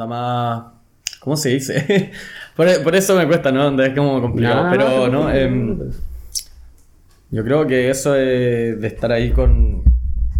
da 0.00 0.06
más... 0.06 0.64
¿Cómo 1.20 1.36
se 1.36 1.50
dice? 1.50 2.10
por, 2.56 2.82
por 2.82 2.96
eso 2.96 3.14
me 3.14 3.26
cuesta, 3.26 3.52
¿no? 3.52 3.80
Es 3.82 3.94
como 3.94 4.20
complicado. 4.20 4.68
Pero, 4.70 5.08
no, 5.08 5.30
Em, 5.30 5.90
yo 7.30 7.44
creo 7.44 7.66
que 7.66 7.90
eso 7.90 8.12
de, 8.12 8.76
de 8.76 8.86
estar 8.86 9.12
ahí 9.12 9.30
con, 9.30 9.84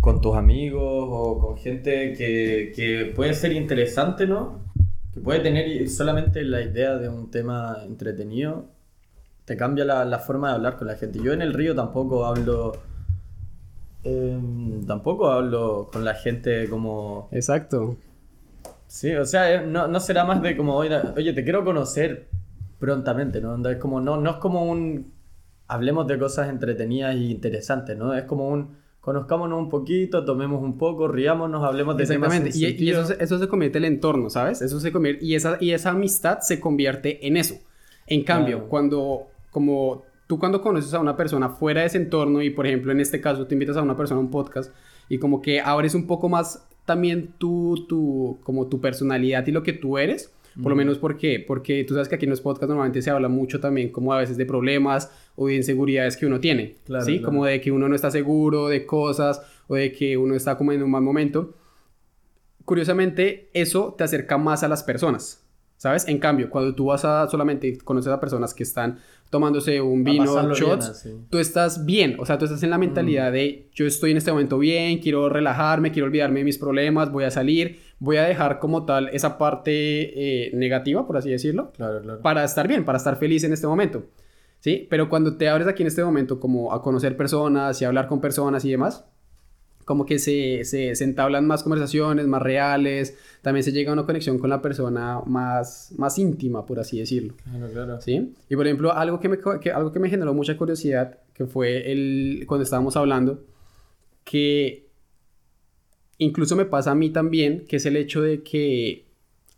con 0.01 0.21
tus 0.21 0.37
amigos 0.37 0.83
o 0.83 1.39
con 1.39 1.57
gente 1.59 2.15
que, 2.15 2.73
que 2.75 3.13
puede 3.15 3.35
ser 3.35 3.53
interesante, 3.53 4.27
¿no? 4.27 4.65
Que 5.13 5.21
puede 5.21 5.41
tener 5.41 5.89
solamente 5.89 6.43
la 6.43 6.63
idea 6.63 6.97
de 6.97 7.09
un 7.09 7.31
tema 7.31 7.77
entretenido, 7.85 8.71
te 9.45 9.57
cambia 9.57 9.85
la, 9.85 10.05
la 10.05 10.19
forma 10.19 10.49
de 10.49 10.55
hablar 10.55 10.77
con 10.77 10.87
la 10.89 10.97
gente. 10.97 11.21
Yo 11.23 11.33
en 11.33 11.43
el 11.43 11.53
río 11.53 11.75
tampoco 11.75 12.25
hablo... 12.25 12.73
em, 14.03 14.87
tampoco 14.87 15.31
hablo 15.31 15.91
con 15.93 16.05
la 16.05 16.15
gente 16.15 16.69
como... 16.69 17.29
Exacto. 17.33 17.97
Sí, 18.91 19.15
o 19.15 19.25
sea, 19.25 19.55
eh, 19.55 19.65
no, 19.65 19.87
no 19.87 20.01
será 20.01 20.25
más 20.25 20.43
de 20.43 20.57
como, 20.57 20.75
oye, 20.75 21.01
oye, 21.17 21.33
te 21.33 21.45
quiero 21.45 21.65
conocer 21.65 22.29
prontamente, 22.81 23.41
¿no? 23.41 23.57
Es 23.69 23.77
como, 23.77 24.01
no, 24.01 24.17
no 24.17 24.31
es 24.31 24.37
como 24.39 24.65
un, 24.69 25.13
hablemos 25.69 26.09
de 26.09 26.19
cosas 26.19 26.49
entretenidas 26.49 27.15
y 27.15 27.31
interesantes, 27.31 27.97
¿no? 27.97 28.13
Es 28.15 28.25
como 28.25 28.49
un, 28.49 28.77
conozcámonos 29.01 29.61
un 29.61 29.69
poquito, 29.69 30.25
tomemos 30.25 30.61
un 30.61 30.77
poco, 30.77 31.07
riámonos, 31.07 31.63
hablemos 31.63 31.97
de 31.97 32.05
temas 32.07 32.35
Exactamente. 32.35 32.83
Y, 32.83 32.85
y 32.85 32.91
eso, 32.91 33.15
eso 33.17 33.39
se 33.39 33.47
convierte 33.47 33.79
en 33.79 33.85
el 33.85 33.93
entorno, 33.93 34.29
¿sabes? 34.29 34.61
Eso 34.61 34.81
se 34.81 34.91
convierte, 34.91 35.25
y, 35.25 35.37
esa, 35.37 35.57
y 35.61 35.71
esa 35.71 35.91
amistad 35.91 36.41
se 36.41 36.59
convierte 36.59 37.25
en 37.29 37.37
eso. 37.37 37.55
En 38.09 38.25
cambio, 38.25 38.57
Claro. 38.57 38.69
cuando, 38.71 39.27
como 39.53 40.03
tú 40.27 40.37
cuando 40.41 40.61
conoces 40.61 40.93
a 40.95 40.99
una 40.99 41.17
persona 41.17 41.51
fuera 41.51 41.83
de 41.83 41.87
ese 41.87 41.99
entorno 41.99 42.43
y 42.43 42.51
por 42.51 42.67
ejemplo 42.67 42.91
en 42.91 42.99
este 42.99 43.21
caso 43.21 43.47
te 43.47 43.55
invitas 43.55 43.77
a 43.77 43.83
una 43.83 43.97
persona 43.97 44.19
a 44.19 44.23
un 44.25 44.31
podcast 44.31 44.73
y 45.09 45.19
como 45.19 45.41
que 45.43 45.61
abres 45.61 45.95
un 45.95 46.07
poco 46.09 46.29
más 46.29 46.69
también 46.85 47.35
tu, 47.39 47.87
tu, 47.89 48.39
como 48.43 48.67
tu 48.69 48.81
personalidad 48.81 49.47
y 49.47 49.53
lo 49.53 49.63
que 49.63 49.73
tú 49.73 49.99
eres, 49.99 50.33
por 50.63 50.71
lo 50.71 50.77
menos 50.77 50.99
porque, 50.99 51.43
porque 51.47 51.85
tú 51.85 51.95
sabes 51.95 52.09
que 52.09 52.17
aquí 52.17 52.27
en 52.27 52.31
los 52.31 52.41
podcasts 52.41 52.69
normalmente 52.69 53.01
se 53.03 53.11
habla 53.11 53.29
mucho 53.29 53.61
también 53.61 53.91
como 53.91 54.13
a 54.13 54.19
veces 54.19 54.37
de 54.37 54.45
problemas 54.47 55.11
o 55.37 55.47
de 55.47 55.55
inseguridades 55.55 56.17
que 56.17 56.27
uno 56.27 56.41
tiene, 56.41 56.77
Claro, 56.85 57.05
¿sí? 57.05 57.19
claro. 57.19 57.27
Como 57.27 57.45
de 57.47 57.61
que 57.61 57.71
uno 57.71 57.89
no 57.89 57.95
está 57.95 58.11
seguro 58.11 58.69
de 58.69 58.85
cosas 58.85 59.41
o 59.69 59.77
de 59.77 59.93
que 59.93 60.17
uno 60.17 60.35
está 60.35 60.59
como 60.59 60.73
en 60.73 60.83
un 60.83 60.91
mal 60.91 61.03
momento 61.03 61.55
curiosamente, 62.65 63.51
eso 63.53 63.95
te 63.97 64.05
acerca 64.05 64.39
más 64.39 64.63
a 64.63 64.69
las 64.69 64.83
personas, 64.83 65.45
¿sabes? 65.81 66.07
En 66.09 66.19
cambio, 66.19 66.51
cuando 66.51 66.75
tú 66.75 66.85
vas 66.87 67.07
a 67.07 67.27
solamente 67.27 67.79
conocer 67.79 68.13
a 68.13 68.21
personas 68.21 68.53
que 68.53 68.65
están 68.65 68.99
tomándose 69.31 69.81
un 69.81 70.05
vino, 70.05 70.35
bien, 70.35 70.53
shots, 70.53 70.89
así. 70.91 71.11
tú 71.31 71.39
estás 71.39 71.87
bien, 71.87 72.17
o 72.19 72.27
sea, 72.27 72.37
tú 72.37 72.45
estás 72.45 72.63
en 72.63 72.69
la 72.69 72.77
Mm. 72.77 72.81
mentalidad 72.81 73.33
de 73.33 73.71
yo 73.75 73.87
estoy 73.87 74.11
en 74.11 74.19
este 74.19 74.31
momento 74.31 74.59
bien, 74.59 74.99
quiero 74.99 75.31
relajarme, 75.31 75.91
quiero 75.91 76.07
olvidarme 76.07 76.41
de 76.41 76.45
mis 76.45 76.59
problemas, 76.59 77.11
voy 77.11 77.25
a 77.25 77.31
salir, 77.31 77.79
voy 77.99 78.19
a 78.19 78.25
dejar 78.25 78.59
como 78.59 78.85
tal 78.85 79.09
esa 79.09 79.39
parte 79.39 79.73
eh, 79.73 80.51
negativa, 80.55 81.07
por 81.07 81.17
así 81.17 81.31
decirlo, 81.31 81.73
Claro, 81.73 82.03
claro. 82.03 82.21
para 82.21 82.45
estar 82.45 82.69
bien, 82.69 82.85
para 82.85 82.99
estar 82.99 83.17
feliz 83.17 83.43
en 83.45 83.55
este 83.55 83.67
momento. 83.67 84.05
¿Sí? 84.59 84.87
Pero 84.91 85.09
cuando 85.09 85.39
te 85.39 85.49
abres 85.49 85.67
aquí 85.67 85.83
en 85.83 85.87
este 85.87 86.05
momento 86.05 86.39
como 86.39 86.75
a 86.75 86.83
conocer 86.83 87.17
personas 87.17 87.81
y 87.81 87.87
a 87.87 87.89
hablar 87.89 88.07
con 88.07 88.21
personas 88.21 88.63
y 88.67 88.71
demás, 88.71 89.07
como 89.85 90.07
que 90.07 90.19
se, 90.19 90.65
se, 90.65 90.95
se 90.95 91.05
entablan 91.05 91.47
más 91.47 91.63
conversaciones, 91.63 92.27
más 92.27 92.43
reales, 92.43 93.17
también 93.43 93.65
se 93.65 93.73
llega 93.73 93.91
a 93.91 93.95
una 93.95 94.05
conexión 94.05 94.39
con 94.39 94.51
la 94.51 94.63
persona 94.63 95.21
más, 95.27 95.93
más 95.97 96.19
íntima, 96.19 96.67
por 96.67 96.79
así 96.79 96.99
decirlo. 96.99 97.35
Claro, 97.43 97.73
claro. 97.73 98.01
¿Sí? 98.01 98.35
Y 98.49 98.57
por 98.57 98.67
ejemplo, 98.67 98.93
algo 98.93 99.19
que 99.21 99.29
me, 99.29 99.39
que, 99.61 99.73
algo 99.73 99.93
que 99.93 99.99
me 99.99 100.11
generó 100.11 100.35
mucha 100.35 100.57
curiosidad, 100.57 101.19
que 101.35 101.47
fue 101.47 101.91
el, 101.91 102.45
cuando 102.47 102.65
estábamos 102.65 102.97
hablando, 102.97 103.45
que 104.25 104.89
incluso 106.19 106.55
me 106.55 106.67
pasa 106.67 106.91
a 106.91 106.95
mí 106.95 107.11
también, 107.11 107.65
que 107.67 107.77
es 107.77 107.87
el 107.87 107.97
hecho 107.97 108.21
de 108.21 108.43
que 108.43 109.07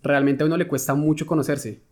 realmente 0.03 0.45
a 0.45 0.47
uno 0.47 0.57
le 0.57 0.69
cuesta 0.69 0.95
mucho 0.95 1.27
conocerse. 1.27 1.83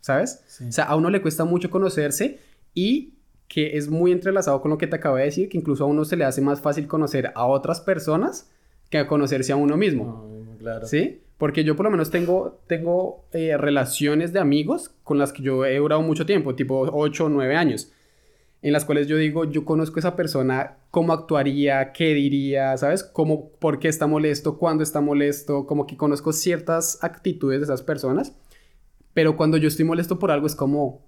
¿Sabes? 0.00 0.42
Sí. 0.46 0.64
O 0.68 0.72
sea, 0.72 0.84
a 0.84 0.96
uno 0.96 1.10
le 1.10 1.20
cuesta 1.20 1.44
mucho 1.44 1.70
conocerse 1.70 2.38
y 2.72 3.17
que 3.48 3.76
es 3.76 3.88
muy 3.88 4.12
entrelazado 4.12 4.60
con 4.60 4.70
lo 4.70 4.78
que 4.78 4.86
te 4.86 4.96
acabo 4.96 5.16
de 5.16 5.24
decir, 5.24 5.48
que 5.48 5.56
incluso 5.56 5.84
a 5.84 5.86
uno 5.86 6.04
se 6.04 6.16
le 6.16 6.24
hace 6.24 6.40
más 6.40 6.60
fácil 6.60 6.86
conocer 6.86 7.32
a 7.34 7.46
otras 7.46 7.80
personas 7.80 8.50
que 8.90 8.98
a 8.98 9.06
conocerse 9.06 9.52
a 9.52 9.56
uno 9.56 9.76
mismo. 9.76 10.04
No, 10.04 10.58
claro. 10.58 10.86
¿Sí? 10.86 11.22
Porque 11.38 11.64
yo 11.64 11.76
por 11.76 11.84
lo 11.84 11.90
menos 11.90 12.10
tengo, 12.10 12.60
tengo 12.66 13.24
eh, 13.32 13.56
relaciones 13.56 14.32
de 14.32 14.40
amigos 14.40 14.90
con 15.04 15.18
las 15.18 15.32
que 15.32 15.42
yo 15.42 15.64
he 15.64 15.78
durado 15.78 16.02
mucho 16.02 16.26
tiempo, 16.26 16.54
tipo 16.54 16.80
8 16.92 17.26
o 17.26 17.28
9 17.28 17.56
años, 17.56 17.92
en 18.60 18.72
las 18.72 18.84
cuales 18.84 19.06
yo 19.06 19.16
digo, 19.16 19.44
yo 19.44 19.64
conozco 19.64 19.96
a 19.96 20.00
esa 20.00 20.16
persona, 20.16 20.78
cómo 20.90 21.12
actuaría, 21.12 21.92
qué 21.92 22.12
diría, 22.12 22.76
¿sabes? 22.76 23.04
Cómo, 23.04 23.50
por 23.60 23.78
qué 23.78 23.86
está 23.86 24.08
molesto, 24.08 24.58
cuándo 24.58 24.82
está 24.82 25.00
molesto, 25.00 25.64
como 25.64 25.86
que 25.86 25.96
conozco 25.96 26.32
ciertas 26.32 26.98
actitudes 27.02 27.60
de 27.60 27.64
esas 27.64 27.82
personas, 27.82 28.36
pero 29.14 29.36
cuando 29.36 29.58
yo 29.58 29.68
estoy 29.68 29.84
molesto 29.84 30.18
por 30.18 30.32
algo 30.32 30.48
es 30.48 30.56
como, 30.56 31.02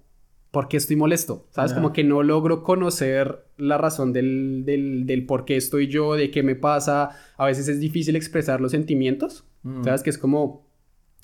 ¿por 0.51 0.67
qué 0.67 0.77
estoy 0.77 0.95
molesto? 0.97 1.47
¿Sabes? 1.51 1.73
Como 1.73 1.93
que 1.93 2.03
no 2.03 2.23
logro 2.23 2.61
conocer 2.63 3.45
la 3.57 3.77
razón 3.77 4.11
del, 4.13 4.63
del, 4.65 5.05
del 5.05 5.25
por 5.25 5.45
qué 5.45 5.55
estoy 5.55 5.87
yo, 5.87 6.15
de 6.15 6.29
qué 6.29 6.43
me 6.43 6.55
pasa. 6.55 7.11
A 7.37 7.45
veces 7.45 7.67
es 7.67 7.79
difícil 7.79 8.15
expresar 8.15 8.61
los 8.61 8.71
sentimientos, 8.71 9.45
Mm. 9.63 9.83
¿sabes? 9.83 10.01
Que 10.03 10.09
es 10.09 10.17
como 10.17 10.65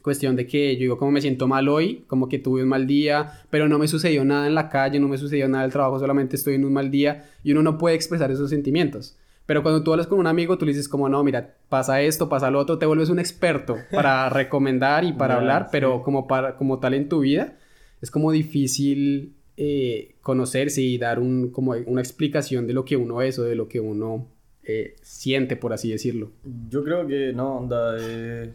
cuestión 0.03 0.35
de 0.35 0.45
que 0.47 0.75
yo 0.75 0.81
digo 0.81 0.97
como 0.97 1.11
me 1.11 1.21
siento 1.21 1.47
mal 1.47 1.67
hoy, 1.67 2.05
como 2.07 2.29
que 2.29 2.39
tuve 2.39 2.61
un 2.63 2.69
mal 2.69 2.85
día, 2.87 3.31
pero 3.49 3.67
no 3.67 3.79
me 3.79 3.87
sucedió 3.87 4.23
nada 4.23 4.47
en 4.47 4.55
la 4.55 4.69
calle, 4.69 4.99
no 4.99 5.07
me 5.07 5.17
sucedió 5.17 5.49
nada 5.49 5.63
en 5.63 5.67
el 5.67 5.71
trabajo, 5.73 5.99
solamente 5.99 6.35
estoy 6.35 6.55
en 6.55 6.63
un 6.66 6.73
mal 6.73 6.91
día 6.91 7.25
y 7.43 7.51
uno 7.51 7.63
no 7.63 7.77
puede 7.77 7.95
expresar 7.95 8.31
esos 8.31 8.49
sentimientos. 8.51 9.17
Pero 9.47 9.63
cuando 9.63 9.81
tú 9.83 9.91
hablas 9.91 10.07
con 10.07 10.19
un 10.19 10.27
amigo, 10.27 10.57
tú 10.57 10.66
le 10.66 10.71
dices 10.71 10.87
como, 10.87 11.09
no, 11.09 11.23
mira, 11.23 11.55
pasa 11.67 12.01
esto, 12.01 12.29
pasa 12.29 12.51
lo 12.51 12.59
otro, 12.59 12.77
te 12.77 12.85
vuelves 12.85 13.09
un 13.09 13.17
experto 13.19 13.77
para 13.91 14.29
recomendar 14.29 15.03
y 15.03 15.13
para 15.13 15.35
hablar, 15.37 15.63
sí. 15.63 15.69
pero 15.71 16.03
como, 16.03 16.27
para, 16.27 16.57
como 16.57 16.79
tal 16.79 16.93
en 16.93 17.09
tu 17.09 17.21
vida, 17.21 17.57
es 18.02 18.12
como 18.12 18.31
difícil 18.31 19.35
eh, 19.58 20.16
conocerse 20.22 20.81
y 20.81 20.97
dar 20.97 21.19
un, 21.19 21.50
como 21.52 21.72
una 21.85 22.02
explicación 22.02 22.68
de 22.68 22.74
lo 22.74 22.85
que 22.85 22.96
uno 22.97 23.22
es 23.22 23.40
o 23.40 23.44
de 23.44 23.56
lo 23.56 23.68
que 23.68 23.80
uno 23.80 24.28
eh, 24.63 24.96
siente, 25.02 25.56
por 25.56 25.74
así 25.74 25.90
decirlo. 25.91 26.31
Yo 26.69 26.84
creo 26.84 27.08
que 27.08 27.34
no, 27.34 27.58
onda. 27.58 27.96
eh, 28.00 28.53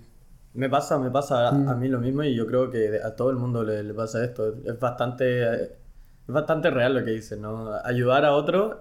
me 0.55 0.69
pasa, 0.69 0.99
me 0.99 1.11
pasa 1.11 1.49
a, 1.49 1.53
Mm. 1.53 1.69
a 1.69 1.75
mí 1.77 1.89
lo 1.89 1.99
mismo 2.01 2.23
y 2.23 2.35
yo 2.35 2.47
creo 2.47 2.71
que 2.71 3.01
a 3.03 3.17
todo 3.17 3.31
el 3.31 3.37
mundo 3.37 3.65
le, 3.65 3.83
le 3.83 3.95
pasa 3.95 4.23
esto. 4.25 4.55
Es 4.65 4.79
bastante, 4.79 5.43
es 5.55 5.71
bastante 6.27 6.71
real 6.71 6.95
lo 6.95 7.05
que 7.05 7.13
dices, 7.13 7.39
¿no? 7.39 7.73
Ayudar 7.85 8.25
a 8.25 8.35
otro 8.35 8.81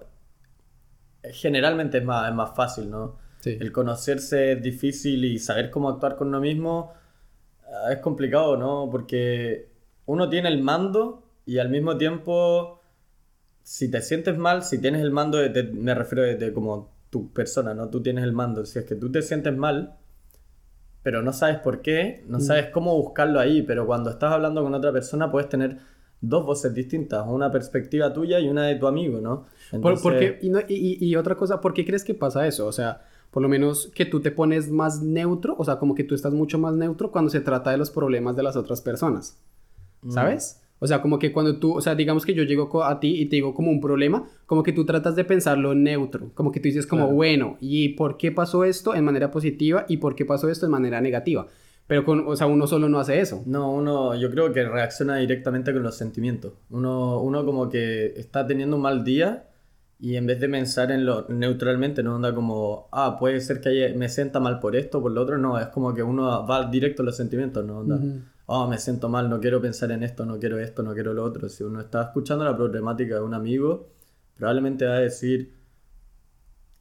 generalmente 1.32 1.98
es 1.98 2.04
más, 2.04 2.28
es 2.28 2.34
más 2.34 2.54
fácil, 2.54 2.90
¿no? 2.90 3.16
Sí. 3.40 3.56
El 3.60 3.72
conocerse 3.72 4.52
es 4.52 4.62
difícil 4.62 5.24
y 5.24 5.38
saber 5.38 5.70
cómo 5.70 5.88
actuar 5.88 6.16
con 6.16 6.28
uno 6.28 6.40
mismo 6.40 6.92
ah, 7.64 7.92
es 7.92 7.98
complicado, 7.98 8.56
¿no? 8.56 8.88
Porque 8.90 9.68
uno 10.06 10.28
tiene 10.28 10.48
el 10.48 10.62
mando 10.62 11.22
y 11.46 11.58
al 11.58 11.68
mismo 11.70 11.96
tiempo, 11.96 12.80
si 13.62 13.90
te 13.90 14.00
sientes 14.02 14.36
mal, 14.38 14.62
si 14.62 14.78
tienes 14.80 15.02
el 15.02 15.10
mando, 15.10 15.38
de, 15.38 15.48
de- 15.48 15.72
me 15.72 15.94
refiero 15.94 16.22
de, 16.22 16.36
de 16.36 16.52
como 16.52 16.90
tu 17.10 17.30
persona, 17.32 17.74
¿no? 17.74 17.88
Tú 17.88 18.02
tienes 18.02 18.24
el 18.24 18.32
mando. 18.32 18.64
Si 18.64 18.78
es 18.78 18.84
que 18.84 18.94
tú 18.94 19.10
te 19.12 19.22
sientes 19.22 19.56
mal, 19.56 19.96
pero 21.02 21.22
no 21.22 21.32
sabes 21.32 21.58
por 21.58 21.82
qué, 21.82 22.24
no 22.28 22.38
Mm. 22.38 22.42
sabes 22.42 22.66
cómo 22.72 22.96
buscarlo 22.96 23.40
ahí, 23.40 23.62
pero 23.62 23.86
cuando 23.86 24.10
estás 24.10 24.32
hablando 24.32 24.62
con 24.62 24.72
otra 24.74 24.92
persona 24.92 25.30
puedes 25.30 25.48
tener 25.48 25.78
dos 26.20 26.46
voces 26.46 26.72
distintas, 26.72 27.24
una 27.26 27.50
perspectiva 27.50 28.12
tuya 28.12 28.38
y 28.38 28.48
una 28.48 28.64
de 28.66 28.76
tu 28.76 28.86
amigo, 28.86 29.20
¿no? 29.20 29.46
Por, 29.72 29.80
por 30.00 30.14
Entonces- 30.14 30.32
qué- 30.40 30.46
y, 30.46 30.50
no- 30.50 30.60
y- 30.60 30.64
y- 31.00 31.04
y 31.04 31.16
otra 31.16 31.34
cosa, 31.34 31.60
¿por 31.60 31.74
qué 31.74 31.84
crees 31.84 32.04
que 32.04 32.14
pasa 32.14 32.46
eso? 32.46 32.66
O 32.66 32.72
sea, 32.72 33.02
por 33.32 33.42
lo 33.42 33.48
menos 33.48 33.90
que 33.94 34.04
tú 34.06 34.20
te 34.20 34.30
pones 34.30 34.70
más 34.70 35.02
neutro, 35.02 35.56
o 35.58 35.64
sea, 35.64 35.76
como 35.78 35.94
que 35.96 36.04
tú 36.04 36.14
estás 36.14 36.32
mucho 36.32 36.58
más 36.58 36.74
neutro 36.74 37.10
cuando 37.10 37.30
se 37.30 37.40
trata 37.40 37.70
de 37.72 37.78
los 37.78 37.90
problemas 37.90 38.36
de 38.36 38.42
las 38.44 38.54
otras 38.56 38.80
personas, 38.82 39.36
Mm. 40.02 40.10
¿sabes? 40.10 40.58
O 40.78 40.86
sea, 40.88 41.00
como 41.00 41.20
que 41.20 41.30
cuando 41.32 41.58
tú, 41.58 41.74
o 41.76 41.80
sea, 41.80 41.94
digamos 41.94 42.26
que 42.26 42.34
yo 42.34 42.42
llego 42.42 42.82
a 42.82 42.98
ti 42.98 43.20
y 43.20 43.26
te 43.26 43.36
digo 43.36 43.54
como 43.54 43.70
un 43.70 43.80
problema, 43.80 44.28
como 44.46 44.64
que 44.64 44.72
tú 44.72 44.84
tratas 44.84 45.14
de 45.14 45.24
pensarlo 45.24 45.76
neutro, 45.76 46.32
como 46.34 46.50
que 46.50 46.58
tú 46.58 46.64
dices 46.64 46.88
como, 46.88 47.04
Claro. 47.04 47.14
bueno, 47.14 47.56
¿y 47.60 47.90
por 47.90 48.16
qué 48.16 48.32
pasó 48.32 48.64
esto 48.64 48.92
en 48.96 49.04
manera 49.04 49.30
positiva 49.30 49.86
y 49.88 49.98
por 49.98 50.16
qué 50.16 50.24
pasó 50.24 50.48
esto 50.48 50.66
en 50.66 50.72
manera 50.72 51.00
negativa? 51.00 51.46
Pero 51.86 52.04
con, 52.04 52.26
o 52.26 52.34
sea, 52.34 52.48
uno 52.48 52.66
solo 52.66 52.88
no 52.88 52.98
hace 52.98 53.20
eso. 53.20 53.42
No, 53.46 53.70
uno, 53.72 54.16
yo 54.16 54.28
creo 54.30 54.52
que 54.52 54.64
reacciona 54.64 55.18
directamente 55.18 55.72
con 55.72 55.84
los 55.84 55.96
sentimientos. 55.96 56.52
Uno, 56.70 57.20
uno 57.20 57.44
como 57.44 57.68
que 57.68 58.06
está 58.16 58.44
teniendo 58.44 58.74
un 58.74 58.82
mal 58.82 59.04
día 59.04 59.44
y 60.00 60.16
en 60.16 60.26
vez 60.26 60.40
de 60.40 60.48
pensar 60.48 60.90
en 60.90 61.06
lo 61.06 61.26
neutralmente, 61.28 62.02
no 62.02 62.16
anda 62.16 62.34
como, 62.34 62.88
ah, 62.90 63.18
puede 63.20 63.40
ser 63.40 63.60
que 63.60 63.94
me 63.96 64.08
sienta 64.08 64.40
mal 64.40 64.58
por 64.58 64.74
esto, 64.74 65.00
por 65.00 65.12
lo 65.12 65.22
otro, 65.22 65.38
no, 65.38 65.60
es 65.60 65.66
como 65.68 65.94
que 65.94 66.02
uno 66.02 66.44
va 66.44 66.68
directo 66.68 67.02
a 67.02 67.04
los 67.04 67.16
sentimientos, 67.16 67.64
no 67.64 67.82
Ujú. 67.82 68.20
Oh, 68.46 68.66
me 68.68 68.78
siento 68.78 69.08
mal, 69.08 69.28
no 69.28 69.40
quiero 69.40 69.60
pensar 69.60 69.90
en 69.92 70.02
esto, 70.02 70.24
no 70.26 70.38
quiero 70.38 70.58
esto, 70.58 70.82
no 70.82 70.94
quiero 70.94 71.14
lo 71.14 71.24
otro. 71.24 71.48
Si 71.48 71.64
uno 71.64 71.80
está 71.80 72.02
escuchando 72.02 72.44
la 72.44 72.56
problemática 72.56 73.16
de 73.16 73.22
un 73.22 73.34
amigo, 73.34 73.90
probablemente 74.36 74.86
va 74.86 74.94
a 74.94 75.00
decir, 75.00 75.54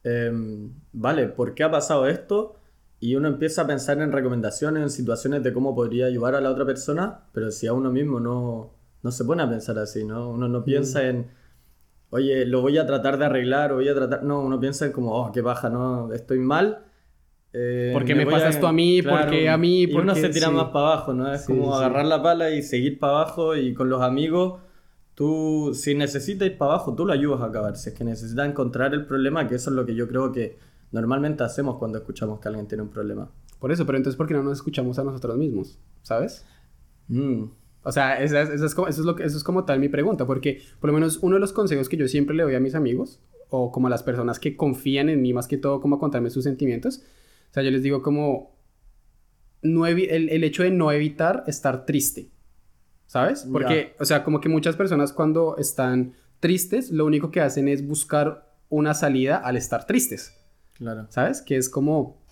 em, 0.03 0.73
vale, 0.93 1.27
¿por 1.27 1.53
qué 1.53 1.63
ha 1.63 1.71
pasado 1.71 2.07
esto? 2.07 2.55
Y 2.99 3.15
uno 3.15 3.27
empieza 3.27 3.63
a 3.63 3.67
pensar 3.67 3.99
en 3.99 4.11
recomendaciones, 4.11 4.83
en 4.83 4.89
situaciones 4.89 5.43
de 5.43 5.53
cómo 5.53 5.75
podría 5.75 6.05
ayudar 6.07 6.35
a 6.35 6.41
la 6.41 6.51
otra 6.51 6.65
persona, 6.65 7.25
pero 7.33 7.51
si 7.51 7.67
a 7.67 7.73
uno 7.73 7.91
mismo 7.91 8.19
no, 8.19 8.73
no 9.03 9.11
se 9.11 9.25
pone 9.25 9.43
a 9.43 9.49
pensar 9.49 9.77
así, 9.79 10.05
¿no? 10.05 10.29
Uno 10.29 10.47
no 10.47 10.63
piensa 10.63 11.03
en, 11.07 11.31
oye, 12.11 12.45
lo 12.45 12.61
voy 12.61 12.77
a 12.77 12.85
tratar 12.85 13.17
de 13.17 13.25
arreglar 13.25 13.71
o 13.71 13.75
voy 13.75 13.89
a 13.89 13.95
tratar... 13.95 14.23
No, 14.23 14.41
uno 14.41 14.59
piensa 14.59 14.85
en 14.85 14.91
como, 14.91 15.13
oh, 15.15 15.31
qué 15.31 15.41
baja, 15.41 15.69
no, 15.69 16.13
estoy 16.13 16.39
mal 16.39 16.85
eh, 17.53 17.89
¿Por 17.93 18.05
qué 18.05 18.15
me 18.15 18.25
pasas 18.25 18.59
tú 18.59 18.65
a 18.67 18.71
mí? 18.71 19.01
¿Por 19.01 19.29
qué 19.29 19.49
a 19.49 19.57
mí? 19.57 19.81
Y 19.83 19.93
uno 19.93 20.13
¿Por 20.13 20.21
se 20.21 20.29
tira 20.29 20.47
Sí. 20.47 20.53
más 20.53 20.65
para 20.69 20.85
abajo, 20.93 21.13
¿no? 21.13 21.33
Es 21.33 21.41
Sí, 21.45 21.47
como 21.53 21.71
sí. 21.77 21.83
agarrar 21.83 22.05
la 22.05 22.21
pala 22.23 22.49
y 22.51 22.61
seguir 22.61 22.97
para 22.99 23.13
abajo 23.13 23.55
y 23.55 23.73
con 23.73 23.89
los 23.89 24.01
amigos, 24.01 24.61
tú, 25.15 25.71
si 25.73 25.93
necesitas 25.95 26.47
ir 26.47 26.57
para 26.57 26.73
abajo, 26.73 26.95
tú 26.95 27.05
lo 27.05 27.13
ayudas 27.13 27.41
a 27.41 27.45
acabar. 27.45 27.75
Si 27.75 27.89
es 27.89 27.95
que 27.95 28.03
necesitas 28.03 28.47
encontrar 28.47 28.93
el 28.93 29.05
problema, 29.05 29.47
que 29.47 29.55
eso 29.55 29.69
es 29.69 29.75
lo 29.75 29.85
que 29.85 29.95
yo 29.95 30.07
creo 30.07 30.31
que 30.31 30.57
normalmente 30.91 31.43
hacemos 31.43 31.77
cuando 31.77 31.97
escuchamos 31.97 32.39
que 32.39 32.47
alguien 32.47 32.67
tiene 32.67 32.83
un 32.83 32.89
problema. 32.89 33.29
Por 33.59 33.71
eso, 33.71 33.85
pero 33.85 33.97
entonces, 33.97 34.17
¿por 34.17 34.27
qué 34.27 34.33
no 34.33 34.43
nos 34.43 34.53
escuchamos 34.57 34.97
a 34.99 35.03
nosotros 35.03 35.37
mismos? 35.37 35.77
¿Sabes? 36.01 36.45
Mm, 37.07 37.43
O 37.83 37.91
sea, 37.91 38.21
esa 38.21 38.41
es- 38.43 38.49
esa 38.51 38.65
es 38.67 38.75
como- 38.75 38.87
eso, 38.87 39.01
es 39.01 39.05
lo 39.07 39.15
que, 39.15 39.23
eso 39.23 39.35
es 39.35 39.43
como 39.43 39.65
tal 39.65 39.79
mi 39.79 39.89
pregunta, 39.89 40.27
porque 40.27 40.61
por 40.79 40.89
lo 40.89 40.93
menos 40.93 41.17
uno 41.23 41.35
de 41.37 41.39
los 41.39 41.51
consejos 41.51 41.89
que 41.89 41.97
yo 41.97 42.07
siempre 42.07 42.35
le 42.35 42.43
doy 42.43 42.53
a 42.53 42.59
mis 42.59 42.75
amigos, 42.75 43.19
o 43.49 43.71
como 43.71 43.87
a 43.87 43.89
las 43.89 44.03
personas 44.03 44.39
que 44.39 44.55
confían 44.55 45.09
en 45.09 45.19
mí 45.21 45.33
más 45.33 45.47
que 45.47 45.57
todo, 45.57 45.81
como 45.81 45.95
a 45.95 45.99
contarme 45.99 46.29
sus 46.29 46.43
sentimientos, 46.43 47.01
o 47.51 47.53
sea, 47.53 47.63
yo 47.63 47.71
les 47.71 47.83
digo 47.83 48.01
como 48.01 48.55
no 49.61 49.85
el, 49.85 50.29
el 50.29 50.43
hecho 50.43 50.63
de 50.63 50.71
no 50.71 50.91
evitar 50.91 51.43
estar 51.47 51.85
triste, 51.85 52.31
¿sabes? 53.07 53.45
Porque, 53.51 53.93
o 53.99 54.05
sea, 54.05 54.23
como 54.23 54.39
que 54.39 54.47
muchas 54.47 54.77
personas 54.77 55.11
cuando 55.11 55.57
están 55.57 56.13
tristes, 56.39 56.91
lo 56.91 57.05
único 57.05 57.29
que 57.29 57.41
hacen 57.41 57.67
es 57.67 57.85
buscar 57.85 58.55
una 58.69 58.93
salida 58.93 59.35
al 59.35 59.57
estar 59.57 59.85
tristes. 59.85 60.33
claro. 60.73 61.07
¿sabes? 61.09 61.41
Que 61.41 61.57
es 61.57 61.69
como, 61.69 62.23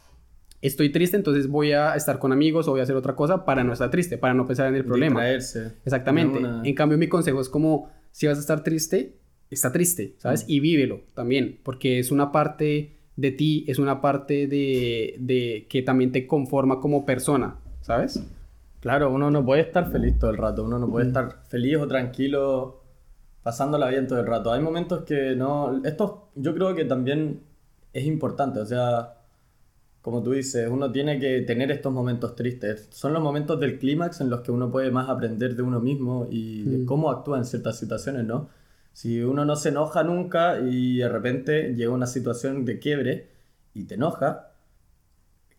estoy 0.62 0.89
triste, 0.89 1.18
entonces 1.18 1.50
voy 1.50 1.74
a 1.74 1.95
estar 1.95 2.18
con 2.18 2.31
amigos 2.31 2.69
o 2.69 2.71
voy 2.71 2.80
a 2.80 2.83
hacer 2.83 2.95
otra 2.95 3.16
cosa 3.16 3.44
para 3.44 3.66
no 3.66 3.74
estar 3.74 3.92
triste, 3.92 4.18
para 4.18 4.33
no 4.33 4.48
pensar 4.48 4.68
en 4.68 4.75
el 4.75 4.86
problema. 4.86 5.19
Distraerse. 5.19 5.80
Exactamente. 5.83 6.39
En 6.63 6.75
cambio, 6.75 6.98
mi 6.98 7.10
consejo 7.10 7.42
es 7.42 7.50
como, 7.50 7.92
si 8.12 8.25
vas 8.25 8.38
a 8.38 8.42
estar 8.42 8.63
triste, 8.63 9.19
está 9.50 9.74
triste, 9.74 10.16
¿sabes? 10.18 10.45
Y 10.48 10.62
vívelo 10.62 11.01
también, 11.13 11.60
porque 11.63 12.00
es 12.00 12.10
una 12.10 12.31
parte 12.31 12.99
de 13.19 13.31
ti, 13.31 13.66
es 13.68 13.80
una 13.80 14.01
parte 14.01 14.48
de, 14.48 15.16
de 15.19 15.68
que 15.69 15.81
también 15.81 16.12
te 16.12 16.25
conforma 16.25 16.80
como 16.80 17.06
persona, 17.06 17.57
¿sabes? 17.81 18.24
Claro, 18.80 19.12
uno 19.12 19.30
no 19.30 19.45
puede 19.45 19.62
estar 19.62 19.92
feliz 19.92 20.18
todo 20.18 20.31
el 20.31 20.38
rato, 20.38 20.63
uno 20.63 20.80
no 20.80 20.89
puede 20.89 21.07
estar 21.07 21.44
feliz 21.50 21.77
o 21.77 21.88
tranquilo 21.88 22.81
pasándola 23.44 23.89
bien 23.89 24.07
todo 24.07 24.19
el 24.19 24.25
rato. 24.25 24.54
Hay 24.54 24.62
momentos 24.62 25.04
que 25.04 25.36
no... 25.36 25.81
Esto 25.83 26.30
yo 26.36 26.54
creo 26.54 26.74
que 26.75 26.86
también 26.86 27.42
es 27.92 28.06
importante, 28.06 28.60
o 28.60 28.66
sea, 28.66 29.16
como 30.01 30.24
tú 30.24 30.31
dices, 30.31 30.69
uno 30.69 30.92
tiene 30.92 31.19
que 31.19 31.42
tener 31.42 31.71
estos 31.71 31.92
momentos 31.92 32.36
tristes. 32.36 32.88
Son 32.92 33.12
los 33.12 33.21
momentos 33.21 33.60
del 33.60 33.80
clímax 33.80 34.21
en 34.21 34.30
los 34.30 34.42
que 34.42 34.51
uno 34.51 34.71
puede 34.71 34.92
más 34.92 35.10
aprender 35.10 35.56
de 35.57 35.62
uno 35.62 35.81
mismo 35.81 36.27
y 36.30 36.63
de 36.63 36.86
cómo 36.86 37.10
actúa 37.10 37.38
en 37.38 37.44
ciertas 37.44 37.77
situaciones, 37.77 38.25
¿no? 38.25 38.48
Si 39.00 39.24
uno 39.24 39.46
no 39.46 39.56
se 39.56 39.69
enoja 39.69 40.04
nunca 40.04 40.60
y 40.60 40.98
de 40.98 41.07
repente 41.07 41.74
llega 41.74 41.90
una 41.94 42.06
situación 42.06 42.66
de 42.66 42.80
quiebre 42.80 43.30
y 43.74 43.86
te 43.86 43.96
enoja, 43.96 44.51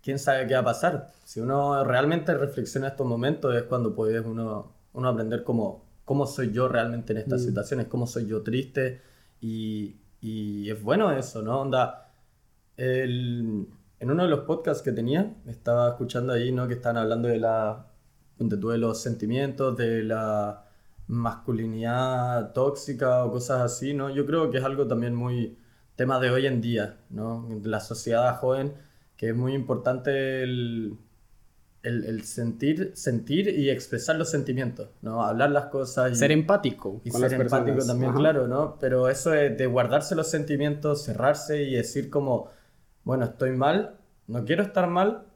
quién 0.02 0.18
sabe 0.18 0.46
qué 0.46 0.52
va 0.52 0.60
a 0.60 0.64
pasar. 0.64 1.10
Si 1.24 1.40
uno 1.40 1.82
realmente 1.82 2.34
reflexiona 2.34 2.88
estos 2.88 3.06
momentos 3.06 3.56
es 3.56 3.62
cuando 3.62 3.94
puede 3.94 4.20
uno, 4.20 4.74
uno 4.92 5.08
aprender 5.08 5.42
cómo, 5.42 5.86
cómo 6.04 6.26
soy 6.26 6.52
yo 6.52 6.68
realmente 6.68 7.14
en 7.14 7.18
estas 7.20 7.40
Mm. 7.40 7.44
situaciones, 7.46 7.86
cómo 7.86 8.06
soy 8.06 8.26
yo 8.26 8.42
triste 8.42 9.00
y, 9.40 9.96
y 10.20 10.68
es 10.70 10.82
bueno 10.82 11.10
eso, 11.10 11.40
¿no? 11.40 11.62
Onda, 11.62 12.12
el- 12.76 13.68
en 14.00 14.10
uno 14.10 14.24
de 14.24 14.28
los 14.28 14.40
podcasts 14.40 14.82
que 14.82 14.92
tenía, 14.92 15.34
estaba 15.46 15.88
escuchando 15.88 16.34
ahí, 16.34 16.52
¿no? 16.52 16.68
Que 16.68 16.74
estaban 16.74 16.98
hablando 16.98 17.28
de 17.28 17.38
la, 17.38 17.86
de, 18.38 18.78
los 18.78 19.00
sentimientos, 19.02 19.78
de 19.78 20.02
la 20.02 20.66
masculinidad 21.10 22.52
tóxica 22.52 23.24
o 23.24 23.32
cosas 23.32 23.60
así, 23.62 23.94
¿no? 23.94 24.10
Yo 24.10 24.26
creo 24.26 24.50
que 24.50 24.58
es 24.58 24.64
algo 24.64 24.86
también 24.86 25.14
muy 25.14 25.58
tema 25.96 26.20
de 26.20 26.30
hoy 26.30 26.46
en 26.46 26.60
día, 26.60 26.98
¿no? 27.10 27.46
De 27.48 27.68
la 27.68 27.80
sociedad 27.80 28.36
joven, 28.38 28.74
que 29.16 29.30
es 29.30 29.36
muy 29.36 29.54
importante 29.54 30.42
el, 30.42 30.98
el, 31.82 32.04
el 32.04 32.24
sentir, 32.24 32.92
sentir 32.94 33.48
y 33.48 33.70
expresar 33.70 34.16
los 34.16 34.30
sentimientos, 34.30 34.90
¿no? 35.02 35.24
Hablar 35.24 35.50
las 35.50 35.66
cosas 35.66 36.12
y, 36.12 36.14
Ser 36.14 36.32
empático 36.32 37.00
y 37.04 37.10
con 37.10 37.20
ser 37.20 37.32
las 37.32 37.34
personas. 37.34 37.68
empático 37.68 37.86
también, 37.86 38.10
Ajá. 38.10 38.18
claro, 38.18 38.46
¿no? 38.48 38.78
Pero 38.78 39.08
eso 39.08 39.34
es 39.34 39.56
de 39.58 39.66
guardarse 39.66 40.14
los 40.14 40.28
sentimientos, 40.30 41.04
cerrarse 41.04 41.62
y 41.64 41.74
decir 41.74 42.10
como, 42.10 42.50
bueno, 43.04 43.24
estoy 43.24 43.52
mal, 43.52 43.98
no 44.26 44.44
quiero 44.44 44.62
estar 44.62 44.88
mal, 44.88 45.26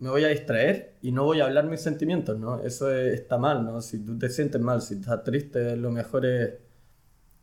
me 0.00 0.10
voy 0.10 0.24
a 0.24 0.28
distraer 0.28 0.96
y 1.02 1.12
no 1.12 1.24
voy 1.24 1.40
a 1.40 1.46
hablar 1.46 1.66
mis 1.66 1.80
sentimientos, 1.82 2.38
¿no? 2.38 2.60
Eso 2.62 2.90
es- 2.94 3.14
está 3.20 3.38
mal, 3.38 3.64
¿no? 3.64 3.80
Si 3.82 3.98
tú 4.04 4.18
te 4.18 4.28
sientes 4.30 4.60
mal, 4.60 4.82
si 4.82 4.94
estás 4.94 5.22
triste, 5.24 5.76
lo 5.76 5.90
mejor 5.92 6.26
es 6.26 6.54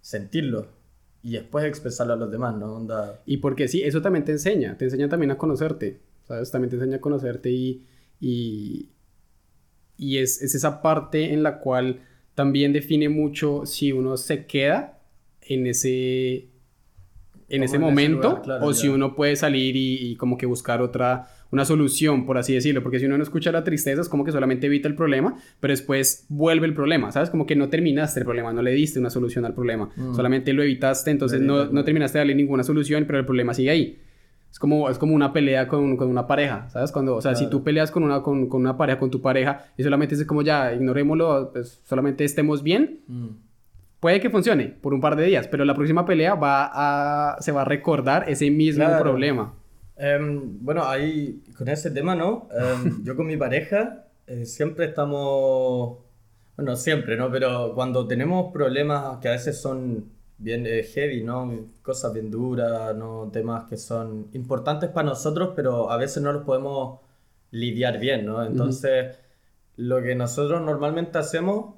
sentirlo 0.02 0.70
y 1.24 1.34
después 1.34 1.66
expresarlo 1.66 2.14
a 2.14 2.18
los 2.18 2.32
demás, 2.32 2.56
¿no? 2.58 2.86
Y 3.26 3.38
porque 3.38 3.68
sí, 3.68 3.84
eso 3.84 4.02
también 4.02 4.26
te 4.26 4.32
enseña, 4.34 4.78
te 4.78 4.86
enseña 4.86 5.10
también 5.10 5.32
a 5.32 5.38
conocerte, 5.38 6.02
¿sabes? 6.28 6.52
También 6.52 6.70
te 6.70 6.76
enseña 6.78 6.98
a 6.98 7.02
conocerte 7.02 7.52
y, 7.52 7.86
y, 8.22 8.90
y 9.98 10.18
es, 10.18 10.42
es 10.42 10.56
esa 10.56 10.82
parte 10.82 11.34
en 11.34 11.44
la 11.44 11.60
cual 11.60 12.02
también 12.36 12.74
define 12.74 13.10
mucho 13.10 13.66
si 13.66 13.92
uno 13.92 14.18
se 14.18 14.46
queda 14.46 15.00
en 15.42 15.68
ese, 15.68 16.50
en 17.50 17.64
ese 17.64 17.76
en 17.78 17.82
ese 17.84 17.92
momento 17.92 18.28
lugar, 18.30 18.42
claro, 18.42 18.66
o 18.66 18.72
ya. 18.72 18.78
si 18.78 18.88
uno 18.90 19.16
puede 19.16 19.36
salir 19.36 19.76
y, 19.76 20.12
y 20.12 20.16
como 20.18 20.38
que 20.38 20.46
buscar 20.46 20.82
otra, 20.82 21.28
una 21.52 21.64
solución, 21.64 22.26
por 22.26 22.38
así 22.38 22.54
decirlo, 22.54 22.84
porque 22.84 23.00
si 23.00 23.06
uno 23.06 23.18
no 23.18 23.24
escucha 23.24 23.52
la 23.54 23.64
tristeza 23.64 24.02
es 24.02 24.10
como 24.10 24.26
que 24.26 24.32
solamente 24.34 24.68
evita 24.68 24.88
el 24.90 24.96
problema, 24.96 25.38
pero 25.62 25.72
después 25.72 26.26
vuelve 26.28 26.68
el 26.68 26.74
problema, 26.74 27.12
¿sabes? 27.14 27.30
Como 27.30 27.46
que 27.46 27.56
no 27.56 27.70
terminaste 27.70 28.20
el 28.20 28.26
problema, 28.26 28.52
no 28.52 28.62
le 28.62 28.72
diste 28.72 29.00
una 29.00 29.10
solución 29.10 29.46
al 29.46 29.54
problema, 29.54 29.90
Mm. 29.96 30.14
solamente 30.14 30.52
lo 30.52 30.62
evitaste, 30.64 31.10
entonces 31.12 31.40
no, 31.42 31.66
no 31.66 31.84
terminaste 31.86 32.18
de 32.18 32.22
darle 32.22 32.36
ninguna 32.36 32.64
solución, 32.64 33.06
pero 33.08 33.20
el 33.20 33.26
problema 33.26 33.54
sigue 33.54 33.70
ahí. 33.70 33.98
Es 34.52 34.60
como, 34.60 34.90
es 34.90 34.98
como 34.98 35.14
una 35.14 35.32
pelea 35.34 35.68
con, 35.68 35.98
con 35.98 36.10
una 36.10 36.26
pareja, 36.26 36.70
¿sabes? 36.70 36.92
Cuando, 36.92 37.16
o 37.18 37.22
sea, 37.22 37.36
si 37.36 37.46
Claro. 37.46 37.58
tú 37.60 37.64
peleas 37.64 37.92
con 37.92 38.04
una, 38.04 38.22
con, 38.24 38.48
con 38.50 38.62
una 38.62 38.76
pareja, 38.78 38.98
con 39.00 39.12
tu 39.12 39.22
pareja, 39.22 39.66
y 39.78 39.84
solamente 39.84 40.16
es 40.16 40.26
como 40.26 40.42
ya, 40.42 40.74
ignorémoslo, 40.74 41.52
pues, 41.54 41.82
solamente 41.86 42.24
estemos 42.24 42.64
bien, 42.64 43.02
mm, 43.08 43.28
puede 44.00 44.20
que 44.20 44.30
funcione 44.30 44.66
por 44.68 44.94
un 44.94 45.02
par 45.02 45.16
de 45.16 45.26
días, 45.26 45.48
pero 45.48 45.66
la 45.66 45.74
próxima 45.76 46.06
pelea 46.06 46.36
va 46.36 46.70
a, 47.34 47.42
se 47.42 47.52
va 47.52 47.62
a 47.62 47.66
recordar 47.66 48.30
ese 48.30 48.50
mismo 48.52 48.86
Claro. 48.86 49.04
problema. 49.04 49.54
Em, 49.98 50.60
bueno, 50.64 50.86
ahí 50.86 51.42
con 51.58 51.68
ese 51.68 51.90
tema, 51.92 52.16
¿no? 52.16 52.48
Em, 52.52 53.04
yo 53.04 53.16
con 53.16 53.26
mi 53.26 53.38
pareja 53.38 54.06
eh, 54.28 54.46
siempre 54.46 54.86
estamos, 54.86 55.98
bueno, 56.56 56.76
siempre, 56.76 57.18
¿no? 57.18 57.32
Pero 57.32 57.74
cuando 57.74 58.06
tenemos 58.08 58.52
problemas 58.54 59.18
que 59.20 59.28
a 59.30 59.32
veces 59.32 59.60
son 59.60 60.06
bien 60.38 60.66
eh, 60.68 60.84
heavy, 60.84 61.24
¿no? 61.24 61.52
Cosas 61.82 62.14
bien 62.14 62.30
duras, 62.30 62.96
¿no? 62.96 63.30
Temas 63.34 63.64
que 63.66 63.78
son 63.78 64.28
importantes 64.34 64.90
para 64.92 65.08
nosotros, 65.10 65.54
pero 65.56 65.90
a 65.90 65.98
veces 65.98 66.22
no 66.22 66.32
los 66.32 66.44
podemos 66.44 67.00
lidiar 67.52 67.98
bien, 68.00 68.26
¿no? 68.26 68.44
Entonces, 68.46 69.18
lo 69.78 70.02
que 70.04 70.14
nosotros 70.14 70.62
normalmente 70.62 71.18
hacemos 71.18 71.76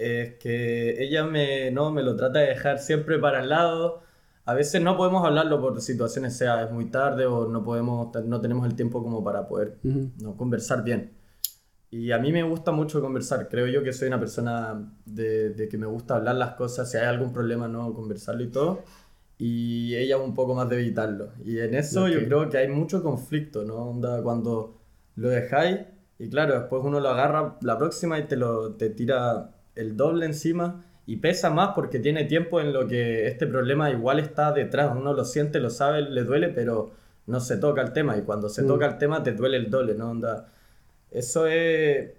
es 0.00 0.34
que 0.38 1.02
ella 1.02 1.24
me, 1.24 1.70
no, 1.70 1.92
me 1.92 2.02
lo 2.02 2.16
trata 2.16 2.40
de 2.40 2.48
dejar 2.48 2.78
siempre 2.78 3.18
para 3.18 3.40
el 3.40 3.48
lado. 3.50 4.02
A 4.44 4.54
veces 4.54 4.82
no 4.82 4.96
podemos 4.96 5.24
hablarlo 5.24 5.60
por 5.60 5.80
situaciones, 5.80 6.36
sea 6.36 6.64
es 6.64 6.72
muy 6.72 6.90
tarde 6.90 7.26
o 7.26 7.46
no 7.48 7.62
podemos, 7.64 8.08
no 8.24 8.40
tenemos 8.40 8.66
el 8.66 8.74
tiempo 8.76 9.02
como 9.02 9.22
para 9.22 9.46
poder 9.48 9.78
Ujú. 9.84 10.10
no, 10.20 10.36
conversar 10.36 10.82
bien. 10.84 11.12
Y 11.90 12.12
a 12.12 12.18
mí 12.18 12.32
me 12.32 12.42
gusta 12.44 12.70
mucho 12.72 13.00
conversar. 13.00 13.48
Creo 13.48 13.66
yo 13.66 13.82
que 13.82 13.92
soy 13.92 14.08
una 14.08 14.20
persona 14.20 14.92
de, 15.06 15.50
de 15.50 15.68
que 15.68 15.76
me 15.78 15.86
gusta 15.86 16.16
hablar 16.16 16.36
las 16.36 16.54
cosas. 16.54 16.90
Si 16.90 16.96
hay 16.96 17.06
algún 17.06 17.32
problema, 17.32 17.66
no 17.68 17.92
conversarlo 17.94 18.42
y 18.44 18.48
todo. 18.50 18.84
Y 19.38 19.96
ella 19.96 20.18
un 20.18 20.34
poco 20.34 20.54
más 20.54 20.68
de 20.68 20.76
evitarlo. 20.80 21.32
Y 21.44 21.58
en 21.60 21.74
eso 21.74 22.08
yo 22.08 22.20
Ok. 22.20 22.24
creo 22.26 22.48
que 22.50 22.58
hay 22.58 22.68
mucho 22.68 23.02
conflicto, 23.02 23.64
¿no? 23.64 23.76
Onda, 23.76 24.22
cuando 24.22 24.80
lo 25.16 25.28
dejáis 25.30 25.78
y 26.18 26.28
claro, 26.28 26.54
después 26.60 26.82
uno 26.84 27.00
lo 27.00 27.08
agarra 27.08 27.56
la 27.62 27.78
próxima 27.78 28.18
y 28.18 28.24
te, 28.28 28.36
lo, 28.36 28.74
te 28.76 28.90
tira 28.90 29.56
el 29.80 29.96
doble 29.96 30.26
encima 30.26 30.84
y 31.06 31.16
pesa 31.16 31.50
más 31.50 31.70
porque 31.74 31.98
tiene 31.98 32.24
tiempo 32.24 32.60
en 32.60 32.72
lo 32.72 32.86
que 32.86 33.26
este 33.26 33.46
problema 33.46 33.90
igual 33.90 34.20
está 34.20 34.52
detrás. 34.52 34.92
Uno 34.96 35.12
lo 35.12 35.24
siente, 35.24 35.58
lo 35.60 35.70
sabe, 35.70 36.02
le 36.02 36.22
duele, 36.24 36.48
pero 36.50 36.92
no 37.26 37.40
se 37.40 37.56
toca 37.56 37.82
el 37.82 37.92
tema. 37.92 38.16
Y 38.16 38.22
cuando 38.22 38.48
se 38.48 38.62
Mm. 38.62 38.66
toca 38.68 38.86
el 38.86 38.98
tema 38.98 39.22
te 39.22 39.32
duele 39.32 39.56
el 39.56 39.70
doble, 39.70 39.94
¿no? 39.94 40.10
Onda, 40.10 40.48
eso 41.10 41.46
es... 41.46 42.10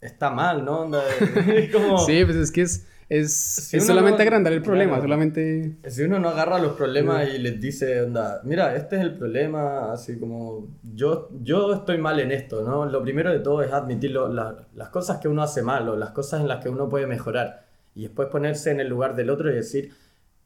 Está 0.00 0.30
mal, 0.30 0.64
¿no? 0.64 0.80
Onda, 0.82 1.02
es 1.54 1.72
como... 1.74 1.98
Sí, 1.98 2.24
pues 2.24 2.36
es 2.36 2.50
que 2.52 2.62
es, 2.62 2.86
es, 3.08 3.34
Si 3.34 3.76
es 3.76 3.86
solamente 3.86 4.18
no- 4.18 4.22
agrandar 4.28 4.52
el 4.52 4.62
problema, 4.62 4.92
claro. 4.92 5.02
solamente... 5.02 5.76
Si 5.86 6.02
uno 6.02 6.18
no 6.18 6.28
agarra 6.30 6.58
los 6.58 6.72
problemas 6.72 7.28
y 7.34 7.38
les 7.38 7.60
dice, 7.60 8.00
onda, 8.02 8.40
mira, 8.44 8.74
este 8.76 8.96
es 8.96 9.02
el 9.02 9.16
problema, 9.16 9.92
así 9.92 10.18
como, 10.18 10.68
yo, 10.94 11.28
yo 11.42 11.72
estoy 11.74 11.98
mal 11.98 12.18
en 12.20 12.32
esto, 12.32 12.62
¿no? 12.62 12.86
Lo 12.86 13.02
primero 13.02 13.30
de 13.30 13.40
todo 13.40 13.62
es 13.62 13.72
admitir 13.72 14.10
lo- 14.12 14.28
la- 14.32 14.66
las 14.74 14.88
cosas 14.88 15.18
que 15.18 15.28
uno 15.28 15.42
hace 15.42 15.62
mal 15.62 15.88
o 15.88 15.96
las 15.96 16.10
cosas 16.10 16.40
en 16.40 16.48
las 16.48 16.62
que 16.62 16.68
uno 16.68 16.88
puede 16.88 17.06
mejorar. 17.06 17.64
Y 17.94 18.02
después 18.02 18.28
ponerse 18.28 18.70
en 18.70 18.80
el 18.80 18.88
lugar 18.88 19.14
del 19.14 19.30
otro 19.30 19.50
y 19.50 19.54
decir, 19.54 19.92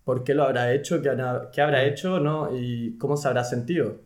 ¿por 0.05 0.25
qué 0.25 0.35
lo 0.35 0.45
habrá 0.45 0.73
hecho? 0.73 1.01
¿Qué 1.01 1.09
habrá, 1.11 1.51
qué 1.53 1.61
habrá 1.63 1.85
hecho? 1.85 2.19
¿No? 2.21 2.51
Y 2.57 2.97
cómo 2.99 3.17
se 3.17 3.29
habrá 3.29 3.45
sentido. 3.45 3.97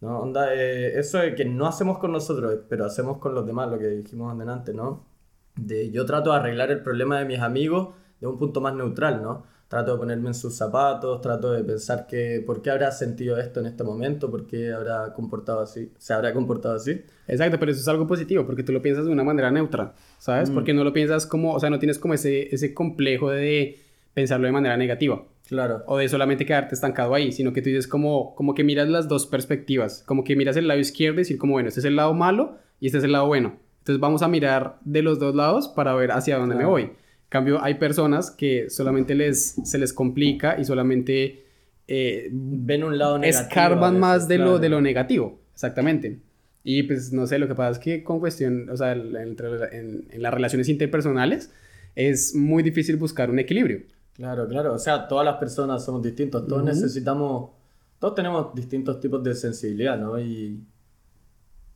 ¿No? 0.00 0.18
Onda, 0.20 0.52
eh, 0.54 0.98
eso 0.98 1.22
es 1.22 1.34
que 1.34 1.44
no 1.46 1.66
hacemos 1.66 1.98
con 1.98 2.12
nosotros, 2.12 2.58
pero 2.68 2.84
hacemos 2.84 3.16
con 3.18 3.34
los 3.34 3.46
demás, 3.46 3.70
lo 3.70 3.78
que 3.78 3.86
dijimos 3.88 4.38
antes, 4.46 4.74
¿no? 4.74 5.06
De, 5.56 5.90
yo 5.90 6.04
trato 6.06 6.30
de 6.30 6.36
arreglar 6.36 6.70
el 6.70 6.82
problema 6.82 7.18
de 7.18 7.24
mis 7.24 7.40
amigos 7.40 7.94
de 8.20 8.26
un 8.26 8.38
punto 8.38 8.60
más 8.60 8.74
neutral, 8.74 9.22
¿no? 9.22 9.44
trato 9.68 9.92
de 9.92 9.98
ponerme 9.98 10.28
en 10.28 10.34
sus 10.34 10.54
zapatos, 10.54 11.20
trato 11.20 11.52
de 11.52 11.64
pensar 11.64 12.06
que 12.06 12.42
por 12.44 12.62
qué 12.62 12.70
habrá 12.70 12.92
sentido 12.92 13.36
esto 13.36 13.60
en 13.60 13.66
este 13.66 13.82
momento, 13.82 14.30
por 14.30 14.46
qué 14.46 14.72
habrá 14.72 15.12
comportado 15.12 15.60
así, 15.60 15.90
se 15.98 16.12
habrá 16.12 16.32
comportado 16.32 16.76
así. 16.76 17.02
Exacto, 17.26 17.58
pero 17.58 17.72
eso 17.72 17.80
es 17.80 17.88
algo 17.88 18.06
positivo 18.06 18.46
porque 18.46 18.62
tú 18.62 18.72
lo 18.72 18.80
piensas 18.80 19.06
de 19.06 19.10
una 19.10 19.24
manera 19.24 19.50
neutra, 19.50 19.94
¿sabes? 20.18 20.50
Mm. 20.50 20.54
Porque 20.54 20.72
no 20.72 20.84
lo 20.84 20.92
piensas 20.92 21.26
como, 21.26 21.54
o 21.54 21.60
sea, 21.60 21.70
no 21.70 21.78
tienes 21.78 21.98
como 21.98 22.14
ese, 22.14 22.54
ese 22.54 22.74
complejo 22.74 23.30
de 23.30 23.80
pensarlo 24.14 24.46
de 24.46 24.52
manera 24.52 24.76
negativa. 24.76 25.24
Claro. 25.48 25.82
O 25.86 25.98
de 25.98 26.08
solamente 26.08 26.46
quedarte 26.46 26.74
estancado 26.74 27.14
ahí, 27.14 27.32
sino 27.32 27.52
que 27.52 27.60
tú 27.60 27.68
dices 27.68 27.88
como, 27.88 28.34
como 28.34 28.54
que 28.54 28.64
miras 28.64 28.88
las 28.88 29.08
dos 29.08 29.26
perspectivas, 29.26 30.02
como 30.06 30.22
que 30.22 30.36
miras 30.36 30.56
el 30.56 30.68
lado 30.68 30.80
izquierdo 30.80 31.16
y 31.16 31.22
decir 31.22 31.38
como, 31.38 31.54
bueno, 31.54 31.68
este 31.68 31.80
es 31.80 31.86
el 31.86 31.96
lado 31.96 32.14
malo 32.14 32.56
y 32.80 32.86
este 32.86 32.98
es 32.98 33.04
el 33.04 33.12
lado 33.12 33.26
bueno. 33.26 33.58
Entonces 33.86 34.00
vamos 34.00 34.22
a 34.22 34.28
mirar 34.28 34.78
de 34.84 35.02
los 35.02 35.18
dos 35.18 35.34
lados 35.34 35.68
para 35.68 35.94
ver 35.94 36.10
hacia 36.10 36.38
dónde 36.38 36.56
me 36.56 36.64
voy 36.64 36.90
cambio, 37.28 37.62
hay 37.62 37.74
personas 37.74 38.30
que 38.30 38.70
solamente 38.70 39.14
les, 39.14 39.56
se 39.64 39.78
les 39.78 39.92
complica 39.92 40.58
y 40.58 40.64
solamente 40.64 41.44
eh, 41.88 42.28
ven 42.32 42.84
un 42.84 42.98
lado 42.98 43.18
negativo. 43.18 43.48
Escarban 43.48 43.98
más 43.98 44.28
de, 44.28 44.38
lo, 44.38 44.58
de 44.58 44.68
lo 44.68 44.80
negativo, 44.80 45.38
exactamente. 45.52 46.20
Y 46.62 46.82
pues 46.84 47.12
no 47.12 47.26
sé, 47.26 47.38
lo 47.38 47.46
que 47.46 47.54
pasa 47.54 47.72
es 47.72 47.78
que 47.78 48.02
con 48.02 48.18
cuestión, 48.18 48.68
o 48.70 48.76
sea, 48.76 48.92
en, 48.92 50.08
las 50.16 50.34
relaciones 50.34 50.68
interpersonales 50.68 51.52
es 51.94 52.34
muy 52.34 52.62
difícil 52.62 52.96
buscar 52.96 53.30
un 53.30 53.38
equilibrio. 53.38 53.82
Claro, 54.14 54.48
claro. 54.48 54.74
O 54.74 54.78
sea, 54.78 55.06
todas 55.06 55.24
las 55.24 55.36
personas 55.36 55.84
somos 55.84 56.02
distintos, 56.02 56.46
todos 56.46 56.64
necesitamos, 56.64 57.50
todos 57.98 58.14
tenemos 58.14 58.54
distintos 58.54 58.98
tipos 59.00 59.22
de 59.22 59.34
sensibilidad, 59.34 59.98
¿no? 59.98 60.18
Y 60.18 60.60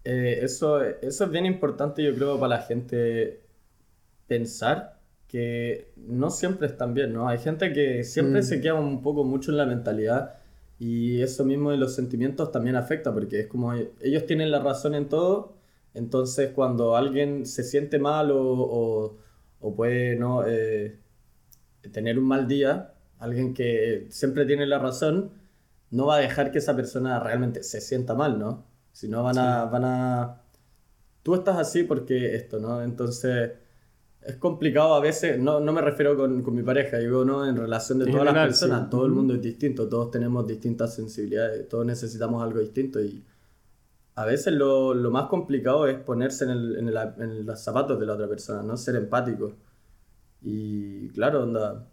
eh, 0.04 0.40
eso, 0.42 0.82
eso 0.82 1.24
es 1.24 1.30
bien 1.30 1.46
importante, 1.46 2.02
yo 2.02 2.14
creo, 2.14 2.38
para 2.38 2.56
la 2.56 2.62
gente 2.62 3.40
pensar 4.26 5.00
que 5.28 5.92
no 5.96 6.30
siempre 6.30 6.66
están 6.66 6.94
bien, 6.94 7.12
¿no? 7.12 7.28
Hay 7.28 7.38
gente 7.38 7.72
que 7.72 8.04
siempre 8.04 8.40
mm. 8.40 8.44
se 8.44 8.60
queda 8.60 8.74
un 8.74 9.02
poco 9.02 9.24
mucho 9.24 9.52
en 9.52 9.58
la 9.58 9.66
mentalidad 9.66 10.34
y 10.78 11.20
eso 11.22 11.44
mismo 11.44 11.70
de 11.70 11.76
los 11.76 11.94
sentimientos 11.94 12.50
también 12.50 12.76
afecta 12.76 13.12
porque 13.12 13.40
es 13.40 13.46
como 13.46 13.74
ellos 13.74 14.26
tienen 14.26 14.50
la 14.50 14.60
razón 14.60 14.94
en 14.94 15.08
todo, 15.08 15.54
entonces 15.94 16.50
cuando 16.52 16.96
alguien 16.96 17.46
se 17.46 17.62
siente 17.64 17.98
mal 17.98 18.30
o, 18.32 19.18
o, 19.60 19.74
puede 19.76 20.16
no 20.16 20.44
eh, 20.46 20.98
tener 21.92 22.18
un 22.18 22.24
mal 22.26 22.48
día, 22.48 22.94
alguien 23.18 23.54
que 23.54 24.06
siempre 24.10 24.46
tiene 24.46 24.66
la 24.66 24.78
razón, 24.78 25.32
no 25.90 26.06
va 26.06 26.16
a 26.16 26.20
dejar 26.20 26.50
que 26.50 26.58
esa 26.58 26.74
persona 26.76 27.20
realmente 27.20 27.62
se 27.62 27.80
sienta 27.80 28.14
mal, 28.14 28.38
¿no? 28.38 28.69
Si 28.92 29.08
no 29.08 29.22
van 29.22 29.38
a, 29.38 29.64
van 29.66 29.84
a... 29.84 30.42
Tú 31.22 31.34
estás 31.34 31.56
así 31.58 31.84
porque 31.84 32.34
esto, 32.34 32.58
¿no? 32.58 32.82
Entonces 32.82 33.52
es 34.22 34.36
complicado 34.36 34.94
a 34.94 35.00
veces, 35.00 35.38
no, 35.38 35.60
no 35.60 35.72
me 35.72 35.80
refiero 35.80 36.16
con, 36.16 36.42
con, 36.42 36.54
mi 36.54 36.62
pareja, 36.62 36.98
digo, 36.98 37.24
¿no? 37.24 37.46
En 37.46 37.56
relación 37.56 37.98
de 37.98 38.06
todas 38.06 38.26
las 38.26 38.46
personas, 38.46 38.90
todo 38.90 39.06
el 39.06 39.12
mundo 39.12 39.34
es 39.34 39.42
distinto, 39.42 39.88
todos 39.88 40.10
tenemos 40.10 40.46
distintas 40.46 40.94
sensibilidades, 40.94 41.68
todos 41.68 41.86
necesitamos 41.86 42.42
algo 42.42 42.60
distinto 42.60 43.00
y 43.00 43.24
a 44.16 44.24
veces 44.26 44.52
lo, 44.52 44.92
lo 44.92 45.10
más 45.10 45.28
complicado 45.28 45.86
es 45.86 45.98
ponerse 45.98 46.44
en, 46.44 46.50
el, 46.50 46.76
en, 46.76 46.88
el, 46.88 46.96
en, 46.96 47.46
los 47.46 47.60
zapatos 47.60 47.98
de 47.98 48.04
la 48.04 48.14
otra 48.14 48.28
persona, 48.28 48.62
no 48.62 48.76
ser 48.76 48.96
empático. 48.96 49.54
Y 50.42 51.08
claro, 51.10 51.44
onda, 51.44 51.86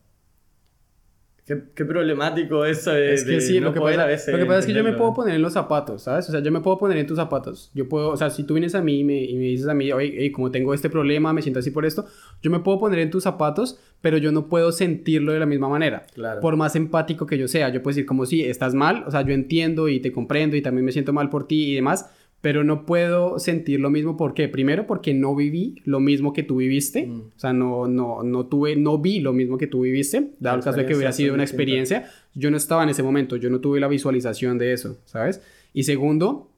Qué, 1.48 1.64
qué, 1.74 1.86
problemático 1.86 2.66
eso 2.66 2.94
es 2.94 3.24
que 3.24 3.40
sí, 3.40 3.62
lo, 3.62 3.72
que 3.72 3.80
pasa, 3.80 4.06
lo 4.06 4.38
que 4.38 4.46
pasa 4.46 4.60
es 4.60 4.66
que 4.66 4.74
yo 4.74 4.84
me 4.84 4.92
puedo 4.92 5.14
poner 5.14 5.36
en 5.36 5.42
los 5.42 5.54
zapatos, 5.54 6.04
¿sabes? 6.04 6.28
O 6.28 6.32
sea, 6.34 6.42
yo 6.42 6.52
me 6.52 6.60
puedo 6.60 6.78
poner 6.78 6.98
en 6.98 7.08
tus 7.08 7.16
zapatos. 7.16 7.72
Yo 7.74 7.88
puedo, 7.88 8.10
o 8.10 8.18
sea, 8.18 8.30
si 8.30 8.44
tú 8.44 8.56
vienes 8.56 8.76
a 8.76 8.82
mí 8.82 9.00
y 9.00 9.04
me, 9.06 9.24
y 9.24 9.36
me 9.36 9.46
dices 9.46 9.66
a 9.70 9.74
mí, 9.74 9.90
oye, 9.94 10.30
como 10.34 10.52
tengo 10.52 10.74
este 10.74 10.90
problema, 10.90 11.32
me 11.32 11.42
siento 11.42 11.62
así 11.62 11.72
por 11.72 11.86
esto, 11.86 12.06
yo 12.42 12.52
me 12.52 12.60
puedo 12.60 12.80
poner 12.80 13.00
en 13.00 13.12
tus 13.12 13.24
zapatos, 13.24 13.80
pero 14.02 14.18
yo 14.18 14.34
no 14.34 14.50
puedo 14.50 14.74
sentirlo 14.74 15.32
de 15.32 15.40
la 15.40 15.46
misma 15.46 15.70
manera. 15.70 16.06
Claro. 16.14 16.42
Por 16.42 16.58
más 16.58 16.76
empático 16.76 17.26
que 17.26 17.38
yo 17.38 17.48
sea, 17.48 17.70
yo 17.70 17.82
puedo 17.82 17.96
decir 17.96 18.06
como 18.06 18.26
si 18.26 18.44
estás 18.44 18.74
mal, 18.74 19.06
o 19.08 19.12
sea, 19.12 19.22
yo 19.22 19.34
entiendo 19.34 19.88
y 19.88 20.02
te 20.02 20.12
comprendo 20.12 20.58
y 20.58 20.62
también 20.62 20.84
me 20.84 20.92
siento 20.92 21.14
mal 21.14 21.30
por 21.30 21.48
ti 21.48 21.72
y 21.72 21.76
demás, 21.76 22.10
pero 22.42 22.64
no 22.64 22.86
puedo 22.86 23.40
sentir 23.40 23.80
lo 23.80 23.90
mismo 23.90 24.16
porque 24.16 24.48
primero 24.48 24.86
porque 24.86 25.14
no 25.14 25.36
viví 25.36 25.76
lo 25.86 26.00
mismo 26.00 26.34
que 26.34 26.44
tú 26.44 26.58
viviste, 26.58 27.08
mm. 27.08 27.22
o 27.36 27.40
sea, 27.40 27.54
no 27.54 27.88
no 27.88 28.24
no 28.24 28.46
tuve 28.46 28.76
no 28.76 29.00
vi 29.00 29.20
lo 29.20 29.34
mismo 29.34 29.58
que 29.58 29.68
tú 29.68 29.82
viviste, 29.82 30.32
dado 30.40 30.58
el 30.58 30.64
caso 30.64 30.78
de 30.78 30.86
que 30.86 30.96
hubiera 30.96 31.12
sido 31.12 31.34
una 31.34 31.44
experiencia, 31.44 32.10
yo 32.36 32.52
no 32.52 32.58
estaba 32.58 32.84
en 32.84 32.90
ese 32.90 33.04
momento, 33.04 33.36
yo 33.38 33.50
no 33.50 33.60
tuve 33.60 33.80
la 33.80 33.88
visualización 33.88 34.58
de 34.58 34.74
eso, 34.74 35.00
¿sabes? 35.06 35.42
Y 35.74 35.84
segundo, 35.84 36.52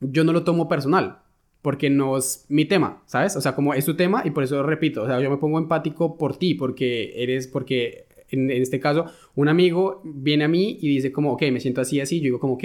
yo 0.00 0.24
no 0.24 0.32
lo 0.32 0.44
tomo 0.44 0.68
personal, 0.68 1.18
porque 1.62 1.88
no 1.90 2.16
es 2.18 2.44
mi 2.48 2.66
tema, 2.66 3.02
¿sabes? 3.06 3.34
O 3.36 3.40
sea, 3.40 3.54
como 3.54 3.74
es 3.74 3.84
tu 3.86 3.96
tema 3.96 4.22
y 4.24 4.30
por 4.30 4.44
eso 4.44 4.56
lo 4.56 4.62
repito, 4.62 5.02
o 5.02 5.06
sea, 5.06 5.20
yo 5.20 5.30
me 5.30 5.38
pongo 5.38 5.58
empático 5.58 6.18
por 6.18 6.36
ti 6.36 6.54
porque 6.54 7.14
eres 7.16 7.48
porque 7.48 8.06
en, 8.28 8.50
en 8.50 8.62
este 8.62 8.78
caso 8.78 9.06
un 9.34 9.48
amigo 9.48 10.02
viene 10.04 10.44
a 10.44 10.48
mí 10.48 10.78
y 10.82 10.88
dice 10.88 11.12
como, 11.12 11.32
ok, 11.32 11.44
me 11.50 11.60
siento 11.60 11.80
así 11.80 11.98
así, 11.98 12.18
yo 12.18 12.24
digo 12.24 12.40
como, 12.40 12.54
ok, 12.54 12.64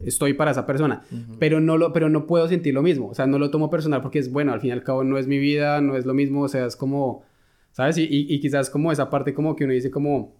estoy 0.00 0.34
para 0.34 0.52
esa 0.52 0.66
persona, 0.66 1.02
pero, 1.38 1.60
no 1.60 1.76
lo, 1.76 1.92
pero 1.92 2.08
no 2.08 2.26
puedo 2.26 2.46
sentir 2.48 2.74
lo 2.74 2.82
mismo, 2.82 3.08
o 3.08 3.14
sea, 3.14 3.26
no 3.26 3.38
lo 3.38 3.50
tomo 3.50 3.70
personal 3.70 4.00
porque 4.00 4.18
es 4.18 4.30
bueno, 4.30 4.52
al 4.52 4.60
fin 4.60 4.70
y 4.70 4.72
al 4.72 4.84
cabo 4.84 5.04
no 5.04 5.18
es 5.18 5.26
mi 5.26 5.38
vida, 5.38 5.80
no 5.80 5.96
es 5.96 6.06
lo 6.06 6.14
mismo, 6.14 6.42
o 6.42 6.48
sea, 6.48 6.66
es 6.66 6.76
como, 6.76 7.24
¿sabes? 7.72 7.98
Y, 7.98 8.06
y, 8.10 8.40
quizás 8.40 8.70
como 8.70 8.92
esa 8.92 9.10
parte 9.10 9.34
como 9.34 9.56
que 9.56 9.64
uno 9.64 9.72
dice 9.72 9.90
como 9.90 10.36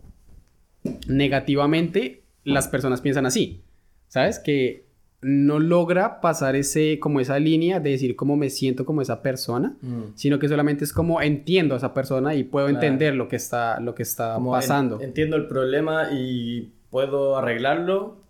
negativamente 1.09 2.23
las 2.45 2.69
personas 2.69 3.01
piensan 3.01 3.27
así, 3.27 3.63
¿sabes? 4.07 4.39
Que 4.39 4.87
no 5.21 5.59
logra 5.59 6.21
pasar 6.21 6.55
ese, 6.55 7.01
como 7.01 7.19
esa 7.19 7.39
línea 7.41 7.81
de 7.81 7.91
decir 7.91 8.15
cómo 8.15 8.37
me 8.37 8.51
siento 8.51 8.87
como 8.87 9.03
esa 9.03 9.23
persona, 9.23 9.77
mm. 9.81 10.13
sino 10.15 10.39
que 10.39 10.49
solamente 10.49 10.85
es 10.85 10.93
como 10.93 11.21
entiendo 11.21 11.75
a 11.75 11.79
esa 11.79 11.93
persona 11.93 12.37
y 12.37 12.45
puedo 12.45 12.69
entender 12.69 13.17
lo 13.17 13.29
que 13.29 13.37
está, 13.37 13.81
lo 13.81 13.95
que 13.97 14.05
está 14.05 14.39
pasando. 14.39 15.01
entiendo 15.01 15.37
el 15.37 15.49
problema 15.49 16.13
y 16.13 16.73
puedo 16.91 17.37
arreglarlo 17.37 18.28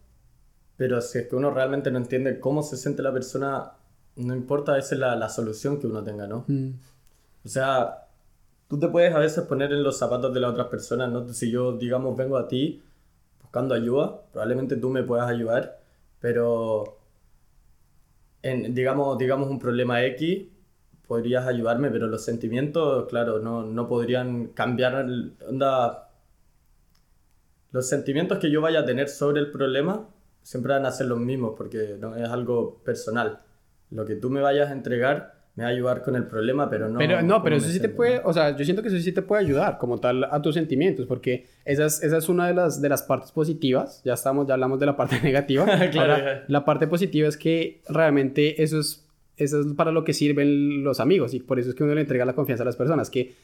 pero 0.79 1.01
si 1.01 1.19
es 1.19 1.27
que 1.27 1.35
uno 1.35 1.51
realmente 1.51 1.91
no 1.91 1.99
entiende 1.99 2.39
cómo 2.39 2.63
se 2.63 2.77
siente 2.77 3.03
la 3.03 3.13
persona, 3.13 3.73
no 4.15 4.35
importa 4.35 4.79
esa 4.79 4.95
es 4.95 5.01
la, 5.01 5.17
la 5.17 5.29
solución 5.29 5.81
que 5.81 5.89
uno 5.89 6.05
tenga, 6.05 6.29
¿no? 6.29 6.45
Mm. 6.47 6.71
O 7.45 7.49
sea, 7.49 8.07
tú 8.69 8.79
te 8.79 8.87
puedes 8.87 9.13
a 9.13 9.19
veces 9.19 9.43
poner 9.45 9.73
en 9.73 9.83
los 9.83 9.99
zapatos 9.99 10.33
de 10.33 10.39
la 10.39 10.49
otra 10.49 10.71
persona, 10.71 11.09
¿no? 11.09 11.29
Si 11.33 11.51
yo, 11.51 11.73
digamos, 11.77 12.17
vengo 12.17 12.39
a 12.39 12.47
ti 12.47 12.81
buscando 13.43 13.75
ayuda, 13.75 14.23
probablemente 14.33 14.77
tú 14.77 14.89
me 14.89 15.03
puedas 15.03 15.29
ayudar, 15.29 15.81
pero 16.21 17.01
en, 18.43 18.73
digamos, 18.73 19.19
digamos 19.19 19.51
un 19.51 19.59
problema 19.59 20.05
X, 20.05 20.47
podrías 21.09 21.45
ayudarme, 21.49 21.91
pero 21.91 22.07
los 22.07 22.25
sentimientos, 22.25 23.09
claro, 23.09 23.41
no, 23.41 23.65
no 23.65 23.89
podrían 23.89 24.49
cambiar. 24.49 24.95
Onda, 25.49 26.09
los 27.73 27.89
sentimientos 27.89 28.39
que 28.39 28.49
yo 28.49 28.61
vaya 28.61 28.81
a 28.81 28.85
tener 28.85 29.09
sobre 29.09 29.41
el 29.41 29.51
problema 29.51 30.07
siempre 30.49 30.73
van 30.73 30.87
a 30.87 30.91
ser 30.91 31.09
los 31.09 31.21
mismos 31.21 31.53
porque 31.59 31.97
no, 32.01 32.17
es 32.17 32.27
algo 32.31 32.81
personal. 32.83 33.41
Lo 33.91 34.07
que 34.07 34.15
tú 34.15 34.31
me 34.31 34.41
vayas 34.41 34.71
a 34.71 34.73
entregar 34.73 35.35
me 35.55 35.65
va 35.65 35.69
a 35.69 35.73
ayudar 35.73 36.03
con 36.03 36.17
el 36.17 36.27
problema, 36.27 36.71
pero 36.71 36.89
no... 36.89 36.99
Pero 36.99 37.21
no, 37.21 37.43
pero 37.43 37.57
eso 37.57 37.69
sí 37.69 37.79
te 37.79 37.91
puede, 37.91 38.23
o 38.25 38.33
sea, 38.33 38.57
yo 38.57 38.65
siento 38.65 38.81
que 38.81 38.89
eso 38.89 38.97
sí 38.97 39.13
te 39.13 39.21
puede 39.21 39.45
ayudar 39.45 39.77
como 39.77 40.01
tal 40.01 40.25
a 40.25 40.41
tus 40.41 40.55
sentimientos, 40.55 41.05
porque 41.05 41.49
esa 41.67 41.85
es, 41.85 42.03
esa 42.03 42.17
es 42.17 42.31
una 42.31 42.47
de 42.47 42.55
las, 42.55 42.81
de 42.81 42.89
las 42.89 43.03
partes 43.03 43.31
positivas, 43.31 44.01
ya 44.07 44.15
estamos, 44.15 44.47
ya 44.47 44.55
hablamos 44.55 44.81
de 44.81 44.87
la 44.87 44.97
parte 44.97 45.21
negativa, 45.23 45.67
claro. 45.91 46.43
la 46.49 46.65
parte 46.65 46.87
positiva 46.87 47.29
es 47.29 47.37
que 47.37 47.83
realmente 47.87 48.63
eso 48.63 48.81
es, 48.81 49.07
eso 49.37 49.61
es 49.61 49.67
para 49.75 49.93
lo 49.93 50.03
que 50.03 50.15
sirven 50.15 50.83
los 50.83 50.99
amigos 50.99 51.35
y 51.35 51.41
por 51.41 51.59
eso 51.59 51.69
es 51.69 51.75
que 51.75 51.85
uno 51.85 51.95
le 51.95 52.01
entrega 52.01 52.25
la 52.25 52.35
confianza 52.35 52.63
a 52.63 52.67
las 52.67 52.77
personas, 52.77 53.11
que 53.11 53.35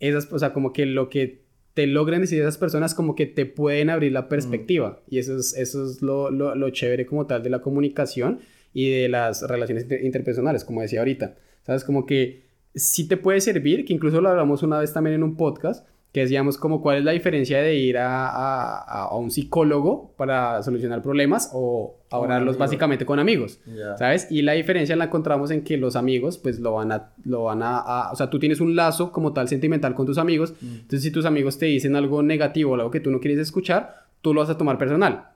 esas, 0.00 0.32
o 0.32 0.38
sea, 0.38 0.54
como 0.54 0.72
que 0.72 0.86
lo 0.86 1.10
que 1.10 1.45
te 1.76 1.86
logran 1.86 2.22
decir 2.22 2.40
esas 2.40 2.56
personas 2.56 2.94
como 2.94 3.14
que 3.14 3.26
te 3.26 3.44
pueden 3.44 3.90
abrir 3.90 4.10
la 4.10 4.30
perspectiva. 4.30 5.02
Mm. 5.06 5.14
Y 5.14 5.18
eso 5.18 5.36
es, 5.36 5.54
eso 5.54 5.84
es 5.84 6.00
lo, 6.00 6.30
lo, 6.30 6.54
lo, 6.54 6.70
chévere 6.70 7.04
como 7.04 7.26
tal 7.26 7.42
de 7.42 7.50
la 7.50 7.60
comunicación 7.60 8.40
y 8.72 8.88
de 8.88 9.10
las 9.10 9.42
relaciones 9.42 9.86
interpersonales, 10.02 10.64
como 10.64 10.80
decía 10.80 11.00
ahorita. 11.00 11.36
¿Sabes? 11.66 11.84
Como 11.84 12.06
que 12.06 12.44
sí 12.74 13.06
te 13.06 13.18
puede 13.18 13.42
servir, 13.42 13.84
que 13.84 13.92
incluso 13.92 14.22
lo 14.22 14.30
hablamos 14.30 14.62
una 14.62 14.78
vez 14.78 14.94
también 14.94 15.16
en 15.16 15.22
un 15.22 15.36
podcast, 15.36 15.86
que 16.16 16.22
decíamos 16.22 16.56
como 16.56 16.80
cuál 16.80 16.96
es 16.96 17.04
la 17.04 17.12
diferencia 17.12 17.60
de 17.60 17.74
ir 17.74 17.98
a, 17.98 18.26
a, 18.26 19.04
a 19.04 19.16
un 19.18 19.30
psicólogo 19.30 20.14
para 20.16 20.62
solucionar 20.62 21.02
problemas 21.02 21.50
o 21.52 21.98
hablarlos 22.10 22.56
básicamente 22.56 23.04
con 23.04 23.18
amigos, 23.18 23.60
¿sabes? 23.98 24.26
Y 24.30 24.40
la 24.40 24.52
diferencia 24.52 24.96
la 24.96 25.04
encontramos 25.04 25.50
en 25.50 25.62
que 25.62 25.76
los 25.76 25.94
amigos 25.94 26.38
pues 26.38 26.58
lo 26.58 26.72
van 26.72 26.90
a, 26.90 27.12
lo 27.26 27.44
van 27.44 27.60
a, 27.62 28.10
o 28.10 28.16
sea, 28.16 28.30
tú 28.30 28.38
tienes 28.38 28.62
un 28.62 28.74
lazo 28.74 29.12
como 29.12 29.34
tal 29.34 29.46
sentimental 29.46 29.92
con 29.92 30.06
tus 30.06 30.16
amigos, 30.16 30.54
mm. 30.58 30.66
entonces 30.76 31.02
si 31.02 31.10
tus 31.10 31.26
amigos 31.26 31.58
te 31.58 31.66
dicen 31.66 31.96
algo 31.96 32.22
negativo 32.22 32.70
o 32.70 32.74
algo 32.76 32.90
que 32.90 33.00
tú 33.00 33.10
no 33.10 33.20
quieres 33.20 33.38
escuchar, 33.38 34.06
tú 34.22 34.32
lo 34.32 34.40
vas 34.40 34.48
a 34.48 34.56
tomar 34.56 34.78
personal. 34.78 35.32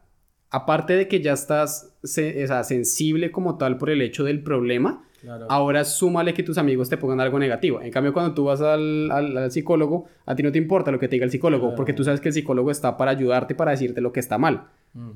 Aparte 0.49 0.94
de 0.94 1.08
que 1.08 1.20
ya 1.20 1.34
estás 1.34 1.94
se, 2.02 2.42
o 2.42 2.46
sea, 2.46 2.64
sensible 2.64 3.32
como 3.32 3.58
tal 3.58 3.76
por 3.76 3.90
el 3.90 4.00
hecho 4.00 4.25
del 4.25 4.42
problema, 4.42 5.04
Ahora 5.49 5.85
súmale 5.85 6.33
que 6.35 6.43
tus 6.43 6.59
amigos 6.59 6.89
te 6.89 6.97
pongan 6.97 7.21
algo 7.21 7.39
negativo. 7.39 7.81
En 7.81 7.91
cambio, 7.91 8.12
cuando 8.12 8.35
tú 8.35 8.45
vas 8.45 8.61
al, 8.61 9.11
al, 9.11 9.50
psicólogo, 9.50 10.07
a 10.27 10.35
ti 10.35 10.43
no 10.43 10.53
te 10.53 10.59
importa 10.59 10.91
lo 10.91 10.99
que 10.99 11.09
te 11.09 11.17
diga 11.17 11.25
el 11.25 11.31
psicólogo, 11.31 11.75
porque 11.75 11.93
tú 11.93 12.05
sabes 12.05 12.21
que 12.21 12.29
el 12.29 12.35
psicólogo 12.35 12.71
está 12.71 12.97
para 12.97 13.11
ayudarte, 13.11 13.55
para 13.55 13.73
decirte 13.73 14.00
lo 14.00 14.12
que 14.12 14.21
está 14.21 14.39
mal. 14.39 14.69
Mm. 14.95 15.11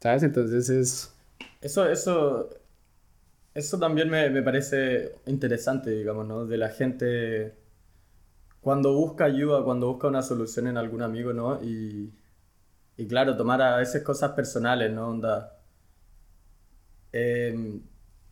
¿Sabes? 0.00 0.22
Entonces 0.22 0.68
es... 0.68 1.14
Eso, 1.60 1.88
eso, 1.88 2.50
eso 3.54 3.78
también 3.78 4.08
me, 4.08 4.30
me, 4.30 4.42
parece 4.42 5.16
interesante, 5.26 5.90
digamos, 5.90 6.26
¿no? 6.26 6.46
De 6.46 6.56
la 6.56 6.68
gente 6.68 7.54
cuando 8.60 8.94
busca 8.94 9.24
ayuda, 9.24 9.64
cuando 9.64 9.88
busca 9.88 10.08
una 10.08 10.22
solución 10.22 10.68
en 10.68 10.76
algún 10.76 11.02
amigo, 11.02 11.32
¿no? 11.32 11.62
Y, 11.62 12.12
y 12.96 13.06
claro, 13.06 13.36
tomar 13.36 13.62
a 13.62 13.76
veces 13.76 14.02
cosas 14.02 14.32
personales, 14.32 14.92
¿no? 14.92 15.08
Onda. 15.08 15.58
em, 17.12 17.80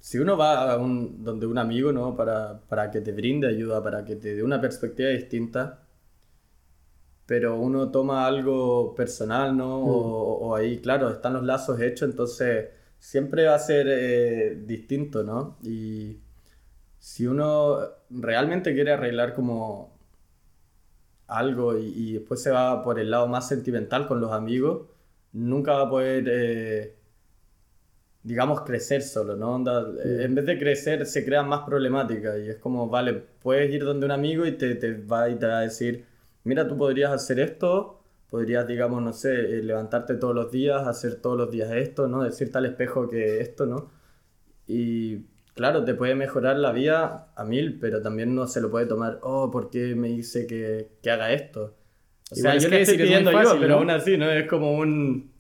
si 0.06 0.18
uno 0.18 0.36
va 0.36 0.72
a 0.72 0.76
un, 0.78 1.24
donde 1.24 1.46
un 1.46 1.58
amigo, 1.58 1.90
¿no? 1.90 2.14
Para, 2.14 2.60
para 2.68 2.92
que 2.92 3.00
te 3.00 3.10
brinde 3.10 3.48
ayuda, 3.48 3.82
para 3.82 4.04
que 4.04 4.14
te 4.14 4.36
dé 4.36 4.42
una 4.44 4.60
perspectiva 4.60 5.08
distinta, 5.10 5.84
pero 7.26 7.56
uno 7.56 7.90
toma 7.90 8.24
algo 8.24 8.94
personal, 8.94 9.56
¿no? 9.56 9.80
O, 9.80 10.46
o 10.46 10.54
ahí, 10.54 10.78
claro, 10.78 11.10
están 11.10 11.32
los 11.34 11.42
lazos 11.42 11.80
hechos, 11.80 12.08
entonces 12.08 12.68
siempre 13.00 13.46
va 13.46 13.56
a 13.56 13.58
ser 13.58 13.88
eh, 13.90 14.62
distinto, 14.64 15.24
¿no? 15.24 15.58
Y 15.64 16.20
si 17.00 17.26
uno 17.26 17.78
realmente 18.10 18.74
quiere 18.74 18.92
arreglar 18.92 19.34
como 19.34 19.98
algo 21.26 21.76
y, 21.78 21.86
y 21.86 22.12
después 22.14 22.40
se 22.42 22.52
va 22.52 22.84
por 22.84 23.00
el 23.00 23.10
lado 23.10 23.26
más 23.26 23.48
sentimental 23.48 24.06
con 24.06 24.20
los 24.20 24.30
amigos, 24.32 24.88
nunca 25.32 25.72
va 25.72 25.82
a 25.82 25.90
poder, 25.90 26.24
eh, 26.28 26.95
digamos, 28.26 28.62
crecer 28.62 29.02
solo, 29.02 29.36
¿no? 29.36 29.54
Onda, 29.54 29.86
eh, 30.04 30.24
en 30.24 30.34
vez 30.34 30.46
de 30.46 30.58
crecer, 30.58 31.06
se 31.06 31.24
crean 31.24 31.48
más 31.48 31.60
problemáticas 31.64 32.38
y 32.40 32.48
es 32.50 32.56
como, 32.56 32.88
vale, 32.88 33.14
puedes 33.14 33.72
ir 33.72 33.84
donde 33.84 34.06
un 34.06 34.12
amigo 34.12 34.44
y 34.46 34.52
te, 34.52 34.74
te 34.74 34.94
va 34.94 35.28
y 35.30 35.36
te 35.36 35.46
va 35.46 35.58
a 35.58 35.60
decir, 35.62 36.04
mira, 36.44 36.66
tú 36.66 36.76
podrías 36.76 37.12
hacer 37.12 37.38
esto, 37.38 38.02
podrías, 38.28 38.66
digamos, 38.66 39.00
no 39.02 39.12
sé, 39.12 39.32
eh, 39.58 39.62
levantarte 39.62 40.14
todos 40.16 40.34
los 40.34 40.50
días, 40.50 40.86
hacer 40.88 41.16
todos 41.16 41.36
los 41.38 41.50
días 41.52 41.70
esto, 41.72 42.08
¿no? 42.08 42.24
Decirte 42.24 42.58
al 42.58 42.66
espejo 42.66 43.08
que 43.08 43.40
esto, 43.40 43.64
¿no? 43.66 43.90
Y 44.66 45.26
claro, 45.54 45.84
te 45.84 45.94
puede 45.94 46.16
mejorar 46.16 46.56
la 46.56 46.72
vida 46.72 47.32
a 47.36 47.44
mil, 47.44 47.78
pero 47.78 48.02
también 48.02 48.34
no 48.34 48.46
se 48.48 48.60
lo 48.60 48.70
puede 48.72 48.86
tomar, 48.86 49.20
oh, 49.22 49.50
¿por 49.52 49.70
qué 49.70 49.94
me 49.94 50.08
dice 50.08 50.46
que, 50.48 50.90
que 51.02 51.10
haga 51.10 51.32
esto? 51.32 51.76
O 52.32 52.34
sea, 52.34 52.54
Igual 52.54 52.56
es 52.56 52.62
yo 52.64 52.68
le 52.70 52.80
estoy 52.82 52.96
es 52.96 53.02
pidiendo 53.02 53.30
ayuda, 53.30 53.44
fácil, 53.44 53.60
pero 53.60 53.74
¿no? 53.74 53.78
aún 53.80 53.90
así, 53.90 54.16
¿no? 54.18 54.28
Es 54.30 54.48
como 54.48 54.72
un... 54.76 55.30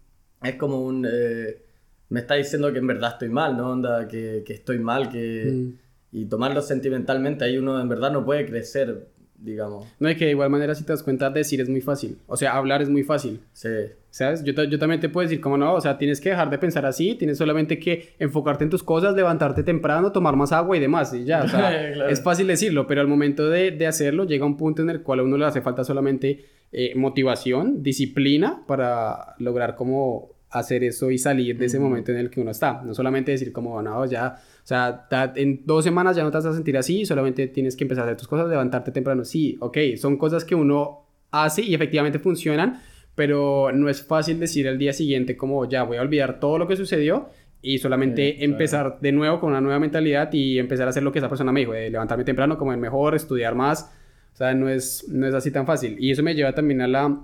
Es 0.42 0.54
como 0.56 0.82
un... 0.84 1.04
eh, 1.10 1.65
me 2.08 2.20
está 2.20 2.34
diciendo 2.34 2.72
que 2.72 2.78
en 2.78 2.86
verdad 2.86 3.12
estoy 3.12 3.28
mal, 3.28 3.56
¿no? 3.56 3.70
Onda, 3.70 4.08
que, 4.08 4.42
que 4.46 4.52
estoy 4.52 4.78
mal, 4.78 5.08
que... 5.10 5.50
Mm. 5.52 5.86
Y 6.12 6.24
tomarlo 6.26 6.62
sentimentalmente, 6.62 7.44
ahí 7.44 7.58
uno 7.58 7.78
en 7.78 7.88
verdad 7.90 8.10
no 8.10 8.24
puede 8.24 8.46
crecer, 8.46 9.08
digamos. 9.38 9.86
No, 9.98 10.08
y 10.08 10.16
que 10.16 10.24
de 10.24 10.30
igual 10.30 10.48
manera, 10.48 10.74
si 10.74 10.82
te 10.82 10.92
das 10.92 11.02
cuenta, 11.02 11.28
decir 11.28 11.60
es 11.60 11.68
muy 11.68 11.82
fácil. 11.82 12.16
O 12.26 12.38
sea, 12.38 12.56
hablar 12.56 12.80
es 12.80 12.88
muy 12.88 13.02
fácil. 13.02 13.40
Sí, 13.52 13.68
¿Sabes? 14.08 14.42
Yo, 14.42 14.54
yo 14.64 14.78
también 14.78 14.98
te 14.98 15.10
puedo 15.10 15.28
decir, 15.28 15.42
como 15.42 15.58
no, 15.58 15.74
o 15.74 15.80
sea, 15.80 15.98
tienes 15.98 16.22
que 16.22 16.30
dejar 16.30 16.48
de 16.48 16.56
pensar 16.56 16.86
así, 16.86 17.16
tienes 17.16 17.36
solamente 17.36 17.78
que 17.78 18.14
enfocarte 18.18 18.64
en 18.64 18.70
tus 18.70 18.82
cosas, 18.82 19.14
levantarte 19.14 19.62
temprano, 19.62 20.10
tomar 20.10 20.36
más 20.36 20.52
agua 20.52 20.74
y 20.74 20.80
demás, 20.80 21.12
y 21.12 21.24
ya, 21.24 21.42
o 21.42 21.48
sea, 21.48 21.68
Claro. 21.92 22.08
es 22.08 22.22
fácil 22.22 22.46
decirlo, 22.46 22.86
pero 22.86 23.02
al 23.02 23.08
momento 23.08 23.50
de, 23.50 23.72
de 23.72 23.86
hacerlo 23.86 24.24
llega 24.24 24.46
un 24.46 24.56
punto 24.56 24.80
en 24.80 24.88
el 24.88 25.02
cual 25.02 25.20
a 25.20 25.22
uno 25.22 25.36
le 25.36 25.44
hace 25.44 25.60
falta 25.60 25.84
solamente 25.84 26.46
eh, 26.72 26.94
motivación, 26.94 27.82
disciplina 27.82 28.62
para 28.66 29.34
lograr 29.38 29.76
como 29.76 30.35
hacer 30.58 30.84
eso 30.84 31.10
y 31.10 31.18
salir 31.18 31.58
de 31.58 31.66
ese 31.66 31.78
momento 31.78 32.12
en 32.12 32.18
el 32.18 32.30
que 32.30 32.40
uno 32.40 32.50
está. 32.50 32.82
No 32.82 32.94
solamente 32.94 33.32
decir 33.32 33.52
como, 33.52 33.80
no, 33.82 34.04
ya, 34.06 34.36
o 34.36 34.66
sea, 34.66 35.06
en 35.36 35.62
dos 35.64 35.84
semanas 35.84 36.16
ya 36.16 36.22
no 36.22 36.30
te 36.30 36.38
vas 36.38 36.46
a 36.46 36.52
sentir 36.54 36.76
así, 36.76 37.04
solamente 37.06 37.46
tienes 37.48 37.76
que 37.76 37.84
empezar 37.84 38.04
a 38.04 38.06
hacer 38.08 38.16
tus 38.16 38.28
cosas, 38.28 38.48
levantarte 38.48 38.90
temprano. 38.92 39.24
Sí, 39.24 39.56
ok, 39.60 39.78
son 39.96 40.16
cosas 40.16 40.44
que 40.44 40.54
uno 40.54 41.06
hace 41.30 41.62
y 41.62 41.74
efectivamente 41.74 42.18
funcionan, 42.18 42.80
pero 43.14 43.70
no 43.72 43.88
es 43.88 44.02
fácil 44.02 44.38
decir 44.38 44.68
al 44.68 44.78
día 44.78 44.92
siguiente 44.92 45.36
como, 45.36 45.68
ya, 45.68 45.82
voy 45.82 45.96
a 45.96 46.02
olvidar 46.02 46.40
todo 46.40 46.58
lo 46.58 46.66
que 46.68 46.76
sucedió 46.76 47.28
y 47.62 47.78
solamente 47.78 48.32
Sí, 48.32 48.36
claro. 48.38 48.52
empezar 48.52 48.98
de 49.00 49.12
nuevo 49.12 49.40
con 49.40 49.50
una 49.50 49.60
nueva 49.60 49.78
mentalidad 49.78 50.32
y 50.32 50.58
empezar 50.58 50.86
a 50.86 50.90
hacer 50.90 51.02
lo 51.02 51.12
que 51.12 51.18
esa 51.18 51.28
persona 51.28 51.52
me 51.52 51.60
dijo, 51.60 51.72
de 51.72 51.90
levantarme 51.90 52.24
temprano, 52.24 52.58
como 52.58 52.72
el 52.72 52.78
mejor, 52.78 53.14
estudiar 53.14 53.54
más. 53.54 53.92
O 54.32 54.36
sea, 54.36 54.52
no 54.54 54.68
es, 54.68 55.06
no 55.08 55.26
es 55.26 55.34
así 55.34 55.50
tan 55.50 55.66
fácil. 55.66 55.96
Y 55.98 56.10
eso 56.10 56.22
me 56.22 56.34
lleva 56.34 56.52
también 56.52 56.82
a 56.82 56.86
la, 56.86 57.18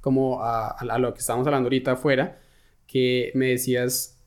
como 0.00 0.42
a, 0.42 0.70
a 0.70 0.98
lo 0.98 1.14
que 1.14 1.20
estábamos 1.20 1.46
hablando 1.46 1.68
ahorita 1.68 1.92
afuera, 1.92 2.38
que 2.92 3.30
me 3.34 3.46
decías 3.46 4.18